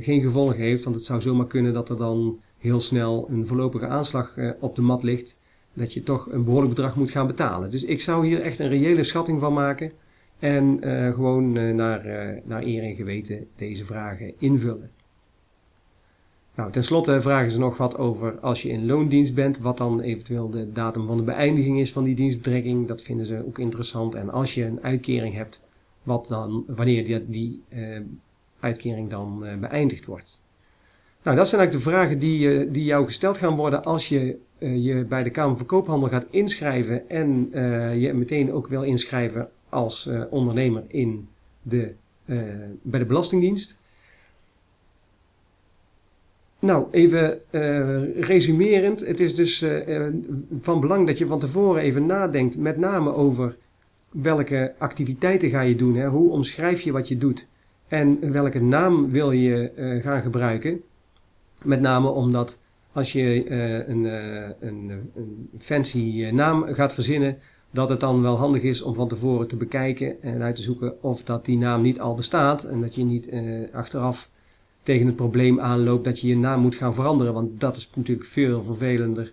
geen 0.00 0.20
gevolgen 0.20 0.56
heeft. 0.56 0.84
Want 0.84 0.96
het 0.96 1.04
zou 1.04 1.20
zomaar 1.20 1.46
kunnen 1.46 1.72
dat 1.72 1.88
er 1.88 1.96
dan 1.96 2.40
heel 2.58 2.80
snel 2.80 3.28
een 3.30 3.46
voorlopige 3.46 3.86
aanslag 3.86 4.36
op 4.60 4.76
de 4.76 4.82
mat 4.82 5.02
ligt. 5.02 5.36
Dat 5.72 5.92
je 5.92 6.02
toch 6.02 6.32
een 6.32 6.44
behoorlijk 6.44 6.74
bedrag 6.74 6.96
moet 6.96 7.10
gaan 7.10 7.26
betalen. 7.26 7.70
Dus 7.70 7.84
ik 7.84 8.00
zou 8.00 8.26
hier 8.26 8.40
echt 8.40 8.58
een 8.58 8.68
reële 8.68 9.04
schatting 9.04 9.40
van 9.40 9.52
maken. 9.52 9.92
En 10.38 10.78
gewoon 11.14 11.52
naar, 11.52 12.04
naar 12.44 12.62
eer 12.62 12.82
en 12.82 12.96
geweten 12.96 13.46
deze 13.56 13.84
vragen 13.84 14.32
invullen. 14.38 14.90
Nou, 16.54 16.72
ten 16.72 16.84
slotte 16.84 17.22
vragen 17.22 17.50
ze 17.50 17.58
nog 17.58 17.76
wat 17.76 17.98
over 17.98 18.38
als 18.40 18.62
je 18.62 18.68
in 18.68 18.86
loondienst 18.86 19.34
bent, 19.34 19.58
wat 19.58 19.78
dan 19.78 20.00
eventueel 20.00 20.50
de 20.50 20.72
datum 20.72 21.06
van 21.06 21.16
de 21.16 21.22
beëindiging 21.22 21.80
is 21.80 21.92
van 21.92 22.04
die 22.04 22.14
dienstbetrekking. 22.14 22.88
Dat 22.88 23.02
vinden 23.02 23.26
ze 23.26 23.44
ook 23.46 23.58
interessant. 23.58 24.14
En 24.14 24.30
als 24.30 24.54
je 24.54 24.64
een 24.64 24.82
uitkering 24.82 25.34
hebt, 25.34 25.60
wat 26.02 26.26
dan, 26.28 26.64
wanneer 26.66 27.04
die, 27.04 27.28
die 27.28 27.62
uh, 27.68 28.00
uitkering 28.60 29.10
dan 29.10 29.40
uh, 29.42 29.56
beëindigd 29.56 30.06
wordt. 30.06 30.40
Nou, 31.22 31.36
dat 31.36 31.48
zijn 31.48 31.60
eigenlijk 31.60 31.72
de 31.84 31.90
vragen 31.90 32.18
die, 32.18 32.48
uh, 32.48 32.72
die 32.72 32.84
jou 32.84 33.06
gesteld 33.06 33.38
gaan 33.38 33.56
worden 33.56 33.82
als 33.82 34.08
je 34.08 34.38
je 34.58 35.04
bij 35.08 35.22
de 35.22 35.30
Kamer 35.30 35.56
van 35.56 35.66
Koophandel 35.66 36.08
gaat 36.08 36.26
inschrijven 36.30 37.08
en 37.08 37.48
je 38.00 38.12
meteen 38.12 38.52
ook 38.52 38.68
wil 38.68 38.82
inschrijven 38.82 39.48
als 39.68 40.10
ondernemer 40.30 40.84
in 40.88 41.28
de, 41.62 41.94
bij 42.82 42.98
de 42.98 43.04
Belastingdienst. 43.04 43.76
Nou, 46.64 46.86
even 46.90 47.40
uh, 47.50 48.20
resumerend. 48.20 49.06
Het 49.06 49.20
is 49.20 49.34
dus 49.34 49.62
uh, 49.62 50.06
van 50.60 50.80
belang 50.80 51.06
dat 51.06 51.18
je 51.18 51.26
van 51.26 51.38
tevoren 51.38 51.82
even 51.82 52.06
nadenkt, 52.06 52.58
met 52.58 52.76
name 52.76 53.14
over 53.14 53.56
welke 54.10 54.74
activiteiten 54.78 55.50
ga 55.50 55.60
je 55.60 55.76
doen, 55.76 55.94
hè? 55.94 56.08
hoe 56.08 56.30
omschrijf 56.30 56.80
je 56.80 56.92
wat 56.92 57.08
je 57.08 57.18
doet 57.18 57.48
en 57.88 58.32
welke 58.32 58.62
naam 58.62 59.10
wil 59.10 59.30
je 59.30 59.72
gaan 60.02 60.22
gebruiken. 60.22 60.80
Met 61.62 61.80
name 61.80 62.08
omdat 62.08 62.60
als 62.92 63.12
je 63.12 63.50
een, 63.88 64.04
een, 64.04 64.90
een, 65.14 65.50
fancy 65.58 66.30
naam 66.32 66.62
gaat 66.62 66.94
verzinnen, 66.94 67.38
dat 67.70 67.88
het 67.88 68.00
dan 68.00 68.22
wel 68.22 68.36
handig 68.36 68.62
is 68.62 68.82
om 68.82 68.94
van 68.94 69.08
tevoren 69.08 69.48
te 69.48 69.56
bekijken 69.56 70.22
en 70.22 70.42
uit 70.42 70.56
te 70.56 70.62
zoeken 70.62 71.02
of 71.02 71.22
dat 71.22 71.44
die 71.44 71.58
naam 71.58 71.82
niet 71.82 72.00
al 72.00 72.14
bestaat 72.14 72.64
en 72.64 72.80
dat 72.80 72.94
je 72.94 73.04
niet 73.04 73.30
achteraf 73.72 74.30
tegen 74.84 75.06
het 75.06 75.16
probleem 75.16 75.60
aanloopt 75.60 76.04
dat 76.04 76.20
je 76.20 76.28
je 76.28 76.36
naam 76.36 76.60
moet 76.60 76.74
gaan 76.74 76.94
veranderen. 76.94 77.32
Want 77.32 77.60
dat 77.60 77.76
is 77.76 77.90
natuurlijk 77.94 78.28
veel 78.28 78.62
vervelender. 78.62 79.32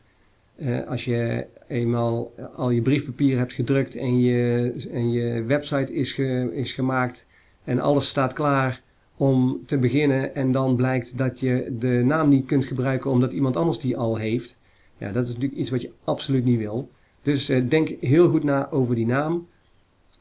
Uh, 0.58 0.88
als 0.88 1.06
je 1.06 1.48
eenmaal 1.68 2.34
al 2.56 2.70
je 2.70 2.82
briefpapier 2.82 3.38
hebt 3.38 3.54
gedrukt 3.54 3.96
en 3.96 4.20
je, 4.20 4.72
en 4.92 5.12
je 5.12 5.44
website 5.44 5.94
is, 5.94 6.20
is 6.52 6.74
gemaakt 6.74 7.28
en 7.64 7.80
alles 7.80 8.08
staat 8.08 8.34
klaar 8.34 8.82
om 9.18 9.62
te 9.66 9.78
beginnen 9.78 10.36
en 10.36 10.52
dan 10.52 10.76
blijkt 10.76 11.18
dat 11.18 11.40
je 11.40 11.76
de 11.80 12.02
naam 12.06 12.30
niet 12.30 12.46
kunt 12.46 12.66
gebruiken 12.66 13.12
omdat 13.12 13.34
iemand 13.34 13.56
anders 13.56 13.80
die 13.80 13.98
al 13.98 14.16
heeft. 14.16 14.60
Ja, 14.98 15.12
dat 15.12 15.24
is 15.24 15.34
natuurlijk 15.34 15.60
iets 15.60 15.70
wat 15.70 15.82
je 15.82 15.92
absoluut 16.04 16.44
niet 16.44 16.60
wil. 16.60 16.90
Dus 17.22 17.50
uh, 17.50 17.70
denk 17.70 17.90
heel 18.00 18.30
goed 18.30 18.44
na 18.44 18.72
over 18.72 18.96
die 18.96 19.06
naam. 19.06 19.48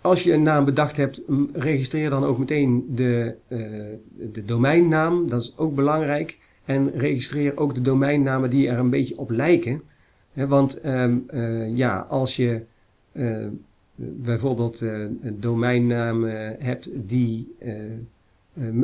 Als 0.03 0.22
je 0.22 0.32
een 0.32 0.42
naam 0.42 0.64
bedacht 0.64 0.96
hebt, 0.96 1.22
registreer 1.53 2.11
dan 2.11 2.24
ook 2.24 2.38
meteen 2.38 2.84
de, 2.94 3.34
uh, 3.48 3.59
de 4.32 4.44
domeinnaam. 4.44 5.28
Dat 5.28 5.42
is 5.42 5.53
ook 5.57 5.74
belangrijk. 5.74 6.38
En 6.64 6.90
registreer 6.90 7.57
ook 7.57 7.74
de 7.74 7.80
domeinnamen 7.80 8.51
die 8.51 8.68
er 8.68 8.78
een 8.78 8.90
beetje 8.90 9.18
op 9.18 9.30
lijken. 9.30 9.82
want 10.32 10.86
um, 10.86 11.26
uh, 11.30 11.76
ja, 11.76 11.98
als 11.98 12.36
je 12.36 12.62
uh, 13.12 13.46
bijvoorbeeld 13.94 14.80
een 14.80 15.36
domeinnaam 15.40 16.24
hebt 16.59 16.90
die 16.94 17.55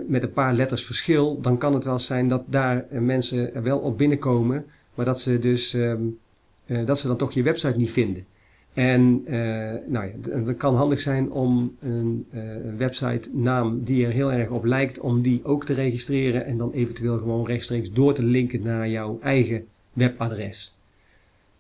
met 0.06 0.22
een 0.22 0.32
paar 0.32 0.54
letters 0.54 0.84
verschil, 0.84 1.40
dan 1.40 1.58
kan 1.58 1.74
het 1.74 1.84
wel 1.84 1.98
zijn 1.98 2.28
dat 2.28 2.42
daar 2.46 2.86
mensen 2.90 3.62
wel 3.62 3.78
op 3.78 3.98
binnenkomen, 3.98 4.64
maar 4.94 5.04
dat 5.04 5.20
ze 5.20 5.38
dus 5.38 5.72
um, 5.72 6.18
dat 6.66 6.98
ze 6.98 7.06
dan 7.06 7.16
toch 7.16 7.32
je 7.32 7.42
website 7.42 7.76
niet 7.76 7.90
vinden. 7.90 8.24
En 8.76 9.22
uh, 9.26 9.34
nou 9.86 10.06
ja, 10.06 10.30
het 10.30 10.56
kan 10.56 10.74
handig 10.74 11.00
zijn 11.00 11.30
om 11.30 11.76
een 11.80 12.26
uh, 12.34 12.42
website 12.76 13.28
naam 13.32 13.84
die 13.84 14.06
er 14.06 14.12
heel 14.12 14.32
erg 14.32 14.50
op 14.50 14.64
lijkt, 14.64 15.00
om 15.00 15.22
die 15.22 15.40
ook 15.44 15.64
te 15.64 15.72
registreren 15.72 16.46
en 16.46 16.58
dan 16.58 16.72
eventueel 16.72 17.18
gewoon 17.18 17.46
rechtstreeks 17.46 17.92
door 17.92 18.14
te 18.14 18.22
linken 18.22 18.62
naar 18.62 18.88
jouw 18.88 19.18
eigen 19.22 19.64
webadres. 19.92 20.76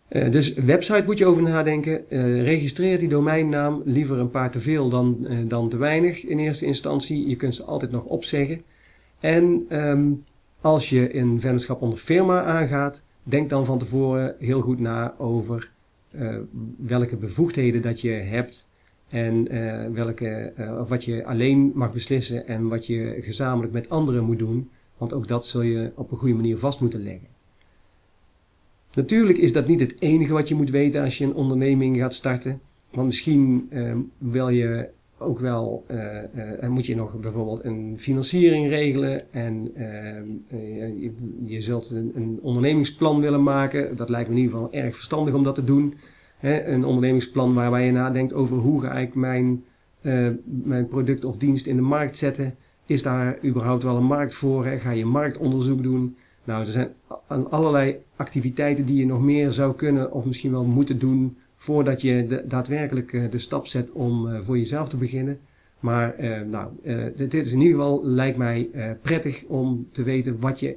Uh, 0.08 0.30
dus 0.30 0.54
website 0.54 1.02
moet 1.04 1.18
je 1.18 1.26
over 1.26 1.42
nadenken. 1.42 2.04
Registreer 2.42 2.98
die 2.98 3.08
domeinnaam 3.08 3.82
liever 3.84 4.18
een 4.18 4.30
paar 4.30 4.50
te 4.50 4.60
veel 4.60 4.88
dan, 4.88 5.26
dan 5.48 5.68
te 5.68 5.76
weinig 5.76 6.24
in 6.24 6.38
eerste 6.38 6.66
instantie. 6.66 7.28
Je 7.28 7.36
kunt 7.36 7.54
ze 7.54 7.64
altijd 7.64 7.90
nog 7.90 8.04
opzeggen. 8.04 8.62
En 9.20 9.66
um, 9.70 10.24
als 10.60 10.90
je 10.90 11.16
een 11.16 11.40
vennootschap 11.40 11.82
onder 11.82 11.98
firma 11.98 12.42
aangaat, 12.42 13.04
denk 13.22 13.50
dan 13.50 13.64
van 13.64 13.78
tevoren 13.78 14.34
heel 14.38 14.60
goed 14.60 14.80
na 14.80 15.14
over 15.18 15.74
welke 16.76 17.16
bevoegdheden 17.16 17.82
dat 17.82 18.00
je 18.00 18.10
hebt 18.10 18.68
en 19.08 19.48
welke, 19.92 20.52
of 20.80 20.88
wat 20.88 21.04
je 21.04 21.24
alleen 21.24 21.72
mag 21.74 21.92
beslissen 21.92 22.46
en 22.46 22.68
wat 22.68 22.86
je 22.86 23.16
gezamenlijk 23.20 23.72
met 23.72 23.88
anderen 23.88 24.24
moet 24.24 24.38
doen. 24.38 24.70
Want 24.96 25.12
ook 25.12 25.28
dat 25.28 25.46
zul 25.46 25.62
je 25.62 25.92
op 25.94 26.10
een 26.10 26.18
goede 26.18 26.34
manier 26.34 26.58
vast 26.58 26.80
moeten 26.80 27.02
leggen. 27.02 27.28
Natuurlijk 28.94 29.38
is 29.38 29.52
dat 29.52 29.66
niet 29.66 29.80
het 29.80 29.94
enige 29.98 30.32
wat 30.32 30.48
je 30.48 30.54
moet 30.54 30.70
weten 30.70 31.02
als 31.02 31.18
je 31.18 31.24
een 31.24 31.34
onderneming 31.34 31.96
gaat 31.96 32.14
starten. 32.14 32.60
Want 32.92 33.06
misschien 33.06 33.70
wil 34.18 34.48
je 34.48 34.88
ook 35.18 35.38
wel, 35.38 35.84
uh, 35.90 36.62
uh, 36.62 36.68
moet 36.68 36.86
je 36.86 36.96
nog 36.96 37.20
bijvoorbeeld 37.20 37.64
een 37.64 37.94
financiering 37.98 38.68
regelen 38.68 39.32
en 39.32 39.70
eh, 39.74 41.02
je, 41.02 41.12
je, 41.44 41.60
zult 41.60 41.90
een, 41.90 42.12
een, 42.14 42.38
ondernemingsplan 42.42 43.20
willen 43.20 43.42
maken. 43.42 43.96
Dat 43.96 44.08
lijkt 44.08 44.28
me 44.28 44.34
in 44.34 44.40
ieder 44.40 44.56
geval 44.56 44.72
erg 44.72 44.94
verstandig 44.94 45.34
om 45.34 45.42
dat 45.42 45.54
te 45.54 45.64
doen. 45.64 45.94
Hè? 46.38 46.64
Een 46.64 46.84
ondernemingsplan 46.84 47.54
waarbij 47.54 47.86
je 47.86 47.92
nadenkt 47.92 48.34
over 48.34 48.56
hoe 48.56 48.80
ga 48.80 48.92
ik 48.92 49.14
mijn, 49.14 49.64
mijn 50.44 50.88
product 50.88 51.24
of 51.24 51.38
dienst 51.38 51.66
in 51.66 51.76
de 51.76 51.82
markt 51.82 52.16
zetten. 52.16 52.54
Is 52.86 53.02
daar 53.02 53.38
überhaupt 53.44 53.82
wel 53.82 53.96
een 53.96 54.04
markt 54.04 54.34
voor? 54.34 54.64
Ga 54.64 54.90
je 54.90 55.04
marktonderzoek 55.04 55.82
doen? 55.82 56.16
Nou, 56.44 56.66
er 56.66 56.72
zijn 56.72 56.92
allerlei 57.50 57.96
activiteiten 58.16 58.86
die 58.86 58.96
je 58.96 59.06
nog 59.06 59.22
meer 59.22 59.52
zou 59.52 59.74
kunnen 59.74 60.12
of 60.12 60.24
misschien 60.24 60.50
wel 60.50 60.64
moeten 60.64 60.98
doen 60.98 61.36
voordat 61.56 62.00
je 62.00 62.44
daadwerkelijk 62.46 63.12
uh, 63.12 63.30
de 63.30 63.38
stap 63.38 63.66
zet 63.66 63.92
om 63.92 64.26
uh, 64.26 64.40
voor 64.40 64.58
jezelf 64.58 64.88
te 64.88 64.96
beginnen. 64.96 65.38
Maar 65.80 66.20
uh, 66.20 66.40
nou, 66.40 66.70
dit, 67.16 67.34
is 67.34 67.52
in 67.52 67.60
ieder 67.60 67.76
geval, 67.76 68.04
lijkt 68.04 68.38
mij 68.38 68.70
prettig 69.02 69.44
om 69.44 69.88
te 69.92 70.02
weten 70.02 70.40
wat 70.40 70.60
je 70.60 70.76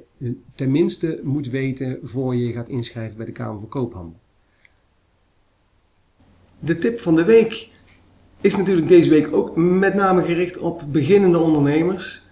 tenminste 0.54 1.20
moet 1.22 1.48
weten 1.48 1.98
voor 2.02 2.36
je 2.36 2.52
gaat 2.52 2.68
inschrijven 2.68 3.16
bij 3.16 3.26
de 3.26 3.32
Kamer 3.32 3.60
van 3.60 3.68
Koophandel. 3.68 4.16
De 6.58 6.78
tip 6.78 7.00
van 7.00 7.14
de 7.14 7.24
week 7.24 7.70
is 8.40 8.56
natuurlijk 8.56 8.88
deze 8.88 9.10
week 9.10 9.34
ook 9.34 9.56
met 9.56 9.94
name 9.94 10.22
gericht 10.22 10.58
op 10.58 10.82
beginnende 10.90 11.38
ondernemers. 11.38 12.26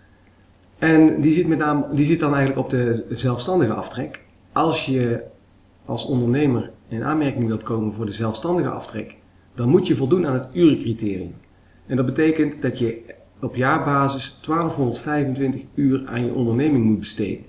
En 0.78 1.20
die 1.20 1.32
zit, 1.32 1.46
met 1.46 1.59
name, 1.59 1.86
die 1.94 2.07
zit 2.07 2.18
dan 2.18 2.34
eigenlijk 2.34 2.64
op 2.64 2.70
de 2.70 3.05
zelfstandige 3.09 3.72
aftrek. 3.72 4.24
Als 4.53 4.86
je 4.86 5.24
als 5.84 6.07
ondernemer 6.07 6.70
in 6.89 7.05
aanmerking 7.05 7.47
wilt 7.47 7.62
komen 7.62 7.93
voor 7.93 8.07
de 8.07 8.12
zelfstandige 8.12 8.68
aftrek, 8.68 9.16
dan 9.55 9.68
moet 9.68 9.86
je 9.86 9.97
voldoen 9.97 10.26
aan 10.26 10.34
het 10.34 10.49
urencriterium. 10.53 11.34
En 11.86 11.97
dat 11.97 12.07
betekent 12.07 12.62
dat 12.62 12.78
je 12.78 13.03
op 13.41 13.55
jaarbasis 13.55 14.39
1225 14.47 15.62
uur 15.74 16.07
aan 16.07 16.24
je 16.24 16.32
onderneming 16.32 16.84
moet 16.84 16.99
besteden. 16.99 17.45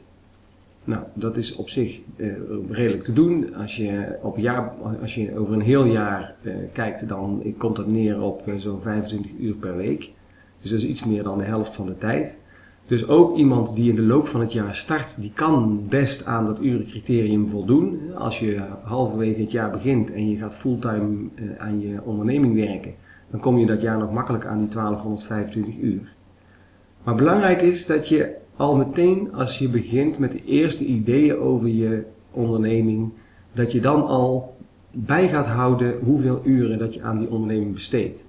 Nou, 0.83 1.03
dat 1.13 1.37
is 1.37 1.55
op 1.55 1.69
zich 1.69 1.99
uh, 2.15 2.33
redelijk 2.69 3.03
te 3.03 3.13
doen. 3.13 3.55
Als 3.55 3.75
je, 3.75 4.17
op 4.21 4.37
jaar, 4.37 4.71
als 5.01 5.15
je 5.15 5.37
over 5.37 5.53
een 5.53 5.61
heel 5.61 5.85
jaar 5.85 6.35
uh, 6.41 6.53
kijkt, 6.73 7.07
dan 7.07 7.53
komt 7.57 7.75
dat 7.75 7.87
neer 7.87 8.21
op 8.21 8.47
uh, 8.47 8.55
zo'n 8.57 8.81
25 8.81 9.31
uur 9.39 9.53
per 9.53 9.75
week. 9.75 10.11
Dus 10.61 10.71
dat 10.71 10.79
is 10.79 10.85
iets 10.85 11.05
meer 11.05 11.23
dan 11.23 11.37
de 11.37 11.43
helft 11.43 11.75
van 11.75 11.85
de 11.85 11.97
tijd. 11.97 12.37
Dus 12.89 13.07
ook 13.07 13.37
iemand 13.37 13.75
die 13.75 13.89
in 13.89 13.95
de 13.95 14.01
loop 14.01 14.27
van 14.27 14.39
het 14.39 14.53
jaar 14.53 14.75
start, 14.75 15.21
die 15.21 15.31
kan 15.33 15.83
best 15.89 16.25
aan 16.25 16.45
dat 16.45 16.59
urencriterium 16.61 17.47
voldoen. 17.47 17.99
Als 18.15 18.39
je 18.39 18.61
halverwege 18.83 19.41
het 19.41 19.51
jaar 19.51 19.71
begint 19.71 20.11
en 20.11 20.29
je 20.29 20.37
gaat 20.37 20.55
fulltime 20.55 21.29
uh, 21.35 21.51
aan 21.57 21.79
je 21.81 22.03
onderneming 22.03 22.55
werken, 22.55 22.93
dan 23.31 23.39
kom 23.39 23.57
je 23.57 23.65
dat 23.65 23.81
jaar 23.81 23.97
nog 23.97 24.11
makkelijk 24.11 24.45
aan 24.45 24.57
die 24.57 24.67
1225 24.67 25.77
uur. 25.77 26.13
Maar 27.03 27.15
belangrijk 27.15 27.61
is 27.61 27.85
dat 27.85 28.07
je 28.07 28.35
al 28.55 28.75
meteen 28.75 29.33
als 29.33 29.59
je 29.59 29.69
begint 29.69 30.19
met 30.19 30.31
de 30.31 30.43
eerste 30.45 30.85
ideeën 30.85 31.37
over 31.37 31.67
je 31.67 32.03
onderneming, 32.31 33.11
dat 33.53 33.71
je 33.71 33.81
dan 33.81 34.07
al 34.07 34.57
bij 34.91 35.29
gaat 35.29 35.47
houden 35.47 35.99
hoeveel 36.03 36.41
uren 36.43 36.79
dat 36.79 36.93
je 36.93 37.01
aan 37.01 37.17
die 37.17 37.29
onderneming 37.29 37.73
besteedt 37.73 38.23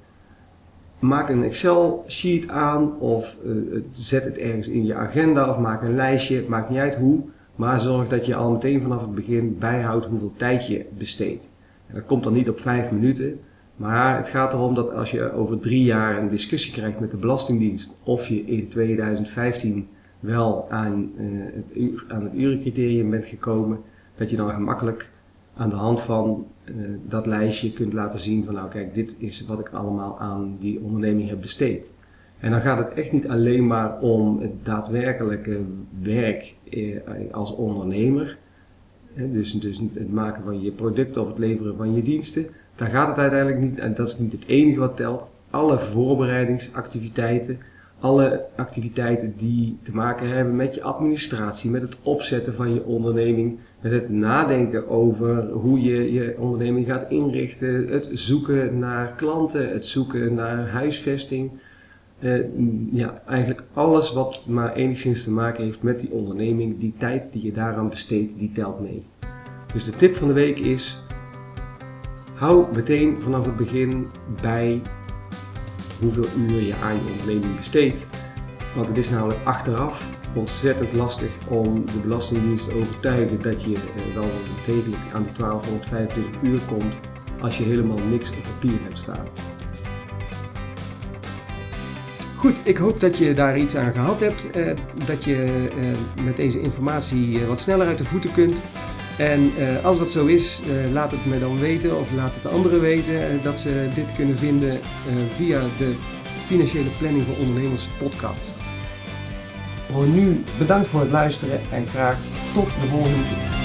maak 1.01 1.29
een 1.29 1.45
Excel 1.45 2.05
sheet 2.09 2.49
aan 2.49 2.99
of 2.99 3.37
uh, 3.45 3.81
zet 3.93 4.25
het 4.25 4.39
ergens 4.39 4.69
in 4.69 4.87
je 4.87 4.95
agenda 4.95 5.51
of 5.51 5.59
maak 5.59 5.83
een 5.83 5.95
lijstje, 5.95 6.45
maakt 6.49 6.71
niet 6.71 6.79
uit 6.79 6.97
hoe, 6.97 7.21
maar 7.57 7.81
zorg 7.81 8.09
dat 8.09 8.27
je 8.27 8.35
al 8.35 8.51
meteen 8.51 8.83
vanaf 8.83 9.01
het 9.01 9.15
begin 9.15 9.59
bijhoudt 9.59 10.07
hoeveel 10.07 10.33
tijd 10.37 10.67
je 10.67 10.85
besteedt. 10.99 11.49
En 11.87 11.95
dat 11.95 12.07
komt 12.07 12.25
dan 12.25 12.33
niet 12.33 12.49
op 12.49 12.61
vijf 12.61 12.91
minuten, 12.91 13.41
maar 13.77 14.17
het 14.17 14.29
gaat 14.29 14.53
erom 14.53 14.75
dat 14.75 14.95
als 14.95 15.11
je 15.11 15.33
over 15.33 15.59
drie 15.59 15.85
jaar 15.85 16.19
een 16.19 16.29
discussie 16.29 16.73
krijgt 16.73 17.01
met 17.01 17.11
de 17.11 17.17
Belastingdienst 17.17 17.99
of 18.05 18.27
je 18.27 18.45
in 18.45 18.69
2015 18.69 19.89
wel 20.21 20.67
aan, 20.71 21.11
uh, 21.19 21.43
het, 21.55 22.05
aan 22.09 22.25
het 22.25 22.35
urencriterium 22.35 23.11
bent 23.11 23.27
gekomen, 23.27 23.79
dat 24.15 24.31
je 24.31 24.37
dan 24.37 24.51
gemakkelijk 24.51 25.11
aan 25.61 25.71
de 25.71 25.77
hand 25.77 26.03
van 26.03 26.47
uh, 26.65 26.75
dat 27.09 27.27
lijstje 27.27 27.73
kunt 27.73 27.93
laten 27.93 28.19
zien 28.19 28.45
van 28.45 28.55
nou 28.55 28.69
kijk, 28.69 28.95
dit 28.95 29.15
is 29.19 29.47
wat 29.47 29.59
ik 29.59 29.69
allemaal 29.69 30.19
aan 30.19 30.57
die 30.59 30.81
onderneming 30.81 31.29
heb 31.29 31.41
besteed. 31.41 31.91
En 32.39 32.51
dan 32.51 32.61
gaat 32.61 32.79
het 32.79 32.93
echt 32.95 33.13
niet 33.13 33.29
alleen 33.29 33.67
maar 33.67 33.99
om 33.99 34.41
het 34.41 34.65
daadwerkelijke 34.65 35.61
werk 36.03 36.55
eh, 36.71 36.97
als 37.31 37.55
ondernemer. 37.55 38.39
Dus, 39.15 39.53
dus 39.53 39.81
het 39.95 40.13
maken 40.13 40.43
van 40.45 40.61
je 40.61 40.71
product 40.71 41.17
of 41.17 41.29
het 41.29 41.39
leveren 41.39 41.77
van 41.77 41.95
je 41.95 42.03
diensten. 42.03 42.47
Daar 42.75 42.91
gaat 42.91 43.09
het 43.09 43.19
uiteindelijk 43.19 43.61
niet, 43.61 43.79
en 43.79 43.95
dat 43.95 44.09
is 44.09 44.19
niet 44.19 44.33
het 44.33 44.47
enige 44.47 44.79
wat 44.79 44.97
telt. 44.97 45.25
Alle 45.51 45.79
voorbereidingsactiviteiten, 45.79 47.59
alle 48.01 48.47
activiteiten 48.57 49.35
die 49.37 49.79
te 49.83 49.95
maken 49.95 50.29
hebben 50.29 50.57
met 50.57 50.75
je 50.75 50.83
administratie, 50.83 51.71
met 51.71 51.83
het 51.83 51.97
opzetten 52.03 52.55
van 52.55 52.75
je 52.75 52.85
onderneming, 52.85 53.59
met 53.81 53.93
het 53.93 54.09
nadenken 54.09 54.89
over 54.89 55.51
hoe 55.51 55.81
je 55.81 56.13
je 56.13 56.35
onderneming 56.39 56.87
gaat 56.87 57.11
inrichten, 57.11 57.89
het 57.89 58.09
zoeken 58.13 58.79
naar 58.79 59.15
klanten, 59.17 59.73
het 59.73 59.87
zoeken 59.87 60.35
naar 60.35 60.69
huisvesting. 60.69 61.51
Uh, 62.21 62.45
ja, 62.93 63.23
eigenlijk 63.27 63.63
alles 63.73 64.13
wat 64.13 64.47
maar 64.49 64.75
enigszins 64.75 65.25
te 65.25 65.31
maken 65.31 65.65
heeft 65.65 65.83
met 65.83 66.01
die 66.01 66.11
onderneming, 66.11 66.81
die 66.81 66.95
tijd 66.99 67.29
die 67.33 67.45
je 67.45 67.53
daaraan 67.53 67.89
besteedt, 67.89 68.39
die 68.39 68.53
telt 68.53 68.81
mee. 68.81 69.05
Dus 69.73 69.85
de 69.85 69.97
tip 69.97 70.15
van 70.17 70.29
de 70.29 70.35
week 70.35 70.59
is: 70.59 71.03
hou 72.35 72.75
meteen 72.75 73.23
vanaf 73.23 73.47
het 73.47 73.57
begin 73.57 74.07
bij 74.43 74.83
hoeveel 76.01 76.27
uur 76.39 76.61
je 76.61 76.77
aan 76.77 76.95
je 76.95 77.11
onderneming 77.11 77.57
besteedt. 77.57 78.07
Want 78.75 78.87
het 78.87 78.97
is 78.97 79.09
namelijk 79.09 79.41
achteraf 79.45 80.19
ontzettend 80.35 80.97
lastig 80.97 81.31
om 81.49 81.87
de 81.87 81.99
Belastingdienst 82.03 82.65
te 82.65 82.75
overtuigen 82.75 83.43
dat 83.43 83.63
je 83.63 83.75
eh, 83.75 84.15
wel 84.15 84.31
degelijk 84.67 85.03
aan 85.15 85.23
de 85.23 85.33
1225 85.33 86.25
uur 86.43 86.61
komt 86.69 86.99
als 87.41 87.59
je 87.59 87.65
helemaal 87.65 87.99
niks 88.11 88.31
op 88.31 88.43
papier 88.43 88.79
hebt 88.83 88.99
staan. 88.99 89.27
Goed, 92.37 92.61
ik 92.65 92.77
hoop 92.77 93.01
dat 93.01 93.19
je 93.19 93.35
daar 93.35 93.59
iets 93.59 93.77
aan 93.77 93.93
gehad 93.93 94.21
hebt. 94.21 94.51
Eh, 94.51 94.73
dat 95.07 95.25
je 95.25 95.69
eh, 95.77 96.25
met 96.25 96.37
deze 96.37 96.61
informatie 96.61 97.47
wat 97.47 97.61
sneller 97.61 97.87
uit 97.87 97.99
de 97.99 98.05
voeten 98.05 98.33
kunt. 98.33 98.61
En 99.21 99.53
eh, 99.59 99.85
als 99.85 99.99
dat 99.99 100.11
zo 100.11 100.27
is, 100.27 100.61
eh, 100.61 100.93
laat 100.93 101.11
het 101.11 101.27
me 101.27 101.39
dan 101.39 101.59
weten 101.59 101.99
of 101.99 102.13
laat 102.13 102.35
het 102.35 102.43
de 102.43 102.49
anderen 102.49 102.81
weten 102.81 103.43
dat 103.43 103.61
ze 103.61 103.89
dit 103.95 104.15
kunnen 104.15 104.39
vinden 104.39 104.81
via 105.31 105.61
de 105.79 105.95
Financiële 106.47 106.89
Planning 106.99 107.25
voor 107.25 107.37
Ondernemers 107.37 107.89
podcast. 107.99 108.55
Voor 109.91 110.07
nu 110.07 110.45
bedankt 110.59 110.89
voor 110.89 111.01
het 111.01 111.11
luisteren 111.11 111.61
en 111.73 111.89
graag 111.89 112.17
tot 112.53 112.69
de 112.81 112.87
volgende 112.87 113.27
keer. 113.27 113.60